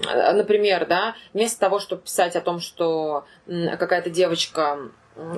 например, 0.00 0.86
да, 0.86 1.14
вместо 1.32 1.60
того, 1.60 1.78
чтобы 1.78 2.02
писать 2.02 2.36
о 2.36 2.40
том, 2.40 2.60
что 2.60 3.24
какая-то 3.46 4.10
девочка 4.10 4.90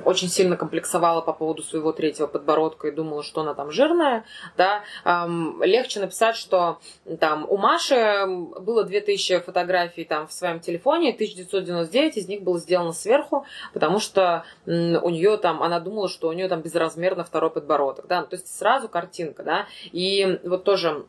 очень 0.05 0.27
сильно 0.27 0.57
комплексовала 0.57 1.21
по 1.21 1.33
поводу 1.33 1.63
своего 1.63 1.91
третьего 1.91 2.27
подбородка 2.27 2.87
и 2.87 2.91
думала, 2.91 3.23
что 3.23 3.41
она 3.41 3.53
там 3.53 3.71
жирная, 3.71 4.25
да, 4.57 4.83
эм, 5.05 5.61
легче 5.63 6.01
написать, 6.01 6.35
что 6.35 6.79
там 7.19 7.45
у 7.49 7.57
Маши 7.57 8.25
было 8.59 8.83
2000 8.83 9.39
фотографий 9.39 10.03
там 10.03 10.27
в 10.27 10.33
своем 10.33 10.59
телефоне, 10.59 11.13
1999 11.13 12.17
из 12.17 12.27
них 12.27 12.43
было 12.43 12.59
сделано 12.59 12.91
сверху, 12.91 13.45
потому 13.73 13.99
что 13.99 14.43
у 14.65 15.09
нее 15.09 15.37
там, 15.37 15.63
она 15.63 15.79
думала, 15.79 16.09
что 16.09 16.27
у 16.27 16.33
нее 16.33 16.49
там 16.49 16.61
безразмерно 16.61 17.23
второй 17.23 17.49
подбородок, 17.49 18.07
да, 18.07 18.23
то 18.23 18.35
есть 18.35 18.53
сразу 18.53 18.89
картинка, 18.89 19.43
да, 19.43 19.65
и 19.91 20.39
вот 20.43 20.63
тоже 20.65 21.05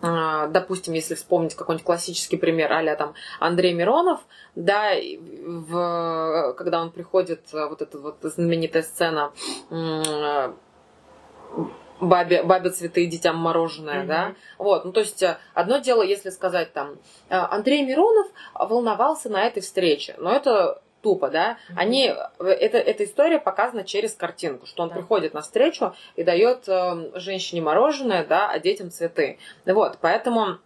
допустим, 0.00 0.94
если 0.94 1.14
вспомнить 1.14 1.54
какой-нибудь 1.54 1.84
классический 1.84 2.36
пример, 2.36 2.72
а 2.72 2.96
там 2.96 3.14
Андрей 3.38 3.74
Миронов, 3.74 4.20
да, 4.54 4.92
в, 4.94 6.54
когда 6.56 6.80
он 6.80 6.90
приходит, 6.90 7.42
а, 7.52 7.68
вот 7.68 7.82
эта 7.82 7.98
вот 7.98 8.16
знаменитая 8.22 8.82
сцена 8.82 9.32
бабе, 12.00 12.42
бабе 12.42 12.70
цветы 12.70 13.06
детям 13.06 13.36
мороженое, 13.36 14.02
mm-hmm. 14.02 14.06
да. 14.06 14.34
Вот, 14.58 14.84
ну 14.84 14.92
то 14.92 15.00
есть 15.00 15.22
э, 15.22 15.38
одно 15.54 15.78
дело, 15.78 16.02
если 16.02 16.30
сказать 16.30 16.72
там, 16.72 16.96
э, 17.28 17.36
Андрей 17.36 17.84
Миронов 17.84 18.26
волновался 18.54 19.28
на 19.28 19.42
этой 19.44 19.60
встрече, 19.60 20.14
но 20.18 20.32
это 20.32 20.82
тупо, 21.00 21.30
да, 21.30 21.52
mm-hmm. 21.52 21.74
они, 21.76 22.14
э, 22.40 22.44
это, 22.46 22.78
эта 22.78 23.04
история 23.04 23.38
показана 23.38 23.84
через 23.84 24.14
картинку, 24.14 24.66
что 24.66 24.82
он 24.82 24.88
да. 24.88 24.96
приходит 24.96 25.34
на 25.34 25.42
встречу 25.42 25.94
и 26.16 26.22
дает 26.22 26.68
э, 26.68 27.10
женщине 27.14 27.62
мороженое, 27.62 28.24
да, 28.24 28.48
а 28.50 28.58
детям 28.58 28.90
цветы. 28.90 29.38
Вот, 29.66 29.98
поэтому 30.00 30.58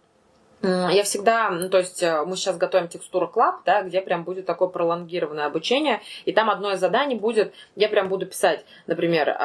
я 0.65 1.03
всегда, 1.03 1.49
ну, 1.49 1.69
то 1.69 1.77
есть 1.79 2.01
э, 2.01 2.23
мы 2.25 2.35
сейчас 2.35 2.57
готовим 2.57 2.87
текстуру 2.87 3.31
Club, 3.33 3.55
да, 3.65 3.83
где 3.83 4.01
прям 4.01 4.23
будет 4.23 4.45
такое 4.45 4.69
пролонгированное 4.69 5.45
обучение, 5.45 6.01
и 6.25 6.31
там 6.31 6.49
одно 6.49 6.71
из 6.71 6.79
заданий 6.79 7.15
будет, 7.15 7.53
я 7.75 7.89
прям 7.89 8.09
буду 8.09 8.25
писать, 8.25 8.65
например, 8.87 9.37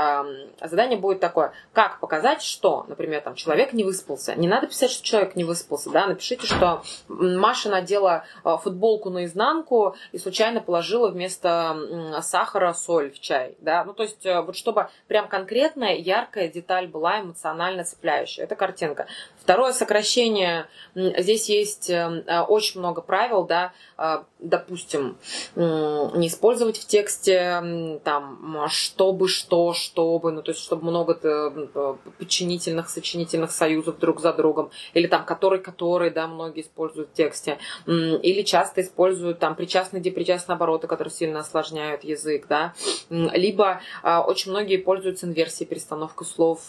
задание 0.62 0.99
будет 0.99 1.21
такое, 1.21 1.53
как 1.73 2.01
показать, 2.01 2.43
что, 2.43 2.85
например, 2.89 3.21
там 3.21 3.35
человек 3.35 3.73
не 3.73 3.85
выспался. 3.85 4.35
Не 4.35 4.49
надо 4.49 4.66
писать, 4.66 4.91
что 4.91 5.05
человек 5.05 5.37
не 5.37 5.45
выспался, 5.45 5.91
да, 5.91 6.07
напишите, 6.07 6.47
что 6.47 6.83
Маша 7.09 7.71
надела 7.71 8.25
э, 8.45 8.57
футболку 8.62 9.11
наизнанку 9.11 9.97
и 10.12 10.18
случайно 10.18 10.61
положила 10.61 11.09
вместо 11.11 12.21
сахара 12.23 12.73
соль 12.73 13.11
в 13.11 13.21
чай, 13.21 13.57
да, 13.61 13.85
ну, 13.85 13.93
то 13.93 14.03
есть 14.03 14.25
э, 14.25 14.41
вот 14.41 14.57
чтобы 14.57 14.89
прям 15.09 15.29
конкретная, 15.29 15.97
яркая 15.97 16.49
деталь 16.49 16.87
была 16.87 17.21
эмоционально 17.21 17.85
цепляющая. 17.85 18.45
Это 18.45 18.55
картинка. 18.55 19.07
Второе 19.51 19.73
сокращение 19.73 20.69
Здесь 20.95 21.49
есть 21.49 21.89
эм, 21.89 22.25
э, 22.27 22.41
очень 22.41 22.81
много 22.81 23.01
правил, 23.01 23.45
да, 23.45 23.73
э, 23.97 24.23
допустим, 24.41 25.19
не 25.55 26.29
использовать 26.29 26.79
в 26.79 26.87
тексте 26.87 28.01
там 28.03 28.67
чтобы, 28.69 29.29
что, 29.29 29.75
чтобы, 29.75 30.33
ну 30.33 30.43
то 30.43 30.51
есть 30.51 30.63
чтобы 30.63 30.87
много 30.87 31.19
э, 31.23 31.95
подчинительных, 32.19 32.89
сочинительных 32.89 33.53
союзов 33.53 33.99
друг 33.99 34.21
за 34.21 34.33
другом, 34.33 34.71
или 34.95 35.07
там 35.07 35.25
который, 35.25 35.61
который, 35.61 36.11
да, 36.11 36.27
многие 36.27 36.63
используют 36.63 37.11
в 37.11 37.13
тексте, 37.13 37.59
или 37.87 38.43
часто 38.43 38.81
используют 38.81 39.39
там 39.39 39.55
причастные, 39.55 40.01
депричастные 40.01 40.55
обороты, 40.55 40.87
которые 40.87 41.13
сильно 41.13 41.41
осложняют 41.41 42.03
язык, 42.03 42.47
да, 42.49 42.75
либо 43.11 43.81
очень 44.03 44.51
многие 44.51 44.79
пользуются 44.79 45.27
инверсией, 45.27 45.69
перестановкой 45.69 46.27
слов 46.27 46.61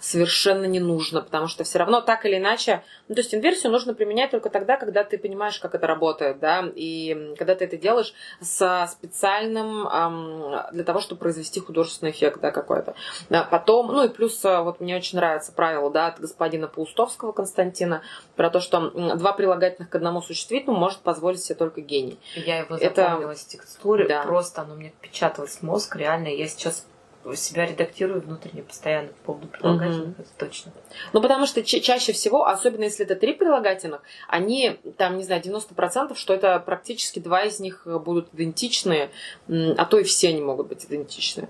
совершенно 0.00 0.64
не 0.64 0.80
нужно, 0.80 1.20
потому 1.22 1.48
что 1.48 1.64
все 1.64 1.78
равно 1.78 2.00
так 2.00 2.24
или 2.26 2.38
иначе, 2.38 2.82
ну 3.08 3.14
то 3.14 3.20
есть 3.20 3.34
инверсию 3.34 3.72
нужно 3.72 3.94
применять 3.94 4.30
только 4.30 4.50
тогда, 4.50 4.76
когда 4.76 5.04
ты 5.04 5.18
понимаешь, 5.18 5.58
как 5.58 5.74
это 5.74 5.86
работает, 5.86 6.38
да, 6.38 6.64
и 6.74 7.34
когда 7.38 7.54
ты 7.54 7.64
это 7.64 7.76
делаешь 7.76 8.12
со 8.40 8.88
специальным 8.90 9.86
эм, 9.86 10.56
для 10.72 10.84
того, 10.84 11.00
чтобы 11.00 11.20
произвести 11.20 11.60
художественный 11.60 12.12
эффект, 12.12 12.40
да, 12.40 12.50
какой-то. 12.50 12.94
Да, 13.30 13.44
потом, 13.44 13.88
ну 13.88 14.04
и 14.04 14.08
плюс, 14.08 14.44
э, 14.44 14.60
вот 14.60 14.80
мне 14.80 14.96
очень 14.96 15.18
нравится 15.18 15.52
правило, 15.52 15.90
да, 15.90 16.08
от 16.08 16.20
господина 16.20 16.68
Паустовского 16.68 17.32
Константина 17.32 18.02
про 18.34 18.50
то, 18.50 18.60
что 18.60 18.90
два 19.16 19.32
прилагательных 19.32 19.90
к 19.90 19.94
одному 19.94 20.20
существительному 20.22 20.78
может 20.78 21.00
позволить 21.00 21.42
себе 21.42 21.56
только 21.56 21.80
гений. 21.80 22.18
Я 22.34 22.58
его 22.58 22.76
запомнила 22.76 23.30
это... 23.30 23.40
с 23.40 23.44
текстуры, 23.44 24.08
да. 24.08 24.22
просто 24.22 24.62
оно 24.62 24.74
мне 24.74 24.90
впечаталось 24.90 25.56
в 25.56 25.62
мозг, 25.62 25.96
реально, 25.96 26.28
я 26.28 26.46
сейчас 26.48 26.86
себя 27.34 27.66
редактирую 27.66 28.20
внутренне 28.20 28.62
постоянно 28.62 29.08
по 29.08 29.32
поводу 29.32 29.48
прилагательных, 29.48 30.10
угу. 30.10 30.14
это 30.18 30.28
точно. 30.38 30.72
Ну, 31.12 31.20
потому 31.20 31.46
что 31.46 31.62
ча- 31.62 31.80
чаще 31.80 32.12
всего, 32.12 32.46
особенно 32.46 32.84
если 32.84 33.04
это 33.04 33.16
три 33.16 33.32
прилагательных, 33.32 34.02
они, 34.28 34.78
там, 34.96 35.16
не 35.16 35.24
знаю, 35.24 35.42
90%, 35.42 36.14
что 36.14 36.34
это 36.34 36.58
практически 36.60 37.18
два 37.18 37.42
из 37.42 37.58
них 37.60 37.86
будут 37.86 38.28
идентичные, 38.32 39.10
а 39.48 39.84
то 39.84 39.98
и 39.98 40.04
все 40.04 40.28
они 40.28 40.40
могут 40.40 40.68
быть 40.68 40.84
идентичны. 40.84 41.48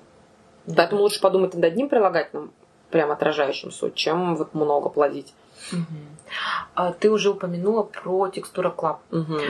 Да. 0.67 0.75
Поэтому 0.77 1.03
лучше 1.03 1.21
подумать 1.21 1.55
над 1.55 1.65
одним 1.65 1.89
прилагательным, 1.89 2.53
прям 2.91 3.11
отражающим 3.11 3.71
суть, 3.71 3.95
чем 3.95 4.37
вот 4.37 4.55
много 4.55 4.89
плодить. 4.89 5.33
Угу. 5.73 6.93
Ты 7.01 7.11
уже 7.11 7.31
упомянула 7.31 7.83
про 7.83 8.29
текстура 8.29 8.71
Club. 8.71 8.99
Угу. 9.11 9.41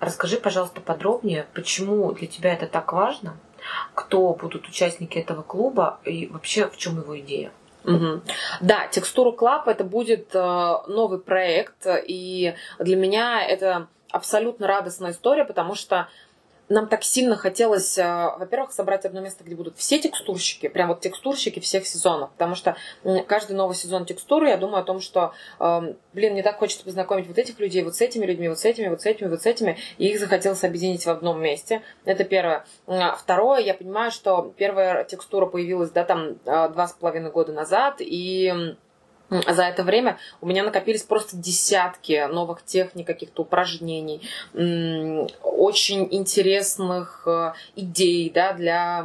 Расскажи, 0.00 0.36
пожалуйста, 0.36 0.80
подробнее, 0.80 1.46
почему 1.54 2.12
для 2.12 2.26
тебя 2.26 2.52
это 2.52 2.66
так 2.66 2.92
важно, 2.92 3.36
кто 3.94 4.34
будут 4.34 4.68
участники 4.68 5.18
этого 5.18 5.42
клуба 5.42 6.00
и 6.04 6.26
вообще 6.26 6.68
в 6.68 6.76
чем 6.76 7.00
его 7.00 7.18
идея? 7.20 7.52
Угу. 7.84 8.22
Да, 8.60 8.88
Текстура 8.88 9.30
Club 9.30 9.68
это 9.68 9.84
будет 9.84 10.34
э, 10.34 10.74
новый 10.88 11.20
проект, 11.20 11.86
и 11.86 12.54
для 12.80 12.96
меня 12.96 13.44
это 13.44 13.86
абсолютно 14.10 14.66
радостная 14.66 15.12
история, 15.12 15.44
потому 15.44 15.74
что 15.74 16.08
нам 16.68 16.88
так 16.88 17.04
сильно 17.04 17.36
хотелось, 17.36 17.96
э, 17.98 18.04
во-первых, 18.38 18.72
собрать 18.72 19.04
одно 19.04 19.20
место, 19.20 19.44
где 19.44 19.54
будут 19.54 19.76
все 19.78 19.98
текстурщики, 19.98 20.68
прям 20.68 20.88
вот 20.88 21.00
текстурщики 21.00 21.60
всех 21.60 21.86
сезонов, 21.86 22.30
потому 22.32 22.54
что 22.54 22.76
каждый 23.26 23.54
новый 23.54 23.74
сезон 23.74 24.04
текстуры, 24.04 24.48
я 24.48 24.56
думаю 24.56 24.80
о 24.80 24.84
том, 24.84 25.00
что, 25.00 25.32
эм, 25.60 25.96
блин, 26.12 26.32
мне 26.32 26.42
так 26.42 26.58
хочется 26.58 26.84
познакомить 26.84 27.26
вот 27.26 27.38
этих 27.38 27.58
людей, 27.60 27.82
вот 27.82 27.94
с 27.94 28.00
этими 28.00 28.26
людьми, 28.26 28.48
вот 28.48 28.58
с 28.58 28.64
этими, 28.64 28.88
вот 28.88 29.02
с 29.02 29.06
этими, 29.06 29.28
вот 29.28 29.42
с 29.42 29.46
этими, 29.46 29.78
и 29.98 30.08
их 30.08 30.18
захотелось 30.18 30.64
объединить 30.64 31.04
в 31.04 31.10
одном 31.10 31.40
месте. 31.40 31.82
Это 32.04 32.24
первое. 32.24 32.64
Второе, 32.86 33.60
я 33.60 33.74
понимаю, 33.74 34.10
что 34.10 34.52
первая 34.56 35.04
текстура 35.04 35.46
появилась, 35.46 35.90
да, 35.90 36.04
там, 36.04 36.38
э, 36.44 36.68
два 36.68 36.88
с 36.88 36.92
половиной 36.92 37.30
года 37.30 37.52
назад, 37.52 37.96
и 38.00 38.76
за 39.28 39.64
это 39.64 39.82
время 39.82 40.18
у 40.40 40.46
меня 40.46 40.62
накопились 40.62 41.02
просто 41.02 41.36
десятки 41.36 42.26
новых 42.28 42.64
техник, 42.64 43.06
каких-то 43.06 43.42
упражнений, 43.42 44.22
очень 45.42 46.08
интересных 46.10 47.22
э, 47.26 47.52
идей 47.74 48.30
да, 48.30 48.52
для, 48.52 49.04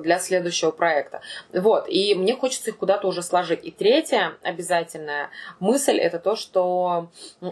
для 0.00 0.18
следующего 0.18 0.70
проекта. 0.70 1.22
Вот, 1.52 1.86
и 1.88 2.14
мне 2.14 2.34
хочется 2.34 2.70
их 2.70 2.76
куда-то 2.76 3.08
уже 3.08 3.22
сложить. 3.22 3.64
И 3.64 3.70
третья 3.70 4.34
обязательная 4.42 5.30
мысль 5.60 5.98
это 5.98 6.18
то, 6.18 6.36
что 6.36 7.08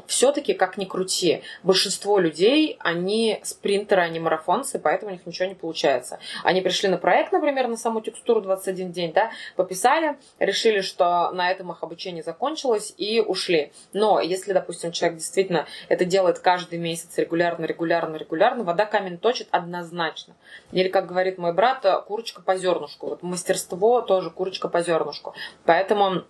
все-таки, 0.06 0.52
как 0.52 0.76
ни 0.76 0.84
крути, 0.84 1.42
большинство 1.62 2.18
людей, 2.18 2.76
они 2.80 3.40
спринтеры, 3.42 4.02
они 4.02 4.20
марафонцы, 4.20 4.78
поэтому 4.78 5.12
у 5.12 5.14
них 5.14 5.26
ничего 5.26 5.48
не 5.48 5.54
получается. 5.54 6.18
Они 6.44 6.60
пришли 6.60 6.88
на 6.88 6.98
проект, 6.98 7.32
например, 7.32 7.68
на 7.68 7.76
саму 7.76 8.00
текстуру 8.00 8.42
21 8.42 8.92
день, 8.92 9.12
да, 9.12 9.30
пописали, 9.56 10.16
решили, 10.38 10.80
что 10.80 11.30
на 11.32 11.50
этом 11.50 11.72
их 11.72 11.82
обучение 11.82 12.01
обучение 12.03 12.22
закончилось 12.22 12.94
и 12.96 13.20
ушли. 13.20 13.72
Но 13.92 14.20
если, 14.20 14.53
допустим, 14.53 14.92
человек 14.92 15.18
действительно 15.18 15.66
это 15.88 16.05
делает 16.05 16.38
каждый 16.40 16.78
месяц 16.78 17.16
регулярно, 17.16 17.64
регулярно, 17.64 18.16
регулярно, 18.16 18.64
вода 18.64 18.86
камень 18.86 19.18
точит 19.18 19.48
однозначно. 19.50 20.34
Или, 20.72 20.88
как 20.88 21.07
говорит 21.07 21.38
мой 21.38 21.53
брат, 21.53 21.86
курочка 22.07 22.42
по 22.42 22.57
зернышку. 22.57 23.09
Вот 23.09 23.22
мастерство 23.22 24.00
тоже 24.03 24.30
курочка 24.30 24.68
по 24.68 24.82
зернышку. 24.82 25.34
Поэтому 25.64 26.24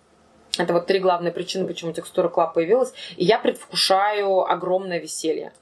это 0.59 0.73
вот 0.73 0.85
три 0.85 0.99
главные 0.99 1.31
причины, 1.31 1.65
почему 1.65 1.91
текстура 1.93 2.29
Club 2.29 2.53
появилась. 2.53 2.93
И 3.17 3.25
я 3.25 3.39
предвкушаю 3.39 4.41
огромное 4.41 4.99
веселье. 4.99 5.53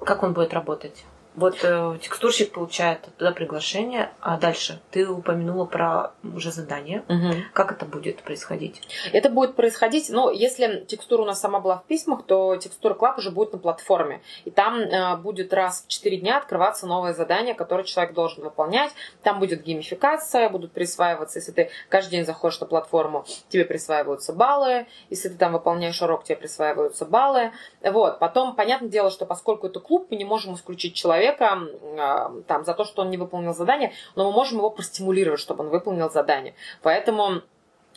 Как 0.00 0.22
он 0.22 0.34
будет 0.34 0.54
работать? 0.54 1.04
Вот 1.36 1.58
э, 1.62 1.98
текстурщик 2.00 2.52
получает 2.52 3.08
туда 3.18 3.30
приглашение, 3.30 4.10
а 4.20 4.38
дальше 4.38 4.80
ты 4.90 5.06
упомянула 5.06 5.66
про 5.66 6.12
уже 6.24 6.50
задание. 6.50 7.04
Угу. 7.08 7.34
Как 7.52 7.72
это 7.72 7.84
будет 7.84 8.22
происходить? 8.22 8.80
Это 9.12 9.28
будет 9.28 9.54
происходить, 9.54 10.08
ну, 10.08 10.30
если 10.30 10.86
текстура 10.88 11.22
у 11.22 11.24
нас 11.26 11.40
сама 11.40 11.60
была 11.60 11.78
в 11.78 11.84
письмах, 11.84 12.24
то 12.24 12.56
текстура 12.56 12.94
Club 12.94 13.18
уже 13.18 13.30
будет 13.30 13.52
на 13.52 13.58
платформе. 13.58 14.22
И 14.46 14.50
там 14.50 14.78
э, 14.78 15.16
будет 15.18 15.52
раз 15.52 15.84
в 15.86 15.88
4 15.88 16.16
дня 16.16 16.38
открываться 16.38 16.86
новое 16.86 17.12
задание, 17.12 17.54
которое 17.54 17.84
человек 17.84 18.14
должен 18.14 18.42
выполнять. 18.42 18.92
Там 19.22 19.38
будет 19.38 19.62
геймификация, 19.62 20.48
будут 20.48 20.72
присваиваться, 20.72 21.38
если 21.38 21.52
ты 21.52 21.70
каждый 21.90 22.12
день 22.12 22.24
заходишь 22.24 22.60
на 22.60 22.66
платформу, 22.66 23.26
тебе 23.50 23.66
присваиваются 23.66 24.32
баллы. 24.32 24.86
Если 25.10 25.28
ты 25.28 25.34
там 25.34 25.52
выполняешь 25.52 26.00
урок, 26.00 26.24
тебе 26.24 26.36
присваиваются 26.36 27.04
баллы. 27.04 27.52
Вот. 27.82 28.18
Потом, 28.20 28.56
понятное 28.56 28.88
дело, 28.88 29.10
что 29.10 29.26
поскольку 29.26 29.66
это 29.66 29.80
клуб, 29.80 30.06
мы 30.10 30.16
не 30.16 30.24
можем 30.24 30.54
исключить 30.54 30.94
человека 30.94 31.25
человека 31.26 31.60
а, 31.98 32.32
там, 32.46 32.64
за 32.64 32.74
то, 32.74 32.84
что 32.84 33.02
он 33.02 33.10
не 33.10 33.16
выполнил 33.16 33.54
задание, 33.54 33.92
но 34.14 34.30
мы 34.30 34.32
можем 34.32 34.58
его 34.58 34.70
простимулировать, 34.70 35.40
чтобы 35.40 35.64
он 35.64 35.70
выполнил 35.70 36.10
задание. 36.10 36.54
Поэтому 36.82 37.42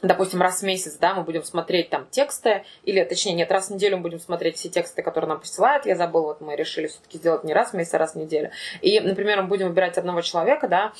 допустим, 0.01 0.41
раз 0.41 0.61
в 0.61 0.63
месяц, 0.63 0.95
да, 0.95 1.13
мы 1.13 1.23
будем 1.23 1.43
смотреть 1.43 1.89
там 1.89 2.07
тексты, 2.09 2.63
или, 2.84 3.03
точнее, 3.03 3.34
нет, 3.34 3.51
раз 3.51 3.67
в 3.67 3.73
неделю 3.73 3.97
мы 3.97 4.03
будем 4.03 4.19
смотреть 4.19 4.55
все 4.55 4.69
тексты, 4.69 5.01
которые 5.01 5.27
нам 5.27 5.41
присылают, 5.41 5.86
я 5.86 5.95
забыла, 5.95 6.27
вот 6.27 6.41
мы 6.41 6.55
решили 6.55 6.88
все-таки 6.88 7.17
сделать 7.17 7.43
не 7.43 7.53
раз 7.53 7.71
в 7.71 7.73
месяц, 7.73 7.95
а 7.95 7.97
раз 7.97 8.13
в 8.13 8.15
неделю. 8.15 8.51
И, 8.80 8.99
например, 9.01 9.41
мы 9.41 9.49
будем 9.49 9.67
выбирать 9.67 9.97
одного 9.97 10.21
человека, 10.21 10.69
да, 10.69 10.93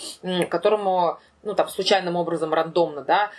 которому 0.50 1.18
ну, 1.44 1.56
там, 1.56 1.70
случайным 1.70 2.16
образом, 2.18 2.54
рандомно, 2.54 3.02
да, 3.02 3.32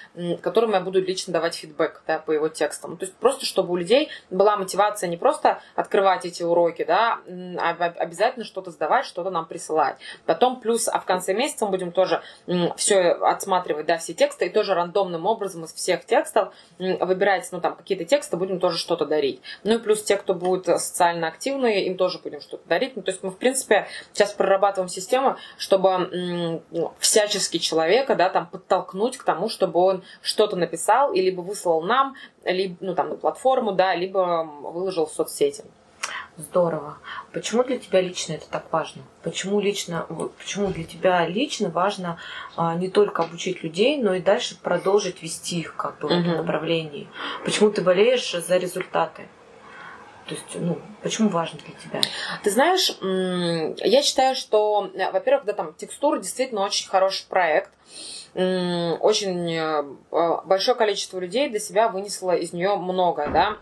которым 0.42 0.72
я 0.72 0.80
буду 0.80 1.01
лично 1.03 1.32
давать 1.32 1.55
фидбэк, 1.55 2.03
да, 2.07 2.18
по 2.18 2.32
его 2.32 2.48
текстам. 2.48 2.96
То 2.96 3.05
есть 3.05 3.14
просто, 3.16 3.44
чтобы 3.44 3.72
у 3.72 3.76
людей 3.76 4.09
была 4.30 4.57
мотивация 4.57 5.09
не 5.09 5.18
просто 5.18 5.61
открывать 5.74 6.24
эти 6.24 6.42
уроки, 6.42 6.84
да, 6.84 7.20
а 7.59 7.70
обязательно 7.70 8.44
что-то 8.44 8.70
сдавать, 8.70 9.05
что-то 9.05 9.30
нам 9.30 9.44
присылать. 9.44 9.96
Потом 10.24 10.61
плюс, 10.61 10.88
а 10.88 10.98
в 10.98 11.05
конце 11.05 11.34
месяца 11.34 11.66
мы 11.66 11.72
будем 11.72 11.92
тоже 11.92 12.22
все 12.76 13.11
отсматривать, 13.11 13.84
да, 13.86 13.98
все 13.98 14.14
тексты, 14.14 14.46
и 14.46 14.48
тоже 14.48 14.74
рандомным 14.74 15.26
образом 15.26 15.64
из 15.64 15.74
всех 15.74 16.07
текстов 16.07 16.55
выбирать, 16.78 17.46
ну, 17.53 17.61
там, 17.61 17.76
какие-то 17.76 18.07
тексты, 18.07 18.38
будем 18.38 18.61
тоже 18.61 18.78
что-то 18.78 19.05
дарить. 19.05 19.42
Ну, 19.62 19.74
и 19.74 19.78
плюс 19.78 20.03
те, 20.03 20.16
кто 20.16 20.32
будет 20.32 20.64
социально 20.64 21.28
активные, 21.28 21.86
им 21.86 21.98
тоже 21.98 22.18
будем 22.18 22.40
что-то 22.40 22.66
дарить. 22.66 22.96
Ну, 22.96 23.03
то 23.03 23.11
есть 23.11 23.22
мы, 23.22 23.30
в 23.30 23.36
принципе, 23.36 23.88
сейчас 24.14 24.32
прорабатываем 24.32 24.88
систему, 24.88 25.36
чтобы 25.59 26.62
всяческий 26.98 27.61
человек 27.61 27.89
человека, 27.91 28.14
да, 28.14 28.28
там 28.28 28.47
подтолкнуть 28.47 29.16
к 29.16 29.24
тому, 29.24 29.49
чтобы 29.49 29.80
он 29.80 30.03
что-то 30.22 30.57
написал 30.57 31.12
и 31.12 31.20
либо 31.20 31.41
выслал 31.41 31.82
нам, 31.82 32.14
либо, 32.45 32.76
ну, 32.80 32.95
там, 32.95 33.11
на 33.11 33.16
платформу, 33.16 33.72
да, 33.72 33.95
либо 33.95 34.49
выложил 34.62 35.07
в 35.07 35.12
соцсети. 35.12 35.64
Здорово. 36.36 36.99
Почему 37.32 37.64
для 37.64 37.78
тебя 37.78 38.01
лично 38.01 38.34
это 38.34 38.49
так 38.49 38.64
важно? 38.72 39.03
Почему 39.22 39.61
лично, 39.61 40.07
почему 40.38 40.68
для 40.68 40.84
тебя 40.84 41.26
лично 41.26 41.68
важно 41.68 42.18
а, 42.57 42.74
не 42.74 42.88
только 42.88 43.22
обучить 43.22 43.62
людей, 43.62 44.01
но 44.01 44.14
и 44.14 44.20
дальше 44.20 44.57
продолжить 44.61 45.22
вести 45.22 45.61
их 45.61 45.76
как 45.76 45.99
бы 45.99 46.09
в 46.09 46.12
этом 46.12 46.36
направлении? 46.36 47.09
Почему 47.45 47.70
ты 47.70 47.82
болеешь 47.82 48.32
за 48.32 48.57
результаты? 48.57 49.28
То 50.31 50.37
есть, 50.37 50.47
ну, 50.55 50.78
почему 51.03 51.28
важно 51.28 51.59
для 51.59 51.74
тебя? 51.74 52.01
Ты 52.45 52.53
знаешь, 52.53 52.97
я 53.85 54.01
считаю, 54.01 54.37
что, 54.37 54.89
э, 54.95 55.11
во-первых, 55.11 55.45
да, 55.45 55.55
там 55.55 55.74
текстура 55.74 56.20
действительно 56.20 56.62
очень 56.62 56.89
хороший 56.89 57.26
проект. 57.26 57.72
Очень 58.35 59.53
э, 59.53 59.83
большое 60.45 60.76
количество 60.76 61.18
людей 61.18 61.49
для 61.49 61.59
себя 61.59 61.89
вынесло 61.89 62.37
из 62.37 62.53
нее 62.53 62.76
много, 62.76 63.28
да. 63.28 63.57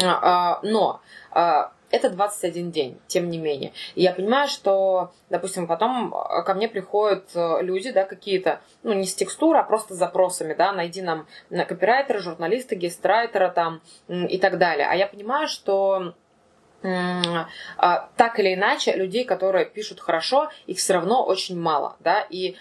А, 0.00 0.18
а, 0.22 0.60
но 0.62 1.00
а, 1.32 1.72
это 1.94 2.10
21 2.10 2.70
день, 2.72 2.98
тем 3.06 3.30
не 3.30 3.38
менее. 3.38 3.72
И 3.94 4.02
я 4.02 4.12
понимаю, 4.12 4.48
что, 4.48 5.12
допустим, 5.30 5.66
потом 5.66 6.12
э, 6.12 6.42
ко 6.42 6.54
мне 6.54 6.68
приходят 6.68 7.30
э, 7.34 7.62
люди, 7.62 7.92
да, 7.92 8.04
какие-то, 8.04 8.60
ну, 8.82 8.92
не 8.92 9.04
с 9.04 9.14
текстуры, 9.14 9.58
а 9.58 9.62
просто 9.62 9.94
с 9.94 9.98
запросами, 9.98 10.54
да, 10.54 10.72
найди 10.72 11.02
нам 11.02 11.26
копирайтера, 11.50 12.18
журналиста, 12.18 12.74
гестрайтера 12.74 13.48
там 13.48 13.80
и 14.08 14.38
так 14.38 14.58
далее. 14.58 14.88
А 14.90 14.96
я 14.96 15.06
понимаю, 15.06 15.46
что 15.46 16.14
так 16.84 18.38
или 18.38 18.54
иначе, 18.54 18.92
людей, 18.92 19.24
которые 19.24 19.64
пишут 19.64 20.00
хорошо, 20.00 20.50
их 20.66 20.78
все 20.78 20.94
равно 20.94 21.24
очень 21.24 21.58
мало, 21.58 21.96
да, 22.00 22.20
и 22.28 22.56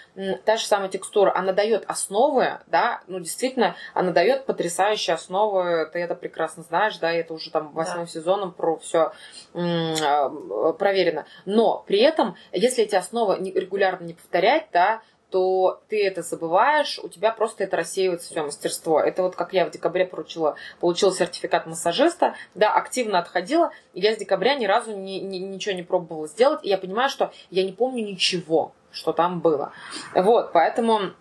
та 0.45 0.57
же 0.57 0.65
самая 0.65 0.89
текстура, 0.89 1.33
она 1.35 1.51
дает 1.51 1.83
основы, 1.87 2.59
да, 2.67 3.01
ну, 3.07 3.19
действительно, 3.19 3.75
она 3.93 4.11
дает 4.11 4.45
потрясающие 4.45 5.13
основы, 5.13 5.89
ты 5.91 5.99
это 5.99 6.15
прекрасно 6.15 6.63
знаешь, 6.63 6.97
да, 6.97 7.13
и 7.13 7.17
это 7.17 7.33
уже 7.33 7.51
там 7.51 7.73
восьмым 7.73 8.05
да. 8.05 8.11
сезоном 8.11 8.51
про 8.53 8.77
все 8.77 9.11
а, 9.53 10.29
проверено, 10.77 11.25
но 11.45 11.83
при 11.85 11.99
этом, 11.99 12.35
если 12.51 12.83
эти 12.83 12.95
основы 12.95 13.37
регулярно 13.37 14.05
не 14.05 14.13
повторять, 14.13 14.67
да, 14.71 15.01
то 15.33 15.81
ты 15.89 16.05
это 16.05 16.21
забываешь, 16.21 16.99
у 17.01 17.09
тебя 17.09 17.31
просто 17.31 17.63
это 17.63 17.75
рассеивается 17.75 18.29
все 18.29 18.43
мастерство. 18.43 18.99
Это 18.99 19.23
вот 19.23 19.35
как 19.35 19.51
я 19.51 19.65
в 19.65 19.71
декабре 19.71 20.05
поручила, 20.05 20.57
получила 20.79 21.11
сертификат 21.11 21.65
массажиста, 21.65 22.35
да, 22.53 22.71
активно 22.71 23.17
отходила, 23.17 23.71
и 23.95 24.01
я 24.01 24.13
с 24.13 24.17
декабря 24.19 24.53
ни 24.53 24.67
разу 24.67 24.95
ни, 24.95 25.13
ни, 25.13 25.37
ничего 25.37 25.73
не 25.73 25.81
пробовала 25.81 26.27
сделать, 26.27 26.59
и 26.61 26.69
я 26.69 26.77
понимаю, 26.77 27.09
что 27.09 27.33
я 27.49 27.63
не 27.63 27.71
помню 27.71 28.05
ничего, 28.05 28.73
что 28.91 29.11
там 29.11 29.39
было. 29.39 29.71
Вот, 30.13 30.53
поэтому 30.53 31.13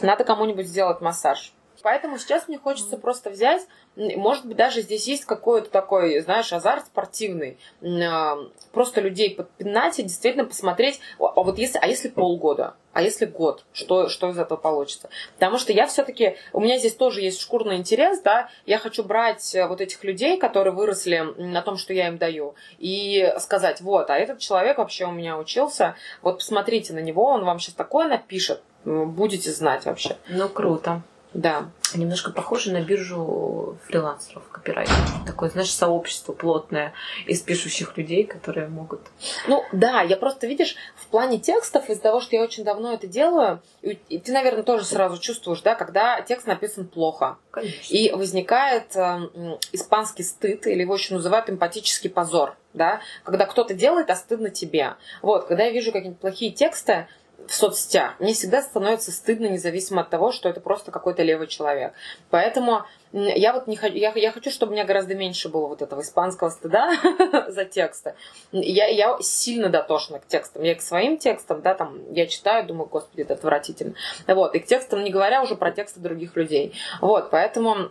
надо 0.00 0.24
кому-нибудь 0.24 0.66
сделать 0.66 1.02
массаж. 1.02 1.52
Поэтому 1.82 2.16
сейчас 2.16 2.48
мне 2.48 2.56
хочется 2.56 2.96
просто 2.96 3.28
взять, 3.28 3.66
может 3.94 4.46
быть, 4.46 4.56
даже 4.56 4.80
здесь 4.80 5.06
есть 5.06 5.26
какой-то 5.26 5.68
такой, 5.68 6.18
знаешь, 6.20 6.50
азарт 6.50 6.86
спортивный. 6.86 7.58
А, 7.82 8.38
просто 8.72 9.02
людей 9.02 9.34
подпинать 9.34 9.98
и 9.98 10.02
действительно 10.02 10.46
посмотреть, 10.46 10.98
а 11.18 11.42
вот 11.42 11.58
если, 11.58 11.78
а 11.78 11.86
если 11.86 12.08
полгода? 12.08 12.74
А 12.92 13.02
если 13.02 13.24
год, 13.24 13.64
что, 13.72 14.08
что 14.08 14.30
из 14.30 14.38
этого 14.38 14.58
получится. 14.58 15.08
Потому 15.34 15.58
что 15.58 15.72
я 15.72 15.86
все-таки, 15.86 16.36
у 16.52 16.60
меня 16.60 16.78
здесь 16.78 16.94
тоже 16.94 17.20
есть 17.20 17.40
шкурный 17.40 17.76
интерес, 17.76 18.20
да, 18.20 18.48
я 18.66 18.78
хочу 18.78 19.04
брать 19.04 19.54
э, 19.54 19.66
вот 19.66 19.80
этих 19.80 20.02
людей, 20.04 20.38
которые 20.38 20.74
выросли 20.74 21.24
на 21.36 21.62
том, 21.62 21.76
что 21.76 21.92
я 21.92 22.08
им 22.08 22.18
даю, 22.18 22.54
и 22.78 23.32
сказать, 23.38 23.80
вот, 23.80 24.10
а 24.10 24.18
этот 24.18 24.38
человек 24.38 24.78
вообще 24.78 25.06
у 25.06 25.12
меня 25.12 25.38
учился, 25.38 25.94
вот 26.22 26.38
посмотрите 26.38 26.92
на 26.92 27.00
него, 27.00 27.24
он 27.24 27.44
вам 27.44 27.58
сейчас 27.58 27.74
такое 27.74 28.08
напишет, 28.08 28.62
будете 28.84 29.50
знать 29.50 29.84
вообще. 29.84 30.16
Ну, 30.28 30.48
круто. 30.48 31.02
Да. 31.34 31.70
Немножко 31.94 32.32
похоже 32.32 32.72
на 32.72 32.80
биржу 32.80 33.76
фрилансеров, 33.86 34.42
копирайтеров. 34.50 35.24
Такое, 35.26 35.50
знаешь, 35.50 35.72
сообщество 35.72 36.32
плотное 36.32 36.92
из 37.26 37.40
пишущих 37.40 37.96
людей, 37.96 38.24
которые 38.24 38.68
могут... 38.68 39.00
Ну, 39.46 39.64
да, 39.72 40.02
я 40.02 40.16
просто, 40.16 40.46
видишь, 40.46 40.76
в 40.96 41.06
плане 41.06 41.38
текстов, 41.38 41.88
из-за 41.88 42.02
того, 42.02 42.20
что 42.20 42.36
я 42.36 42.42
очень 42.42 42.64
давно 42.64 42.92
это 42.92 43.06
делаю, 43.06 43.60
и 43.82 44.18
ты, 44.18 44.32
наверное, 44.32 44.62
тоже 44.62 44.84
сразу 44.84 45.18
чувствуешь, 45.18 45.62
да, 45.62 45.74
когда 45.74 46.20
текст 46.20 46.46
написан 46.46 46.86
плохо. 46.86 47.38
Конечно. 47.50 47.94
И 47.94 48.12
возникает 48.12 48.94
э, 48.96 49.28
испанский 49.72 50.22
стыд, 50.22 50.66
или 50.66 50.82
его 50.82 50.94
еще 50.94 51.14
называют 51.14 51.50
эмпатический 51.50 52.10
позор, 52.10 52.56
да, 52.74 53.00
когда 53.24 53.46
кто-то 53.46 53.74
делает, 53.74 54.10
а 54.10 54.16
стыдно 54.16 54.50
тебе. 54.50 54.94
Вот, 55.22 55.46
когда 55.46 55.64
я 55.64 55.72
вижу 55.72 55.92
какие-нибудь 55.92 56.20
плохие 56.20 56.52
тексты, 56.52 57.08
в 57.46 57.54
соцсетях. 57.54 58.14
Мне 58.18 58.32
всегда 58.32 58.62
становится 58.62 59.12
стыдно, 59.12 59.46
независимо 59.46 60.02
от 60.02 60.10
того, 60.10 60.32
что 60.32 60.48
это 60.48 60.60
просто 60.60 60.90
какой-то 60.90 61.22
левый 61.22 61.46
человек. 61.46 61.92
Поэтому 62.30 62.84
я 63.12 63.52
вот 63.52 63.66
не 63.66 63.76
хочу, 63.76 63.96
я, 63.96 64.12
я 64.14 64.30
хочу, 64.30 64.50
чтобы 64.50 64.70
у 64.70 64.72
меня 64.74 64.84
гораздо 64.84 65.14
меньше 65.14 65.48
было 65.48 65.66
вот 65.66 65.82
этого 65.82 66.02
испанского 66.02 66.50
стыда 66.50 66.92
за 67.48 67.64
тексты. 67.64 68.14
Я, 68.52 68.86
я 68.86 69.16
сильно 69.20 69.68
дотошна 69.68 70.20
к 70.20 70.26
текстам. 70.26 70.62
Я 70.62 70.74
к 70.74 70.80
своим 70.80 71.18
текстам, 71.18 71.60
да, 71.60 71.74
там, 71.74 71.98
я 72.12 72.26
читаю, 72.26 72.66
думаю, 72.66 72.88
господи, 72.88 73.22
это 73.22 73.34
отвратительно. 73.34 73.94
Вот, 74.26 74.54
и 74.54 74.60
к 74.60 74.66
текстам, 74.66 75.02
не 75.02 75.10
говоря 75.10 75.42
уже 75.42 75.56
про 75.56 75.72
тексты 75.72 76.00
других 76.00 76.36
людей. 76.36 76.74
Вот, 77.00 77.30
поэтому 77.30 77.90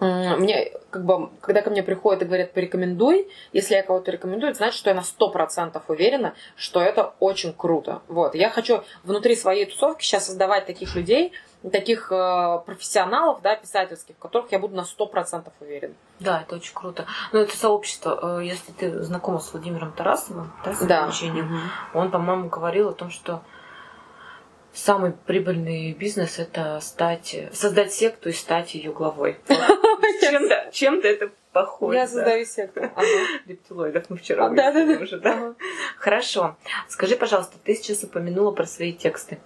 мне, 0.00 0.72
как 0.90 1.04
бы, 1.04 1.30
когда 1.40 1.62
ко 1.62 1.70
мне 1.70 1.82
приходят 1.82 2.22
и 2.22 2.24
говорят, 2.24 2.52
порекомендуй, 2.52 3.28
если 3.52 3.74
я 3.74 3.82
кого-то 3.82 4.10
рекомендую, 4.10 4.50
это 4.50 4.58
значит, 4.58 4.78
что 4.78 4.90
я 4.90 4.96
на 4.96 5.00
100% 5.00 5.82
уверена, 5.88 6.34
что 6.56 6.80
это 6.80 7.14
очень 7.18 7.52
круто. 7.52 8.02
Вот. 8.08 8.34
Я 8.34 8.50
хочу 8.50 8.82
внутри 9.02 9.34
своей 9.34 9.66
тусовки 9.66 10.04
сейчас 10.04 10.26
создавать 10.26 10.66
таких 10.66 10.94
людей, 10.94 11.32
таких 11.72 12.12
э, 12.12 12.60
профессионалов, 12.64 13.42
да, 13.42 13.56
писательских, 13.56 14.14
в 14.14 14.18
которых 14.18 14.52
я 14.52 14.58
буду 14.58 14.76
на 14.76 14.82
100% 14.82 15.50
уверена. 15.60 15.94
Да, 16.20 16.42
это 16.42 16.56
очень 16.56 16.74
круто. 16.74 17.06
Но 17.32 17.40
это 17.40 17.56
сообщество, 17.56 18.40
э, 18.40 18.44
если 18.44 18.72
ты 18.72 19.02
знакома 19.02 19.40
с 19.40 19.52
Владимиром 19.52 19.92
Тарасовым, 19.92 20.52
да, 20.64 20.74
с 20.74 20.86
да. 20.86 21.06
угу. 21.08 21.58
он, 21.94 22.10
по-моему, 22.10 22.48
говорил 22.48 22.90
о 22.90 22.92
том, 22.92 23.10
что 23.10 23.42
самый 24.72 25.12
прибыльный 25.12 25.92
бизнес 25.92 26.38
это 26.38 26.78
стать, 26.80 27.34
создать 27.52 27.92
секту 27.92 28.28
и 28.28 28.32
стать 28.32 28.74
ее 28.74 28.92
главой. 28.92 29.40
Чем-то, 30.20 30.68
чем-то 30.72 31.08
это 31.08 31.30
похоже. 31.52 31.98
Я 31.98 32.06
создаю 32.06 32.44
секту. 32.44 32.80
Рептилоидов 33.46 34.10
мы 34.10 34.16
вчера 34.16 34.48
да, 34.50 34.72
да, 34.72 34.86
да. 34.86 35.02
уже, 35.02 35.18
да? 35.18 35.54
Хорошо. 35.98 36.56
Скажи, 36.88 37.16
пожалуйста, 37.16 37.56
ты 37.62 37.74
сейчас 37.74 38.02
упомянула 38.04 38.52
про 38.52 38.64
свои 38.64 38.92
тексты. 38.92 39.38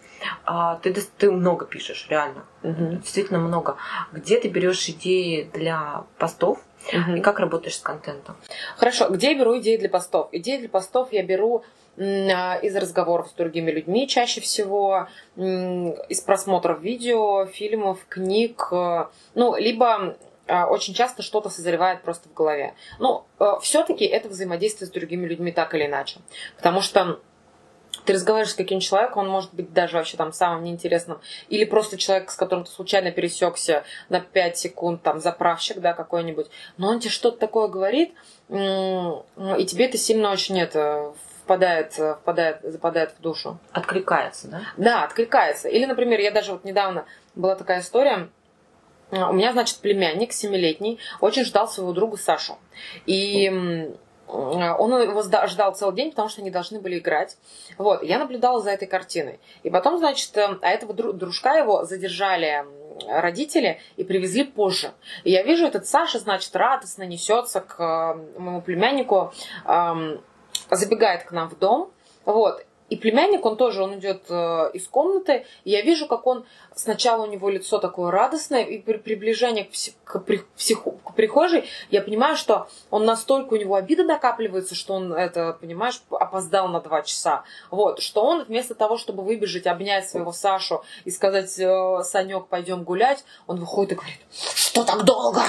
А, 0.45 0.77
ты, 0.77 0.95
ты 1.19 1.31
много 1.31 1.67
пишешь, 1.67 2.07
реально. 2.09 2.45
Действительно 2.63 3.39
много. 3.39 3.77
Где 4.13 4.39
ты 4.39 4.49
берешь 4.49 4.89
идеи 4.89 5.51
для 5.53 6.05
постов? 6.19 6.59
И 7.15 7.21
как 7.21 7.39
работаешь 7.39 7.77
с 7.77 7.81
контентом? 7.81 8.37
Хорошо, 8.77 9.09
где 9.09 9.33
я 9.33 9.39
беру 9.39 9.59
идеи 9.59 9.77
для 9.77 9.89
постов? 9.89 10.29
Идеи 10.33 10.59
для 10.59 10.69
постов 10.69 11.13
я 11.13 11.23
беру 11.23 11.63
а, 11.99 12.57
из 12.57 12.75
разговоров 12.75 13.29
с 13.29 13.33
другими 13.33 13.71
людьми 13.71 14.09
чаще 14.09 14.41
всего, 14.41 15.09
из 15.37 16.21
просмотров 16.21 16.81
видео, 16.81 17.47
фильмов, 17.47 17.99
книг, 18.09 18.69
э, 18.73 19.05
ну, 19.35 19.57
либо 19.57 19.87
а, 19.95 20.17
очень 20.47 20.95
часто 20.95 21.23
что-то 21.23 21.49
созревает 21.49 22.03
просто 22.03 22.29
в 22.29 22.35
голове. 22.35 22.75
Но 22.99 23.27
э, 23.39 23.45
все-таки 23.63 24.05
это 24.05 24.29
взаимодействие 24.29 24.89
с 24.89 24.91
другими 24.91 25.27
людьми 25.27 25.53
так 25.53 25.75
или 25.75 25.87
иначе. 25.87 26.21
Потому 26.57 26.81
что 26.81 27.21
ты 28.05 28.15
разговариваешь 28.15 28.53
с 28.53 28.57
каким-нибудь 28.57 28.87
человеком, 28.87 29.23
он 29.23 29.29
может 29.29 29.55
быть 29.55 29.73
даже 29.73 29.97
вообще 29.97 30.17
там 30.17 30.33
самым 30.33 30.65
неинтересным, 30.65 31.21
или 31.49 31.65
просто 31.65 31.97
человек, 31.97 32.31
с 32.31 32.37
которым 32.37 32.65
ты 32.65 32.71
случайно 32.71 33.13
пересекся 33.13 33.85
на 34.09 34.21
5 34.21 34.59
секунд, 34.59 35.03
там, 35.03 35.21
заправщик, 35.21 35.79
да, 35.79 35.93
какой-нибудь, 35.93 36.49
но 36.77 36.89
он 36.89 37.01
тебе 37.01 37.11
что-то 37.11 37.39
такое 37.39 37.69
говорит, 37.69 38.15
и 38.49 39.65
тебе 39.67 39.87
это 39.87 39.99
сильно 39.99 40.33
очень 40.33 40.59
это 40.59 41.15
впадает, 41.45 41.93
впадает, 41.93 42.61
западает 42.63 43.15
в 43.19 43.21
душу. 43.21 43.59
Откликается, 43.73 44.49
да? 44.49 44.61
Да, 44.77 45.05
откликается. 45.05 45.69
Или, 45.69 45.87
например, 45.87 46.21
я 46.21 46.31
даже 46.31 46.53
вот 46.53 46.65
недавно 46.65 47.05
была 47.35 47.57
такая 47.57 47.81
история, 47.81 48.29
у 49.13 49.33
меня, 49.33 49.53
значит, 49.53 49.79
племянник 49.79 50.33
семилетний 50.33 50.99
очень 51.21 51.45
ждал 51.45 51.69
своего 51.69 51.93
друга 51.93 52.17
Сашу. 52.17 52.59
И 53.07 53.93
он 54.27 55.03
его 55.03 55.23
ждал 55.23 55.75
целый 55.75 55.95
день, 55.95 56.11
потому 56.11 56.31
что 56.31 56.41
они 56.41 56.51
должны 56.51 56.81
были 56.81 56.99
играть. 56.99 57.37
Вот, 57.77 58.03
я 58.03 58.19
наблюдала 58.19 58.63
за 58.63 58.71
этой 58.71 58.89
картиной. 58.89 59.39
И 59.63 59.69
потом, 59.69 59.99
значит, 59.99 60.35
э, 60.37 60.59
а 60.63 60.71
этого 60.71 60.95
дружка 60.95 61.57
его 61.57 61.85
задержали 61.85 62.65
родители 63.07 63.81
и 63.97 64.05
привезли 64.05 64.45
позже. 64.45 64.93
И 65.25 65.31
я 65.31 65.43
вижу, 65.43 65.67
этот 65.67 65.87
Саша, 65.87 66.19
значит, 66.19 66.55
радостно 66.57 67.03
несется 67.03 67.61
к 67.61 67.79
э, 67.79 68.39
моему 68.39 68.63
племяннику, 68.63 69.33
забегает 70.71 71.25
к 71.25 71.33
нам 71.33 71.51
в 71.51 71.59
дом, 71.59 71.91
вот, 72.25 72.65
и 72.93 72.97
племянник, 72.97 73.47
он 73.47 73.57
тоже, 73.57 73.83
он 73.83 73.99
идет 73.99 74.25
э, 74.29 74.71
из 74.75 74.87
комнаты, 74.87 75.47
и 75.65 75.71
я 75.71 75.81
вижу, 75.81 76.07
как 76.07 76.27
он 76.27 76.45
сначала 76.75 77.25
у 77.25 77.27
него 77.27 77.49
лицо 77.49 77.79
такое 77.79 78.11
радостное, 78.11 78.65
и 78.65 78.79
при 78.79 78.99
приближении 78.99 79.63
к, 79.63 79.71
псих, 79.71 79.95
к, 80.05 80.21
псих, 80.57 80.83
к 80.83 81.15
прихожей 81.15 81.65
я 81.91 82.03
понимаю, 82.03 82.37
что 82.37 82.69
он 82.91 83.07
настолько 83.07 83.55
у 83.55 83.57
него 83.57 83.77
обида 83.77 84.05
накапливается, 84.05 84.75
что 84.75 84.93
он 84.93 85.15
это, 85.15 85.57
понимаешь, 85.59 86.03
опоздал 86.11 86.69
на 86.69 86.81
два 86.81 87.01
часа. 87.01 87.45
Вот, 87.71 88.03
что 88.03 88.23
он 88.23 88.45
вместо 88.45 88.75
того, 88.75 88.99
чтобы 88.99 89.23
выбежать, 89.23 89.67
обнять 89.67 90.07
своего 90.07 90.33
Сашу 90.33 90.85
и 91.07 91.11
сказать, 91.11 91.59
э, 91.59 92.03
Санек, 92.05 92.49
пойдем 92.49 92.85
гулять, 92.85 93.25
он 93.47 93.59
выходит 93.59 93.93
и 93.93 93.95
говорит, 93.95 94.21
что 94.31 94.85
так 94.85 95.05
долго? 95.05 95.41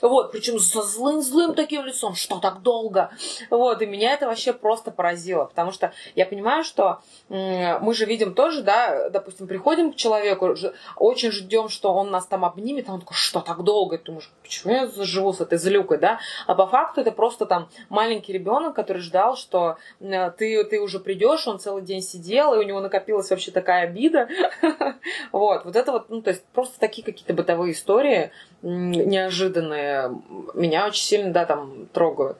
Вот, 0.00 0.32
причем 0.32 0.58
со 0.58 0.82
злым-злым 0.82 1.54
таким 1.54 1.84
лицом, 1.84 2.14
что 2.14 2.38
так 2.38 2.62
долго? 2.62 3.10
Вот, 3.50 3.82
и 3.82 3.86
меня 3.86 4.12
это 4.12 4.26
вообще 4.26 4.52
просто 4.52 4.90
поразило, 4.90 5.46
потому 5.46 5.72
что 5.72 5.92
я 6.14 6.26
понимаю, 6.26 6.64
что 6.64 7.00
мы 7.28 7.94
же 7.94 8.04
видим 8.06 8.34
тоже, 8.34 8.62
да, 8.62 9.08
допустим, 9.10 9.46
приходим 9.46 9.92
к 9.92 9.96
человеку, 9.96 10.54
очень 10.96 11.30
ждем, 11.30 11.68
что 11.68 11.92
он 11.94 12.10
нас 12.10 12.26
там 12.26 12.44
обнимет, 12.44 12.88
а 12.88 12.92
он 12.92 13.00
такой, 13.00 13.16
что 13.16 13.40
так 13.40 13.62
долго? 13.62 13.98
ты 13.98 14.04
думаешь, 14.04 14.30
почему 14.42 14.72
я 14.72 14.86
живу 15.04 15.32
с 15.32 15.40
этой 15.40 15.58
злюкой, 15.58 15.98
да? 15.98 16.20
А 16.46 16.54
по 16.54 16.66
факту 16.66 17.00
это 17.00 17.12
просто 17.12 17.46
там 17.46 17.68
маленький 17.88 18.32
ребенок, 18.32 18.74
который 18.74 19.02
ждал, 19.02 19.36
что 19.36 19.76
ты, 20.00 20.64
ты 20.64 20.80
уже 20.80 21.00
придешь, 21.00 21.46
он 21.46 21.58
целый 21.58 21.82
день 21.82 22.02
сидел, 22.02 22.54
и 22.54 22.58
у 22.58 22.62
него 22.62 22.80
накопилась 22.80 23.30
вообще 23.30 23.50
такая 23.50 23.84
обида. 23.84 24.28
Вот, 25.32 25.64
вот 25.64 25.76
это 25.76 25.92
вот, 25.92 26.08
ну, 26.08 26.22
то 26.22 26.30
есть 26.30 26.44
просто 26.54 26.78
такие 26.78 27.04
какие-то 27.04 27.34
бытовые 27.34 27.72
истории 27.72 28.30
неожиданные 28.64 30.10
меня 30.54 30.86
очень 30.86 31.04
сильно, 31.04 31.32
да, 31.32 31.44
там 31.44 31.86
трогают. 31.92 32.38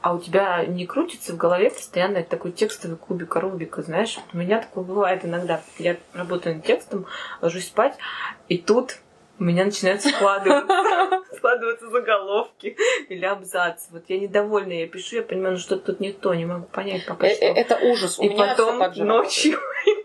А 0.00 0.14
у 0.14 0.18
тебя 0.18 0.64
не 0.66 0.86
крутится 0.86 1.32
в 1.32 1.36
голове 1.36 1.70
постоянно 1.70 2.22
такой 2.22 2.52
текстовый 2.52 2.96
кубик 2.96 3.36
Рубика, 3.36 3.82
знаешь? 3.82 4.18
у 4.32 4.36
меня 4.36 4.60
такое 4.60 4.84
бывает 4.84 5.24
иногда. 5.24 5.60
Я 5.78 5.96
работаю 6.12 6.56
над 6.56 6.64
текстом, 6.64 7.06
ложусь 7.40 7.66
спать, 7.66 7.96
и 8.48 8.58
тут 8.58 8.98
у 9.38 9.44
меня 9.44 9.64
начинают 9.64 10.02
складываться, 10.02 11.22
складываться 11.36 11.88
заголовки 11.88 12.76
или 13.08 13.24
абзацы. 13.24 13.88
Вот 13.90 14.04
я 14.08 14.18
недовольна, 14.18 14.72
я 14.72 14.86
пишу, 14.86 15.16
я 15.16 15.22
понимаю, 15.22 15.54
ну 15.54 15.58
что 15.58 15.78
тут 15.78 16.00
не 16.00 16.12
то, 16.12 16.34
не 16.34 16.44
могу 16.44 16.66
понять 16.66 17.06
пока 17.06 17.26
э, 17.26 17.34
что. 17.34 17.44
Это 17.46 17.76
ужас. 17.76 18.18
У 18.18 18.24
и 18.24 18.36
потом 18.36 18.78
ночью 18.96 19.58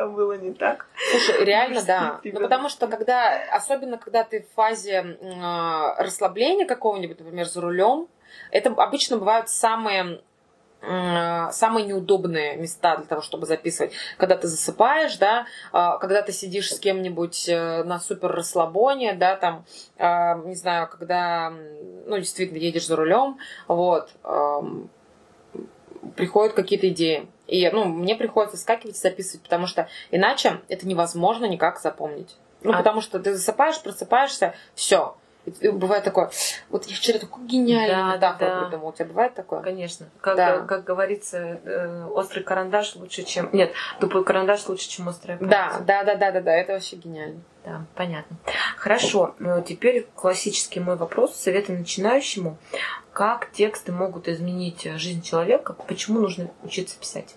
там 0.00 0.14
было 0.14 0.32
не 0.32 0.54
так. 0.54 0.86
Слушай, 1.10 1.44
реально, 1.44 1.82
да. 1.82 2.20
Ну, 2.24 2.40
потому 2.40 2.70
что 2.70 2.86
когда, 2.86 3.38
особенно 3.52 3.98
когда 3.98 4.24
ты 4.24 4.40
в 4.40 4.54
фазе 4.54 5.18
э, 5.20 6.02
расслабления 6.02 6.66
какого-нибудь, 6.66 7.18
например, 7.18 7.46
за 7.46 7.60
рулем, 7.60 8.08
это 8.50 8.70
обычно 8.70 9.18
бывают 9.18 9.48
самые 9.48 10.22
самые 10.82 11.84
неудобные 11.84 12.56
места 12.56 12.96
для 12.96 13.04
того, 13.04 13.20
чтобы 13.20 13.44
записывать. 13.44 13.92
Когда 14.16 14.34
ты 14.34 14.48
засыпаешь, 14.48 15.18
да, 15.18 15.44
а, 15.72 15.98
когда 15.98 16.22
ты 16.22 16.32
сидишь 16.32 16.72
с 16.72 16.80
кем-нибудь 16.80 17.50
э, 17.50 17.84
на 17.84 18.00
супер 18.00 18.32
расслабоне, 18.32 19.12
да, 19.12 19.36
там, 19.36 19.66
а, 19.98 20.36
не 20.36 20.54
знаю, 20.54 20.88
когда, 20.88 21.52
ну, 22.06 22.16
действительно 22.16 22.56
едешь 22.56 22.86
за 22.86 22.96
рулем, 22.96 23.36
вот, 23.68 24.08
приходят 26.16 26.54
какие-то 26.54 26.88
идеи. 26.88 27.28
И, 27.50 27.68
ну, 27.70 27.84
мне 27.84 28.14
приходится 28.14 28.56
скакивать 28.56 28.96
и 28.96 29.00
записывать, 29.00 29.42
потому 29.42 29.66
что 29.66 29.88
иначе 30.12 30.60
это 30.68 30.86
невозможно 30.86 31.46
никак 31.46 31.80
запомнить. 31.80 32.36
Ну, 32.62 32.72
а... 32.72 32.76
потому 32.76 33.00
что 33.00 33.18
ты 33.18 33.34
засыпаешь, 33.34 33.82
просыпаешься, 33.82 34.54
все. 34.76 35.16
Бывает 35.72 36.04
такое, 36.04 36.30
вот 36.68 36.86
я 36.86 36.94
вчера 36.94 37.18
такой 37.18 37.44
гениальный 37.46 37.94
да, 37.94 38.14
метафору 38.14 38.50
да. 38.50 38.60
придумал. 38.62 38.88
У 38.88 38.92
тебя 38.92 39.06
бывает 39.06 39.34
такое? 39.34 39.60
Конечно. 39.62 40.06
Как, 40.20 40.36
да. 40.36 40.60
как 40.60 40.84
говорится, 40.84 41.38
э, 41.38 42.06
острый 42.06 42.42
карандаш 42.42 42.96
лучше, 42.96 43.22
чем... 43.22 43.48
Нет, 43.52 43.72
тупой 44.00 44.24
карандаш 44.24 44.68
лучше, 44.68 44.88
чем 44.88 45.08
острый 45.08 45.38
Да, 45.40 45.80
да, 45.80 46.04
да, 46.04 46.14
да, 46.14 46.30
да, 46.30 46.40
да, 46.40 46.52
это 46.52 46.74
вообще 46.74 46.96
гениально. 46.96 47.40
Да, 47.64 47.84
понятно. 47.94 48.36
Хорошо, 48.76 49.34
ну, 49.38 49.62
теперь 49.62 50.06
классический 50.14 50.80
мой 50.80 50.96
вопрос, 50.96 51.36
советы 51.36 51.72
начинающему. 51.72 52.58
Как 53.12 53.50
тексты 53.52 53.92
могут 53.92 54.28
изменить 54.28 54.82
жизнь 54.96 55.22
человека? 55.22 55.74
Почему 55.86 56.20
нужно 56.20 56.50
учиться 56.62 56.98
писать? 56.98 57.34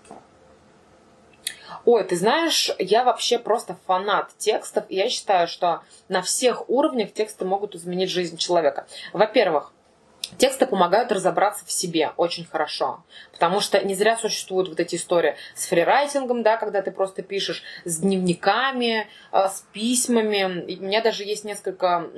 Ой, 1.85 2.03
ты 2.05 2.15
знаешь, 2.15 2.71
я 2.79 3.03
вообще 3.03 3.37
просто 3.37 3.77
фанат 3.85 4.29
текстов, 4.37 4.85
и 4.87 4.95
я 4.95 5.09
считаю, 5.09 5.47
что 5.47 5.81
на 6.07 6.21
всех 6.21 6.69
уровнях 6.69 7.11
тексты 7.11 7.43
могут 7.43 7.75
изменить 7.75 8.09
жизнь 8.09 8.37
человека. 8.37 8.87
Во-первых, 9.11 9.73
Тексты 10.37 10.65
помогают 10.65 11.11
разобраться 11.11 11.65
в 11.65 11.71
себе 11.71 12.11
очень 12.17 12.45
хорошо, 12.45 13.03
потому 13.31 13.59
что 13.59 13.83
не 13.83 13.95
зря 13.95 14.17
существуют 14.17 14.69
вот 14.69 14.79
эти 14.79 14.95
истории 14.95 15.35
с 15.55 15.67
фрирайтингом, 15.67 16.43
да, 16.43 16.57
когда 16.57 16.81
ты 16.81 16.91
просто 16.91 17.21
пишешь 17.21 17.63
с 17.85 17.99
дневниками, 17.99 19.07
э, 19.31 19.47
с 19.47 19.65
письмами. 19.71 20.65
У 20.79 20.83
меня 20.83 21.01
даже 21.01 21.23
есть 21.23 21.43
несколько 21.43 22.09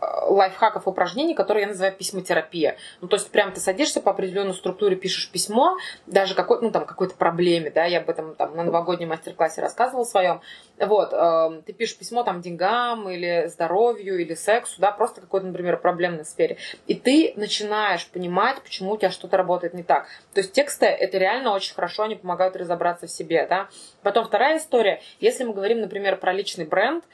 лайфхаков, 0.00 0.86
упражнений, 0.86 1.34
которые 1.34 1.62
я 1.62 1.68
называю 1.68 1.94
письмотерапия. 1.94 2.76
Ну, 3.00 3.08
то 3.08 3.16
есть 3.16 3.30
прям 3.30 3.52
ты 3.52 3.60
садишься 3.60 4.00
по 4.00 4.10
определенной 4.10 4.54
структуре, 4.54 4.96
пишешь 4.96 5.30
письмо, 5.30 5.76
даже 6.06 6.34
какой, 6.34 6.60
ну, 6.60 6.70
там, 6.70 6.86
какой-то 6.86 7.14
проблеме, 7.14 7.70
да, 7.70 7.84
я 7.84 7.98
об 8.00 8.08
этом 8.08 8.34
там 8.34 8.56
на 8.56 8.64
новогоднем 8.64 9.08
мастер-классе 9.08 9.60
рассказывала 9.60 10.04
своем. 10.04 10.40
Вот, 10.78 11.12
э, 11.12 11.62
ты 11.66 11.72
пишешь 11.72 11.96
письмо 11.96 12.22
там 12.22 12.40
деньгам 12.40 13.08
или 13.08 13.46
здоровью 13.48 14.18
или 14.18 14.34
сексу, 14.34 14.80
да, 14.80 14.92
просто 14.92 15.20
какой-то, 15.20 15.46
например, 15.46 15.78
проблемной 15.78 16.24
сфере. 16.24 16.58
И 16.86 16.94
ты 16.94 17.17
начинаешь 17.36 18.06
понимать, 18.08 18.60
почему 18.62 18.92
у 18.92 18.96
тебя 18.96 19.10
что-то 19.10 19.36
работает 19.36 19.74
не 19.74 19.82
так. 19.82 20.06
То 20.34 20.40
есть 20.40 20.52
тексты, 20.52 20.86
это 20.86 21.18
реально 21.18 21.52
очень 21.52 21.74
хорошо, 21.74 22.04
они 22.04 22.14
помогают 22.14 22.56
разобраться 22.56 23.06
в 23.06 23.10
себе, 23.10 23.46
да. 23.48 23.68
Потом 24.02 24.24
вторая 24.24 24.58
история, 24.58 25.00
если 25.20 25.44
мы 25.44 25.54
говорим, 25.54 25.80
например, 25.80 26.16
про 26.16 26.32
личный 26.32 26.64
бренд, 26.64 27.04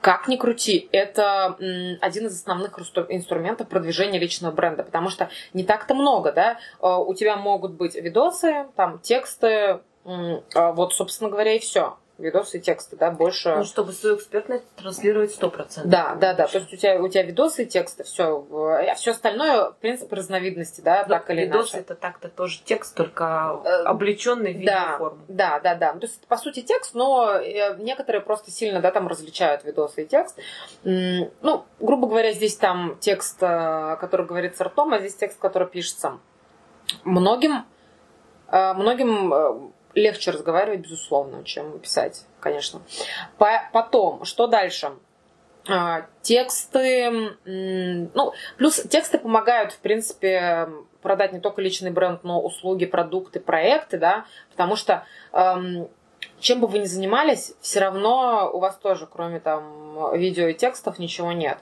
как 0.00 0.28
ни 0.28 0.36
крути, 0.36 0.88
это 0.92 1.56
один 2.00 2.26
из 2.26 2.34
основных 2.34 2.78
инструментов 2.78 3.68
продвижения 3.68 4.18
личного 4.18 4.52
бренда, 4.52 4.82
потому 4.82 5.10
что 5.10 5.28
не 5.52 5.62
так-то 5.62 5.94
много, 5.94 6.32
да, 6.32 6.58
э, 6.80 6.86
у 6.86 7.12
тебя 7.14 7.36
могут 7.36 7.72
быть 7.72 7.94
видосы, 7.94 8.66
там 8.76 8.98
тексты, 9.00 9.80
а 10.54 10.72
вот, 10.72 10.94
собственно 10.94 11.28
говоря, 11.28 11.52
и 11.52 11.58
все 11.58 11.98
видосы 12.20 12.58
и 12.58 12.60
тексты, 12.60 12.96
да, 12.96 13.10
больше... 13.10 13.54
Ну, 13.56 13.64
чтобы 13.64 13.92
свою 13.92 14.16
экспертность 14.16 14.64
транслировать 14.76 15.36
100%. 15.36 15.82
Да, 15.84 16.14
да, 16.14 16.34
да. 16.34 16.46
То 16.46 16.58
есть 16.58 16.72
у 16.72 16.76
тебя, 16.76 17.00
у 17.00 17.08
тебя 17.08 17.22
видосы 17.22 17.64
и 17.64 17.66
тексты, 17.66 18.04
все. 18.04 18.46
А 18.50 18.94
все 18.94 19.12
остальное, 19.12 19.70
в 19.70 19.76
принципе, 19.76 20.16
разновидности, 20.16 20.80
да, 20.80 21.04
Но 21.08 21.14
так 21.14 21.30
или 21.30 21.42
видосы 21.46 21.76
иначе. 21.76 21.84
это 21.84 21.94
так-то 21.94 22.28
тоже 22.28 22.60
текст, 22.64 22.94
только 22.94 23.60
э, 23.64 23.68
облеченный 23.84 24.54
в 24.54 24.58
видеоформу. 24.58 25.18
Да, 25.28 25.60
да, 25.60 25.74
да. 25.74 25.92
То 25.94 26.06
есть, 26.06 26.26
по 26.26 26.36
сути, 26.36 26.62
текст, 26.62 26.94
но 26.94 27.32
э, 27.34 27.76
некоторые 27.78 28.22
просто 28.22 28.50
сильно, 28.50 28.80
да, 28.80 28.90
там 28.90 29.08
различают 29.08 29.64
видосы 29.64 30.04
и 30.04 30.06
текст. 30.06 30.38
Ну, 30.84 31.64
грубо 31.78 32.08
говоря, 32.08 32.32
здесь 32.32 32.56
там 32.56 32.96
текст, 33.00 33.38
э, 33.42 33.96
который 34.00 34.26
говорится 34.26 34.64
ртом, 34.64 34.92
а 34.92 34.98
здесь 34.98 35.14
текст, 35.16 35.38
который 35.38 35.68
пишется. 35.68 36.18
Многим 37.04 37.64
многим 38.52 39.72
легче 39.94 40.30
разговаривать, 40.30 40.80
безусловно, 40.80 41.44
чем 41.44 41.78
писать, 41.78 42.26
конечно. 42.40 42.82
Потом, 43.72 44.24
что 44.24 44.46
дальше? 44.46 44.92
А, 45.68 46.06
тексты, 46.22 47.36
ну, 47.44 48.32
плюс 48.56 48.76
тексты 48.76 49.18
помогают, 49.18 49.72
в 49.72 49.78
принципе, 49.78 50.68
продать 51.02 51.32
не 51.32 51.40
только 51.40 51.60
личный 51.60 51.90
бренд, 51.90 52.24
но 52.24 52.40
услуги, 52.40 52.86
продукты, 52.86 53.40
проекты, 53.40 53.98
да, 53.98 54.24
потому 54.50 54.76
что 54.76 55.04
эм, 55.32 55.88
чем 56.40 56.60
бы 56.60 56.66
вы 56.66 56.78
ни 56.78 56.84
занимались, 56.84 57.54
все 57.60 57.80
равно 57.80 58.50
у 58.52 58.58
вас 58.58 58.76
тоже, 58.76 59.06
кроме 59.06 59.40
там 59.40 60.16
видео 60.16 60.48
и 60.48 60.54
текстов, 60.54 60.98
ничего 60.98 61.32
нет. 61.32 61.58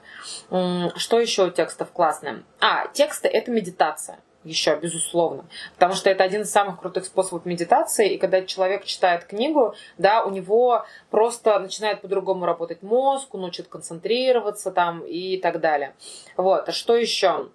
Что 0.49 1.19
еще 1.19 1.47
у 1.47 1.49
текстов 1.49 1.91
классное? 1.91 2.43
А, 2.61 2.87
тексты 2.87 3.27
это 3.27 3.51
медитация 3.51 4.19
еще, 4.43 4.77
безусловно. 4.77 5.45
Потому 5.73 5.93
что 5.93 6.09
это 6.09 6.23
один 6.23 6.41
из 6.41 6.51
самых 6.51 6.79
крутых 6.79 7.05
способов 7.05 7.45
медитации. 7.45 8.13
И 8.13 8.17
когда 8.17 8.41
человек 8.41 8.85
читает 8.85 9.25
книгу, 9.25 9.75
да, 9.97 10.23
у 10.23 10.31
него 10.31 10.85
просто 11.09 11.59
начинает 11.59 12.01
по-другому 12.01 12.45
работать 12.45 12.81
мозг, 12.81 13.35
он 13.35 13.43
учит 13.43 13.67
концентрироваться 13.67 14.71
там 14.71 15.01
и 15.05 15.37
так 15.37 15.59
далее. 15.59 15.95
Вот. 16.37 16.69
А 16.69 16.71
что 16.71 16.95
еще? 16.95 17.49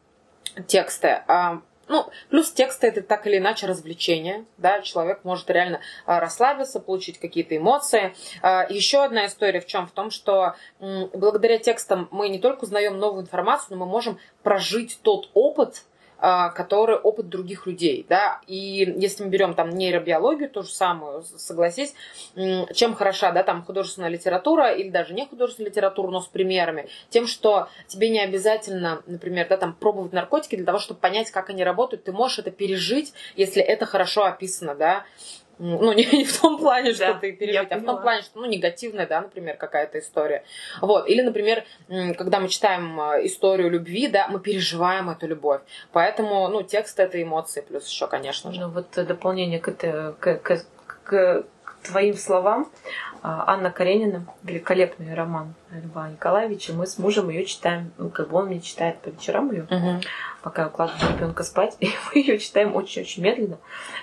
Тексты. 0.66 1.22
А, 1.26 1.62
Ну, 1.88 2.06
плюс 2.30 2.50
тексты 2.50 2.86
это 2.86 3.02
так 3.02 3.26
или 3.26 3.36
иначе 3.36 3.66
развлечение, 3.66 4.46
да, 4.56 4.80
человек 4.80 5.20
может 5.22 5.50
реально 5.50 5.80
а, 6.06 6.18
расслабиться, 6.18 6.80
получить 6.80 7.18
какие-то 7.18 7.56
эмоции. 7.56 8.14
А, 8.40 8.66
еще 8.68 9.04
одна 9.04 9.26
история 9.26 9.60
в 9.60 9.66
чем? 9.66 9.86
В 9.86 9.92
том, 9.92 10.10
что 10.10 10.54
благодаря 10.80 11.58
текстам 11.58 12.08
мы 12.10 12.28
не 12.28 12.38
только 12.38 12.64
узнаем 12.64 12.98
новую 12.98 13.22
информацию, 13.22 13.76
но 13.76 13.84
мы 13.84 13.90
можем 13.90 14.18
прожить 14.42 14.98
тот 15.02 15.28
опыт, 15.34 15.84
который 16.54 16.96
опыт 16.96 17.28
других 17.28 17.66
людей, 17.66 18.06
да, 18.08 18.40
и 18.46 18.94
если 18.96 19.24
мы 19.24 19.28
берем 19.28 19.52
там 19.52 19.70
нейробиологию, 19.70 20.48
ту 20.48 20.62
же 20.62 20.70
самую, 20.70 21.22
согласись, 21.22 21.94
чем 22.72 22.94
хороша, 22.94 23.30
да, 23.32 23.42
там 23.42 23.62
художественная 23.62 24.08
литература 24.08 24.72
или 24.72 24.88
даже 24.88 25.12
не 25.12 25.26
художественная 25.26 25.70
литература, 25.70 26.10
но 26.10 26.20
с 26.20 26.26
примерами, 26.26 26.88
тем, 27.10 27.26
что 27.26 27.68
тебе 27.88 28.08
не 28.08 28.20
обязательно, 28.20 29.02
например, 29.06 29.48
да, 29.48 29.58
там 29.58 29.74
пробовать 29.74 30.14
наркотики 30.14 30.56
для 30.56 30.64
того, 30.64 30.78
чтобы 30.78 31.00
понять, 31.00 31.30
как 31.30 31.50
они 31.50 31.62
работают, 31.62 32.04
ты 32.04 32.12
можешь 32.12 32.38
это 32.38 32.50
пережить, 32.50 33.12
если 33.36 33.60
это 33.60 33.84
хорошо 33.84 34.24
описано, 34.24 34.74
да, 34.74 35.04
ну, 35.58 35.92
не, 35.94 36.04
не 36.04 36.24
в 36.24 36.40
том 36.40 36.58
плане, 36.58 36.92
что 36.92 37.12
да, 37.12 37.14
ты 37.14 37.32
пережить, 37.32 37.70
а 37.70 37.78
в 37.78 37.84
том 37.84 38.00
плане, 38.00 38.22
что, 38.22 38.40
ну, 38.40 38.46
негативная, 38.46 39.06
да, 39.06 39.20
например, 39.20 39.56
какая-то 39.56 39.98
история. 39.98 40.44
Вот. 40.80 41.08
Или, 41.08 41.22
например, 41.22 41.64
когда 41.88 42.40
мы 42.40 42.48
читаем 42.48 43.00
э, 43.00 43.26
историю 43.26 43.70
любви, 43.70 44.08
да, 44.08 44.28
мы 44.28 44.40
переживаем 44.40 45.10
эту 45.10 45.26
любовь. 45.26 45.60
Поэтому, 45.92 46.48
ну, 46.48 46.62
текст 46.62 46.98
это 46.98 47.22
эмоции, 47.22 47.60
плюс 47.60 47.88
еще, 47.88 48.06
конечно 48.06 48.52
же. 48.52 48.60
Ну, 48.60 48.68
вот 48.68 48.86
дополнение 48.94 49.60
к, 49.60 49.68
это, 49.68 50.14
к, 50.18 50.36
к, 50.38 50.64
к 51.04 51.44
твоим 51.84 52.16
словам. 52.16 52.68
А, 53.26 53.44
Анна 53.54 53.70
Каренина, 53.70 54.26
великолепный 54.42 55.14
роман 55.14 55.54
Льва 55.70 56.10
Николаевича. 56.10 56.74
Мы 56.74 56.86
с 56.86 56.98
мужем 56.98 57.30
ее 57.30 57.46
читаем, 57.46 57.90
ну, 57.96 58.10
как 58.10 58.28
бы 58.28 58.36
он 58.36 58.48
мне 58.48 58.60
читает 58.60 58.98
по 58.98 59.08
вечерам 59.08 59.50
ее, 59.50 59.62
угу. 59.62 60.02
пока 60.42 60.62
я 60.62 60.68
укладываю 60.68 61.16
ребенка 61.16 61.42
спать. 61.42 61.74
И 61.80 61.86
мы 61.86 62.20
ее 62.20 62.38
читаем 62.38 62.76
очень-очень 62.76 63.22
медленно, 63.22 63.56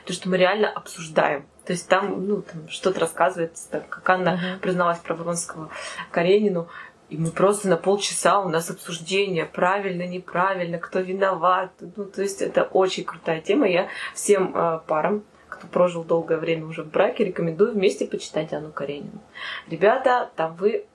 то 0.06 0.14
что 0.14 0.28
мы 0.28 0.38
реально 0.38 0.72
обсуждаем. 0.72 1.46
То 1.66 1.74
есть 1.74 1.88
там, 1.88 2.26
ну, 2.28 2.42
там 2.42 2.68
что-то 2.68 3.02
рассказывается, 3.02 3.70
так, 3.70 3.88
как 3.90 4.10
Анна 4.10 4.34
угу. 4.34 4.60
призналась 4.62 4.98
про 4.98 5.14
Вронского 5.14 5.70
Каренину. 6.10 6.68
И 7.10 7.18
мы 7.18 7.30
просто 7.30 7.68
на 7.68 7.78
полчаса 7.78 8.40
у 8.40 8.50
нас 8.50 8.72
обсуждение, 8.72 9.46
правильно, 9.46 10.08
неправильно, 10.08 10.80
кто 10.80 11.00
виноват. 11.00 11.72
Ну, 11.80 12.06
то 12.06 12.24
есть 12.24 12.42
это 12.42 12.64
очень 12.64 13.04
крутая 13.04 13.42
тема. 13.42 13.68
Я 13.68 13.90
всем 14.16 14.56
э, 14.56 14.80
парам 14.88 15.24
кто 15.62 15.68
прожил 15.68 16.04
долгое 16.04 16.38
время 16.38 16.66
уже 16.66 16.82
в 16.82 16.90
браке, 16.90 17.24
рекомендую 17.24 17.74
вместе 17.74 18.08
почитать 18.08 18.52
Анну 18.52 18.72
Каренину. 18.72 19.22
Ребята, 19.68 20.32
там 20.36 20.56
вы 20.56 20.86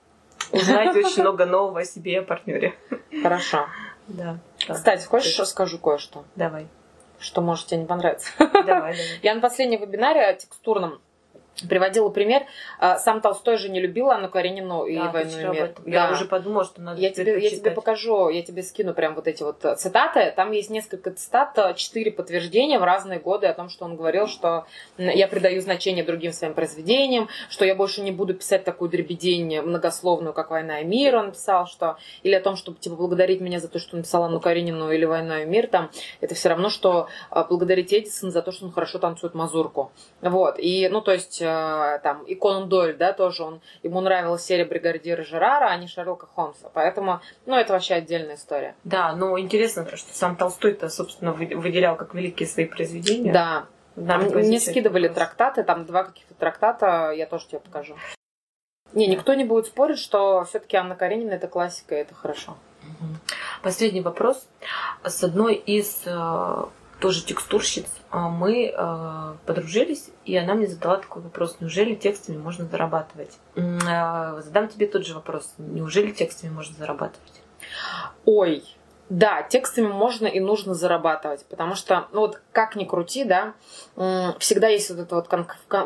узнаете 0.51 0.99
очень 0.99 1.21
много 1.21 1.45
нового 1.45 1.79
о 1.79 1.85
себе 1.85 2.11
и 2.13 2.15
о 2.17 2.23
партнере. 2.23 2.75
Хорошо. 3.23 3.67
Да. 4.07 4.39
Кстати, 4.67 5.05
хочешь 5.05 5.39
расскажу 5.39 5.79
кое-что? 5.79 6.25
Давай. 6.35 6.67
Что 7.17 7.41
может 7.41 7.67
тебе 7.67 7.79
не 7.79 7.85
понравиться? 7.85 8.29
Давай, 8.37 8.63
давай. 8.63 8.97
Я 9.23 9.35
на 9.35 9.41
последнем 9.41 9.79
вебинаре 9.79 10.35
текстурном 10.35 10.99
Приводила 11.67 12.09
пример. 12.09 12.43
А, 12.77 12.99
сам 12.99 13.19
Толстой 13.19 13.57
же 13.57 13.69
не 13.69 13.79
любил 13.79 14.11
Анну 14.11 14.29
Каренину 14.29 14.85
и 14.85 14.95
да, 14.95 15.09
«Войну 15.09 15.39
и 15.39 15.55
мир». 15.55 15.73
Да. 15.85 15.91
Я 15.91 16.11
уже 16.11 16.25
подумала, 16.25 16.63
что 16.65 16.81
надо 16.81 17.01
я 17.01 17.09
тебе, 17.09 17.41
я 17.41 17.49
тебе 17.49 17.71
покажу, 17.71 18.29
я 18.29 18.43
тебе 18.43 18.61
скину 18.61 18.93
прям 18.93 19.15
вот 19.15 19.27
эти 19.27 19.41
вот 19.41 19.65
цитаты. 19.77 20.31
Там 20.35 20.51
есть 20.51 20.69
несколько 20.69 21.11
цитат, 21.11 21.57
а, 21.57 21.73
четыре 21.73 22.11
подтверждения 22.11 22.77
в 22.77 22.83
разные 22.83 23.19
годы 23.19 23.47
о 23.47 23.53
том, 23.55 23.69
что 23.69 23.85
он 23.85 23.95
говорил, 23.95 24.27
что 24.27 24.67
я 24.97 25.27
придаю 25.27 25.59
значение 25.61 26.03
другим 26.03 26.31
своим 26.31 26.53
произведениям, 26.53 27.27
что 27.49 27.65
я 27.65 27.73
больше 27.73 28.01
не 28.01 28.11
буду 28.11 28.35
писать 28.35 28.63
такую 28.63 28.91
дребедень 28.91 29.61
многословную, 29.61 30.33
как 30.33 30.51
«Война 30.51 30.81
и 30.81 30.85
мир» 30.85 31.15
он 31.15 31.31
писал, 31.31 31.65
что 31.65 31.97
или 32.21 32.35
о 32.35 32.41
том, 32.41 32.55
чтобы 32.55 32.77
типа 32.77 32.95
благодарить 32.95 33.41
меня 33.41 33.59
за 33.59 33.67
то, 33.67 33.79
что 33.79 33.95
он 33.95 34.01
написал 34.01 34.23
Анну 34.23 34.39
Каренину 34.39 34.91
или 34.91 35.05
«Война 35.05 35.41
и 35.41 35.45
мир», 35.45 35.65
там 35.65 35.89
это 36.21 36.35
все 36.35 36.49
равно, 36.49 36.69
что 36.69 37.07
а, 37.31 37.45
благодарить 37.45 37.91
Эдисон 37.91 38.29
за 38.29 38.43
то, 38.43 38.51
что 38.51 38.65
он 38.65 38.71
хорошо 38.71 38.99
танцует 38.99 39.33
мазурку. 39.33 39.91
Вот. 40.21 40.59
И, 40.59 40.87
ну, 40.89 41.01
то 41.01 41.13
есть 41.13 41.41
Э, 41.46 41.46
там, 42.03 42.23
и 42.23 42.35
Конан 42.35 42.69
Дойль, 42.69 42.95
да, 42.95 43.13
тоже 43.13 43.43
он, 43.43 43.61
ему 43.83 44.01
нравилась 44.01 44.43
серия 44.43 44.65
Бригадира 44.65 45.23
Жерара, 45.23 45.67
а 45.67 45.77
не 45.77 45.87
Шерлока 45.87 46.27
Холмса. 46.27 46.69
Поэтому, 46.73 47.21
ну, 47.45 47.55
это 47.55 47.73
вообще 47.73 47.95
отдельная 47.95 48.35
история. 48.35 48.75
Да, 48.83 49.13
но 49.13 49.39
интересно, 49.39 49.85
что 49.95 50.13
сам 50.13 50.35
Толстой-то, 50.35 50.89
собственно, 50.89 51.33
выделял 51.33 51.95
как 51.95 52.13
великие 52.13 52.47
свои 52.47 52.65
произведения. 52.65 53.31
Да. 53.31 53.65
Там 53.95 54.25
мне 54.25 54.59
скидывали 54.59 55.07
трактаты, 55.07 55.63
там 55.63 55.85
два 55.85 56.03
каких-то 56.03 56.35
трактата, 56.35 57.11
я 57.11 57.25
тоже 57.25 57.47
тебе 57.47 57.59
покажу. 57.59 57.95
Не, 58.93 59.07
никто 59.07 59.33
не 59.33 59.43
будет 59.43 59.65
спорить, 59.65 59.99
что 59.99 60.43
все-таки 60.45 60.77
Анна 60.77 60.95
Каренина 60.95 61.33
это 61.33 61.47
классика, 61.47 61.95
и 61.95 61.99
это 61.99 62.13
хорошо. 62.13 62.57
Последний 63.63 64.01
вопрос. 64.01 64.47
С 65.03 65.23
одной 65.23 65.55
из 65.55 66.03
э, 66.05 66.63
тоже 66.99 67.23
текстурщиц, 67.23 67.85
а 68.09 68.29
мы 68.29 68.73
э, 68.75 69.33
подружились, 69.45 70.09
и 70.25 70.35
она 70.35 70.53
мне 70.55 70.67
задала 70.67 70.97
такой 70.97 71.21
вопрос, 71.21 71.57
неужели 71.59 71.95
текстами 71.95 72.37
можно 72.37 72.65
зарабатывать? 72.65 73.37
Э, 73.55 74.41
задам 74.41 74.67
тебе 74.67 74.87
тот 74.87 75.05
же 75.05 75.13
вопрос, 75.13 75.53
неужели 75.57 76.11
текстами 76.11 76.51
можно 76.51 76.75
зарабатывать? 76.77 77.41
Ой, 78.25 78.63
да, 79.09 79.41
текстами 79.43 79.87
можно 79.87 80.27
и 80.27 80.39
нужно 80.39 80.73
зарабатывать, 80.73 81.45
потому 81.45 81.75
что, 81.75 82.07
ну 82.11 82.21
вот 82.21 82.41
как 82.51 82.75
ни 82.75 82.83
крути, 82.83 83.23
да, 83.23 83.53
всегда 84.39 84.67
есть 84.67 84.89
вот 84.89 84.99
этот 84.99 85.11
вот 85.11 85.27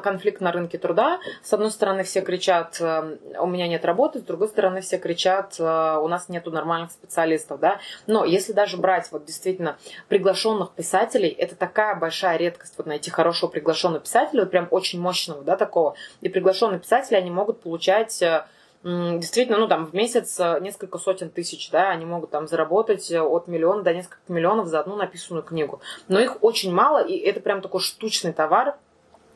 конфликт 0.01 0.41
на 0.41 0.51
рынке 0.51 0.77
труда. 0.77 1.19
С 1.43 1.53
одной 1.53 1.71
стороны, 1.71 2.03
все 2.03 2.21
кричат, 2.21 2.77
э, 2.79 3.17
у 3.39 3.47
меня 3.47 3.67
нет 3.67 3.85
работы, 3.85 4.19
с 4.19 4.23
другой 4.23 4.47
стороны, 4.47 4.81
все 4.81 4.97
кричат, 4.97 5.55
э, 5.59 5.97
у 6.01 6.07
нас 6.07 6.29
нету 6.29 6.51
нормальных 6.51 6.91
специалистов, 6.91 7.59
да. 7.59 7.79
Но 8.07 8.25
если 8.25 8.53
даже 8.53 8.77
брать 8.77 9.11
вот 9.11 9.25
действительно 9.25 9.77
приглашенных 10.07 10.71
писателей, 10.71 11.29
это 11.29 11.55
такая 11.55 11.95
большая 11.95 12.37
редкость, 12.37 12.73
вот 12.77 12.87
найти 12.87 13.11
хорошего 13.11 13.49
приглашенного 13.49 14.01
писателя, 14.01 14.41
вот 14.41 14.51
прям 14.51 14.67
очень 14.71 14.99
мощного, 14.99 15.43
да, 15.43 15.57
такого. 15.57 15.95
И 16.21 16.29
приглашенные 16.29 16.79
писатели, 16.79 17.15
они 17.15 17.29
могут 17.29 17.61
получать 17.61 18.21
э, 18.21 18.45
действительно, 18.83 19.59
ну, 19.59 19.67
там, 19.67 19.85
в 19.85 19.93
месяц 19.93 20.39
э, 20.39 20.59
несколько 20.61 20.97
сотен 20.97 21.29
тысяч, 21.29 21.69
да, 21.69 21.89
они 21.89 22.05
могут 22.05 22.31
там 22.31 22.47
заработать 22.47 23.11
э, 23.11 23.21
от 23.21 23.47
миллиона 23.47 23.83
до 23.83 23.93
нескольких 23.93 24.27
миллионов 24.27 24.67
за 24.67 24.79
одну 24.79 24.95
написанную 24.95 25.43
книгу. 25.43 25.81
Но 26.07 26.19
их 26.19 26.43
очень 26.43 26.73
мало, 26.73 27.03
и 27.03 27.15
это 27.17 27.39
прям 27.41 27.61
такой 27.61 27.81
штучный 27.81 28.33
товар, 28.33 28.75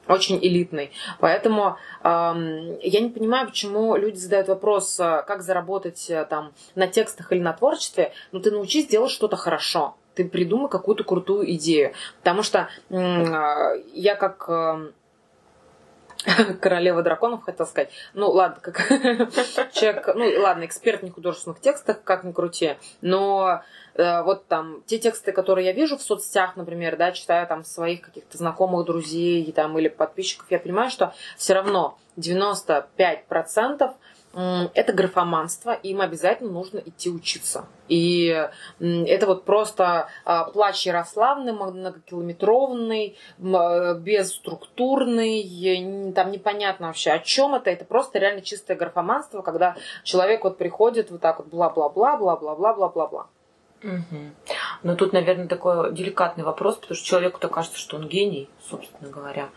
очень 0.07 0.37
элитный. 0.37 0.91
Поэтому 1.19 1.77
эм, 2.03 2.77
я 2.79 2.99
не 2.99 3.09
понимаю, 3.09 3.47
почему 3.47 3.95
люди 3.95 4.17
задают 4.17 4.47
вопрос, 4.47 4.99
э, 4.99 5.23
как 5.27 5.41
заработать 5.41 6.11
там 6.29 6.53
на 6.75 6.87
текстах 6.87 7.31
или 7.31 7.39
на 7.39 7.53
творчестве. 7.53 8.13
Но 8.31 8.39
ты 8.39 8.51
научись 8.51 8.87
делать 8.87 9.11
что-то 9.11 9.35
хорошо. 9.35 9.95
Ты 10.13 10.25
придумай 10.25 10.69
какую-то 10.69 11.03
крутую 11.03 11.51
идею. 11.53 11.93
Потому 12.19 12.43
что 12.43 12.69
э, 12.89 12.95
я 13.93 14.15
как... 14.15 14.45
Э, 14.47 14.91
королева 16.61 17.01
драконов, 17.03 17.43
хотел 17.43 17.65
сказать. 17.65 17.89
Ну, 18.13 18.29
ладно, 18.29 18.57
как 18.61 18.87
человек, 19.73 20.09
ну, 20.15 20.41
ладно, 20.41 20.65
эксперт 20.65 21.03
в 21.03 21.11
художественных 21.11 21.59
текстах, 21.59 22.03
как 22.03 22.23
ни 22.23 22.31
крути, 22.31 22.75
но 23.01 23.61
э, 23.95 24.23
вот 24.23 24.47
там 24.47 24.83
те 24.85 24.97
тексты, 24.97 25.31
которые 25.31 25.67
я 25.67 25.73
вижу 25.73 25.97
в 25.97 26.01
соцсетях, 26.01 26.55
например, 26.55 26.97
да, 26.97 27.11
читаю 27.11 27.47
там 27.47 27.63
своих 27.63 28.01
каких-то 28.01 28.37
знакомых, 28.37 28.85
друзей 28.85 29.51
там, 29.51 29.77
или 29.77 29.87
подписчиков, 29.87 30.47
я 30.49 30.59
понимаю, 30.59 30.89
что 30.89 31.13
все 31.37 31.53
равно 31.53 31.97
95% 32.17 33.93
это 34.35 34.91
графоманство, 34.91 35.71
им 35.71 36.01
обязательно 36.01 36.51
нужно 36.51 36.79
идти 36.79 37.09
учиться. 37.09 37.67
И 37.87 38.49
это 38.79 39.27
вот 39.27 39.45
просто 39.45 40.09
а, 40.25 40.43
плач 40.45 40.85
Ярославный, 40.85 41.53
многокилометровный, 41.53 43.17
безструктурный, 43.37 46.13
там 46.13 46.31
непонятно 46.31 46.87
вообще 46.87 47.11
о 47.11 47.19
чем 47.19 47.55
это. 47.55 47.69
Это 47.69 47.85
просто 47.85 48.19
реально 48.19 48.41
чистое 48.41 48.75
графоманство, 48.75 49.41
когда 49.41 49.77
человек 50.03 50.43
вот 50.43 50.57
приходит 50.57 51.11
вот 51.11 51.21
так 51.21 51.37
вот 51.37 51.47
бла-бла-бла, 51.47 52.17
бла-бла-бла-бла-бла-бла. 52.17 53.27
Угу. 53.83 54.31
Но 54.83 54.95
тут, 54.95 55.13
наверное, 55.13 55.47
такой 55.47 55.93
деликатный 55.93 56.43
вопрос, 56.43 56.77
потому 56.77 56.95
что 56.95 57.05
человеку-то 57.05 57.49
кажется, 57.49 57.77
что 57.77 57.97
он 57.97 58.07
гений, 58.07 58.49
собственно 58.67 59.09
говоря. 59.09 59.49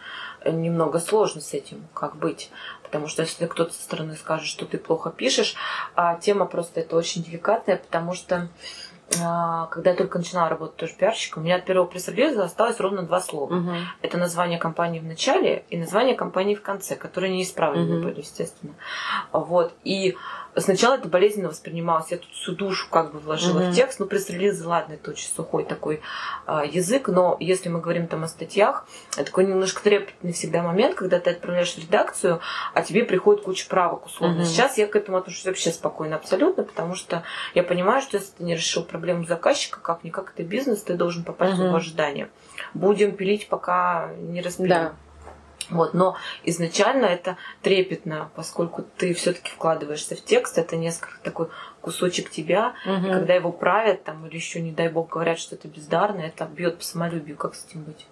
Немного 0.45 0.99
сложно 0.99 1.41
с 1.41 1.55
этим, 1.55 1.87
как 1.95 2.17
быть. 2.17 2.51
Потому 2.89 3.07
что 3.07 3.23
если 3.23 3.47
кто-то 3.47 3.73
со 3.73 3.83
стороны 3.83 4.17
скажет, 4.17 4.47
что 4.47 4.65
ты 4.65 4.79
плохо 4.79 5.11
пишешь, 5.11 5.55
а 5.95 6.17
тема 6.17 6.47
просто 6.47 6.81
это 6.81 6.97
очень 6.97 7.23
деликатная, 7.23 7.77
потому 7.77 8.15
что 8.15 8.49
а, 9.23 9.67
когда 9.67 9.91
я 9.91 9.97
только 9.97 10.19
начинала 10.19 10.49
работать 10.49 10.77
тоже 10.77 10.95
пиарщиком, 10.95 11.43
у 11.43 11.47
меня 11.47 11.57
от 11.57 11.65
первого 11.65 11.87
пресс-релиза 11.87 12.45
осталось 12.45 12.79
ровно 12.81 13.03
два 13.03 13.21
слова. 13.21 13.55
Угу. 13.55 13.73
Это 14.03 14.19
название 14.19 14.59
компании 14.59 15.01
в 15.01 15.05
начале 15.05 15.65
и 15.71 15.79
название 15.79 16.15
компании 16.15 16.55
в 16.55 16.63
конце, 16.63 16.95
которые 16.97 17.33
не 17.33 17.43
исправлены 17.43 17.97
угу. 17.97 18.05
были, 18.05 18.21
естественно. 18.21 18.75
Вот. 19.33 19.73
И 19.85 20.17
Сначала 20.57 20.95
это 20.95 21.09
болезненно 21.09 21.49
воспринималось. 21.49 22.11
Я 22.11 22.19
тут 22.19 22.31
всю 22.33 22.53
душу 22.53 22.89
как 22.91 23.13
бы 23.13 23.19
вложила 23.19 23.61
mm-hmm. 23.61 23.71
в 23.71 23.75
текст. 23.75 24.01
Ну, 24.01 24.07
пресс-релизы, 24.07 24.67
ладно, 24.67 24.95
это 24.95 25.11
очень 25.11 25.29
сухой 25.29 25.65
такой 25.65 26.01
а, 26.47 26.65
язык, 26.65 27.09
но 27.09 27.37
если 27.41 27.69
мы 27.69 27.81
говорим 27.81 28.07
там 28.07 28.25
о 28.25 28.29
статьях, 28.29 28.87
это 29.13 29.27
такой 29.27 29.47
немножко 29.47 29.83
трепетный 29.83 30.33
всегда 30.33 30.63
момент, 30.63 30.97
когда 30.97 31.21
ты 31.21 31.31
отправляешь 31.31 31.75
в 31.75 31.79
редакцию, 31.79 32.41
а 32.75 32.83
тебе 32.83 33.05
приходит 33.05 33.45
куча 33.45 33.69
правок 33.69 34.07
условно. 34.07 34.41
Mm-hmm. 34.41 34.47
Сейчас 34.47 34.79
я 34.79 34.87
к 34.87 34.97
этому 34.97 35.19
отношусь 35.19 35.45
вообще 35.45 35.71
спокойно 35.71 36.17
абсолютно, 36.17 36.65
потому 36.65 36.95
что 36.95 37.23
я 37.55 37.63
понимаю, 37.63 38.03
что 38.03 38.17
если 38.17 38.33
ты 38.33 38.45
не 38.45 38.55
решил 38.55 38.85
проблему 38.85 39.25
заказчика, 39.27 39.81
как-никак 39.81 40.33
это 40.35 40.43
бизнес, 40.43 40.83
ты 40.83 40.95
должен 40.95 41.25
попасть 41.25 41.55
Мгм. 41.55 41.63
в 41.63 41.67
его 41.67 41.77
ожидания. 41.77 42.29
Будем 42.75 43.13
пилить, 43.17 43.49
пока 43.49 44.11
не 44.19 44.41
распилим. 44.41 44.69
Да. 44.69 44.93
Вот, 45.71 45.93
но 45.93 46.17
изначально 46.45 47.05
это 47.07 47.37
трепетно, 47.63 48.31
поскольку 48.35 48.85
ты 48.97 49.13
все-таки 49.13 49.51
вкладываешься 49.51 50.17
в 50.17 50.25
текст, 50.25 50.57
это 50.57 50.77
несколько 50.77 51.19
такой 51.23 51.49
кусочек 51.83 52.31
тебя, 52.31 52.75
Мгм. 52.87 53.07
и 53.07 53.11
когда 53.11 53.35
его 53.35 53.53
правят, 53.53 54.03
там, 54.05 54.27
или 54.27 54.35
еще, 54.37 54.61
не 54.61 54.73
дай 54.73 54.89
бог, 54.89 55.11
говорят, 55.11 55.39
что 55.39 55.57
это 55.57 55.69
бездарно, 55.69 56.21
это 56.23 56.47
бьет 56.47 56.79
по 56.79 56.85
самолюбию. 56.85 57.37
Как 57.37 57.55
с 57.55 57.67
этим 57.67 57.83
быть? 57.83 58.07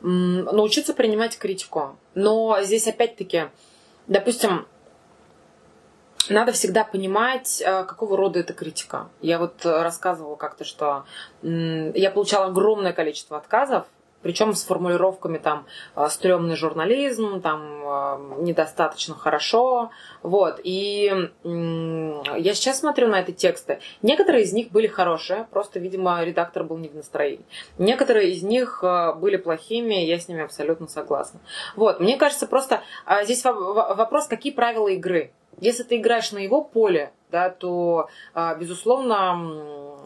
Научиться 0.00 0.94
принимать 0.94 1.38
критику. 1.38 1.96
Но 2.14 2.58
здесь 2.62 2.88
опять-таки, 2.88 3.44
допустим, 4.08 4.66
надо 6.28 6.52
всегда 6.52 6.84
понимать, 6.84 7.62
э, 7.64 7.84
какого 7.84 8.16
рода 8.16 8.40
эта 8.40 8.52
критика. 8.52 9.08
Я 9.20 9.38
вот 9.38 9.64
э, 9.64 9.82
рассказывала 9.82 10.36
как-то, 10.36 10.64
что 10.64 11.04
я 11.42 12.10
получала 12.10 12.46
огромное 12.46 12.92
количество 12.92 13.36
отказов, 13.36 13.86
причем 14.22 14.54
с 14.54 14.64
формулировками 14.64 15.38
там 15.38 15.66
э, 15.96 16.08
стрёмный 16.08 16.56
журнализм, 16.56 17.40
там 17.40 17.82
э, 17.84 18.42
недостаточно 18.42 19.14
хорошо, 19.14 19.90
вот. 20.22 20.60
И 20.64 21.04
я 21.44 22.54
сейчас 22.54 22.80
смотрю 22.80 23.08
на 23.08 23.20
эти 23.20 23.32
тексты. 23.32 23.80
Некоторые 24.02 24.44
из 24.44 24.52
них 24.52 24.70
были 24.70 24.86
хорошие, 24.86 25.46
просто, 25.50 25.78
видимо, 25.78 26.22
редактор 26.24 26.64
был 26.64 26.78
не 26.78 26.88
в 26.88 26.94
настроении. 26.94 27.44
Некоторые 27.78 28.30
из 28.32 28.42
них 28.42 28.80
э, 28.82 29.12
были 29.14 29.36
плохими, 29.36 29.94
я 29.94 30.18
с 30.18 30.28
ними 30.28 30.42
абсолютно 30.42 30.88
согласна. 30.88 31.40
Вот, 31.76 32.00
мне 32.00 32.16
кажется, 32.16 32.46
просто 32.46 32.82
а, 33.04 33.24
здесь 33.24 33.44
во- 33.44 33.52
во- 33.52 33.94
вопрос, 33.94 34.26
какие 34.26 34.52
правила 34.52 34.88
игры. 34.88 35.32
Если 35.60 35.82
ты 35.82 35.96
играешь 35.96 36.32
на 36.32 36.38
его 36.38 36.62
поле, 36.62 37.12
да, 37.30 37.50
то, 37.50 38.08
а, 38.34 38.54
безусловно, 38.54 39.98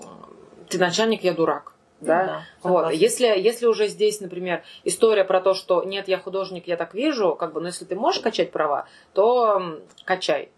ты 0.69 0.79
начальник, 0.79 1.23
я 1.25 1.33
дурак. 1.33 1.73
Да? 2.01 2.43
вот. 2.63 2.71
согласна. 2.83 2.95
Если, 2.97 3.27
если 3.27 3.67
уже 3.67 3.87
здесь, 3.89 4.21
например, 4.21 4.63
история 4.85 5.25
про 5.25 5.41
то, 5.41 5.55
что 5.55 5.83
нет, 5.83 6.09
я 6.09 6.19
художник, 6.19 6.67
я 6.67 6.77
так 6.77 6.95
вижу, 6.95 7.35
как 7.35 7.53
бы, 7.53 7.61
но 7.61 7.69
если 7.69 7.85
ты 7.85 7.97
можешь 7.97 8.21
качать 8.21 8.53
права, 8.53 8.87
то 9.15 9.79
качай. 10.05 10.51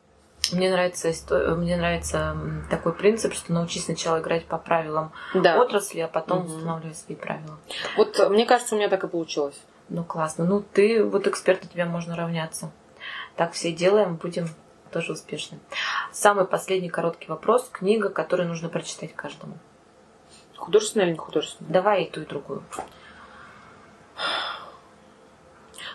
Мне 0.52 0.70
нравится, 0.70 1.08
мне 1.56 1.76
нравится 1.76 2.36
такой 2.70 2.94
принцип, 2.94 3.34
что 3.34 3.52
научись 3.52 3.84
сначала 3.84 4.20
играть 4.20 4.46
по 4.46 4.56
правилам 4.56 5.12
Да. 5.34 5.60
отрасли, 5.60 6.00
а 6.00 6.08
потом 6.08 6.40
Мгм. 6.40 6.46
устанавливай 6.54 6.94
свои 6.94 7.16
правила. 7.16 7.58
Вот 7.96 8.18
э, 8.18 8.28
мне 8.28 8.46
кажется, 8.46 8.74
у 8.74 8.78
меня 8.78 8.88
так 8.88 9.04
и 9.04 9.08
получилось. 9.08 9.60
Ну, 9.88 10.04
классно. 10.04 10.44
Ну, 10.44 10.62
ты 10.62 11.04
вот 11.04 11.26
эксперт, 11.26 11.62
на 11.62 11.68
тебя 11.68 11.86
можно 11.86 12.16
равняться. 12.16 12.70
Так 13.36 13.52
все 13.52 13.72
делаем, 13.72 14.16
будем 14.16 14.48
тоже 14.90 15.12
успешны. 15.12 15.58
Самый 16.12 16.46
последний 16.46 16.88
короткий 16.88 17.28
вопрос. 17.28 17.68
Книга, 17.70 18.08
которую 18.08 18.48
нужно 18.48 18.68
прочитать 18.68 19.14
каждому. 19.14 19.58
Художественная 20.58 21.06
или 21.06 21.12
не 21.12 21.18
художественная? 21.18 21.72
Давай 21.72 22.04
и 22.04 22.10
ту, 22.10 22.20
и 22.22 22.26
другую. 22.26 22.62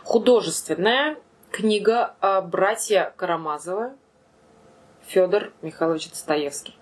Художественная 0.03 1.17
книга 1.51 2.15
«Братья 2.45 3.13
Карамазовы» 3.15 3.91
Федор 5.05 5.51
Михайлович 5.61 6.09
Достоевский. 6.09 6.75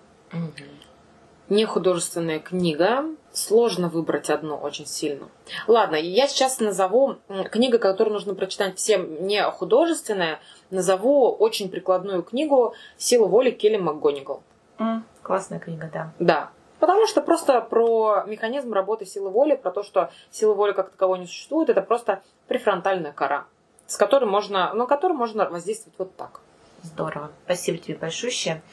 Не 1.48 1.66
художественная 1.66 2.38
книга. 2.38 3.04
Сложно 3.32 3.88
выбрать 3.88 4.30
одну 4.30 4.56
очень 4.56 4.86
сильно. 4.86 5.28
Ладно, 5.66 5.96
я 5.96 6.28
сейчас 6.28 6.60
назову 6.60 7.16
книгу, 7.50 7.78
которую 7.78 8.14
нужно 8.14 8.34
прочитать 8.34 8.76
всем 8.78 9.26
не 9.26 9.42
художественная. 9.50 10.40
Назову 10.70 11.30
очень 11.30 11.70
прикладную 11.70 12.22
книгу 12.22 12.74
«Сила 12.96 13.26
воли» 13.26 13.50
Келли 13.50 13.76
МакГонигал. 13.76 14.42
М, 14.78 15.04
Классная 15.22 15.58
книга, 15.60 15.90
да. 15.92 16.12
Да. 16.18 16.50
Потому 16.82 17.06
что 17.06 17.20
просто 17.20 17.60
про 17.60 18.24
механизм 18.26 18.72
работы 18.72 19.06
силы 19.06 19.30
воли, 19.30 19.54
про 19.54 19.70
то, 19.70 19.84
что 19.84 20.10
силы 20.32 20.54
воли 20.54 20.72
как 20.72 20.90
таковой 20.90 21.20
не 21.20 21.26
существует, 21.26 21.68
это 21.68 21.80
просто 21.80 22.24
префронтальная 22.48 23.12
кора, 23.12 23.44
с 23.86 23.96
которой 23.96 24.24
можно, 24.24 24.74
на 24.74 24.86
которую 24.86 25.16
можно 25.16 25.48
воздействовать 25.48 25.96
вот 25.96 26.16
так. 26.16 26.40
Здорово. 26.82 27.30
Спасибо 27.44 27.78
тебе 27.78 27.96
большое. 27.96 28.64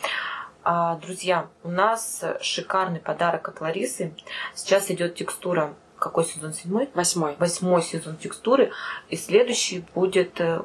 А, 0.64 0.96
друзья, 0.96 1.50
у 1.64 1.70
нас 1.70 2.24
шикарный 2.42 3.00
подарок 3.00 3.48
от 3.48 3.62
Ларисы. 3.62 4.16
Сейчас 4.56 4.90
идет 4.90 5.14
текстура. 5.14 5.76
Какой 6.00 6.26
сезон? 6.26 6.54
Седьмой? 6.54 6.90
Восьмой. 6.96 7.36
Восьмой 7.38 7.84
сезон 7.84 8.18
текстуры. 8.18 8.72
И 9.10 9.18
следующий 9.18 9.86
будет 9.94 10.42
э, 10.42 10.64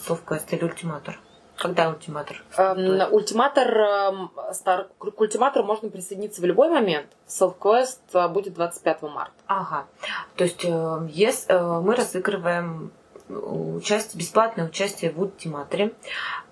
Совквест 0.00 0.52
или 0.52 0.62
Ультиматор. 0.62 1.18
Когда 1.64 1.88
ультиматор? 1.88 2.44
Эм, 2.58 3.10
ультиматор, 3.10 3.68
эм, 3.74 4.30
стар- 4.52 4.88
к 4.98 5.18
ультиматору 5.20 5.64
можно 5.64 5.88
присоединиться 5.88 6.42
в 6.42 6.44
любой 6.44 6.68
момент. 6.68 7.06
Self-Quest 7.26 8.00
э, 8.12 8.28
будет 8.28 8.52
25 8.52 9.02
марта. 9.04 9.32
Ага. 9.46 9.86
То 10.36 10.44
есть 10.44 10.62
э, 10.62 10.68
э, 10.68 11.80
мы 11.80 11.94
разыгрываем 11.94 12.92
участие, 13.28 14.20
бесплатное 14.20 14.66
участие 14.66 15.10
в 15.10 15.20
ультиматоре. 15.20 15.94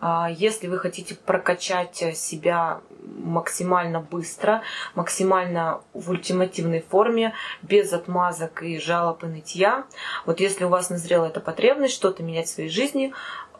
А, 0.01 0.31
Если 0.31 0.67
вы 0.67 0.79
хотите 0.79 1.15
прокачать 1.15 1.97
себя 2.17 2.81
максимально 3.03 4.01
быстро, 4.01 4.63
максимально 4.95 5.81
в 5.93 6.11
ультимативной 6.11 6.81
форме, 6.81 7.35
без 7.63 7.93
отмазок 7.93 8.63
и 8.63 8.79
жалоб 8.79 9.25
и 9.25 9.27
нытья, 9.27 9.85
вот 10.25 10.41
если 10.41 10.65
у 10.65 10.69
вас 10.69 10.89
назрела 10.89 11.27
эта 11.27 11.41
потребность 11.41 11.95
что-то 11.95 12.23
менять 12.23 12.47
в 12.47 12.55
своей 12.55 12.71
жизни, 12.71 13.13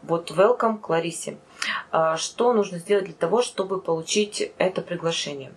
вот 0.03 0.31
welcome 0.31 0.79
к 0.79 0.89
Ларисе. 0.89 1.39
А, 1.91 2.17
Что 2.17 2.53
нужно 2.53 2.79
сделать 2.79 3.07
для 3.07 3.15
того, 3.15 3.43
чтобы 3.43 3.81
получить 3.81 4.53
это 4.59 4.83
приглашение? 4.83 5.53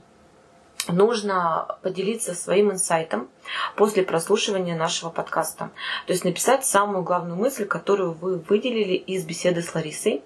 нужно 0.87 1.77
поделиться 1.81 2.33
своим 2.33 2.71
инсайтом 2.71 3.27
после 3.75 4.03
прослушивания 4.03 4.75
нашего 4.75 5.09
подкаста. 5.09 5.71
То 6.05 6.13
есть 6.13 6.23
написать 6.23 6.65
самую 6.65 7.03
главную 7.03 7.37
мысль, 7.37 7.65
которую 7.65 8.13
вы 8.13 8.37
выделили 8.37 8.93
из 8.93 9.25
беседы 9.25 9.61
с 9.61 9.73
Ларисой, 9.73 10.23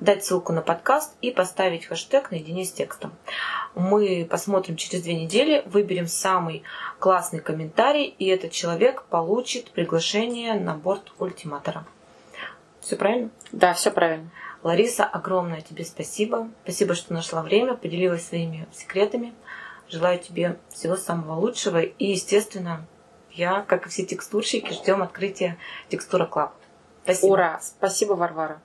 дать 0.00 0.24
ссылку 0.24 0.52
на 0.52 0.60
подкаст 0.60 1.14
и 1.22 1.30
поставить 1.30 1.86
хэштег 1.86 2.30
наедине 2.30 2.64
с 2.64 2.72
текстом. 2.72 3.12
Мы 3.74 4.26
посмотрим 4.28 4.76
через 4.76 5.02
две 5.02 5.14
недели, 5.14 5.62
выберем 5.66 6.06
самый 6.06 6.62
классный 6.98 7.40
комментарий, 7.40 8.04
и 8.04 8.26
этот 8.26 8.52
человек 8.52 9.04
получит 9.04 9.70
приглашение 9.70 10.54
на 10.54 10.74
борт 10.74 11.12
ультиматора. 11.18 11.86
Все 12.82 12.96
правильно? 12.96 13.30
Да, 13.52 13.72
все 13.74 13.90
правильно. 13.90 14.28
Лариса, 14.62 15.04
огромное 15.04 15.60
тебе 15.60 15.84
спасибо. 15.84 16.48
Спасибо, 16.64 16.94
что 16.94 17.14
нашла 17.14 17.42
время, 17.42 17.74
поделилась 17.74 18.26
своими 18.26 18.66
секретами. 18.72 19.34
Желаю 19.88 20.18
тебе 20.18 20.58
всего 20.70 20.96
самого 20.96 21.38
лучшего. 21.38 21.80
И, 21.80 22.06
естественно, 22.06 22.86
я, 23.30 23.62
как 23.62 23.86
и 23.86 23.88
все 23.88 24.04
текстурщики, 24.04 24.72
ждем 24.72 25.02
открытия 25.02 25.58
Текстура 25.88 26.26
Club. 26.26 26.54
Спасибо. 27.04 27.32
Ура! 27.32 27.60
Спасибо, 27.60 28.12
Варвара. 28.12 28.62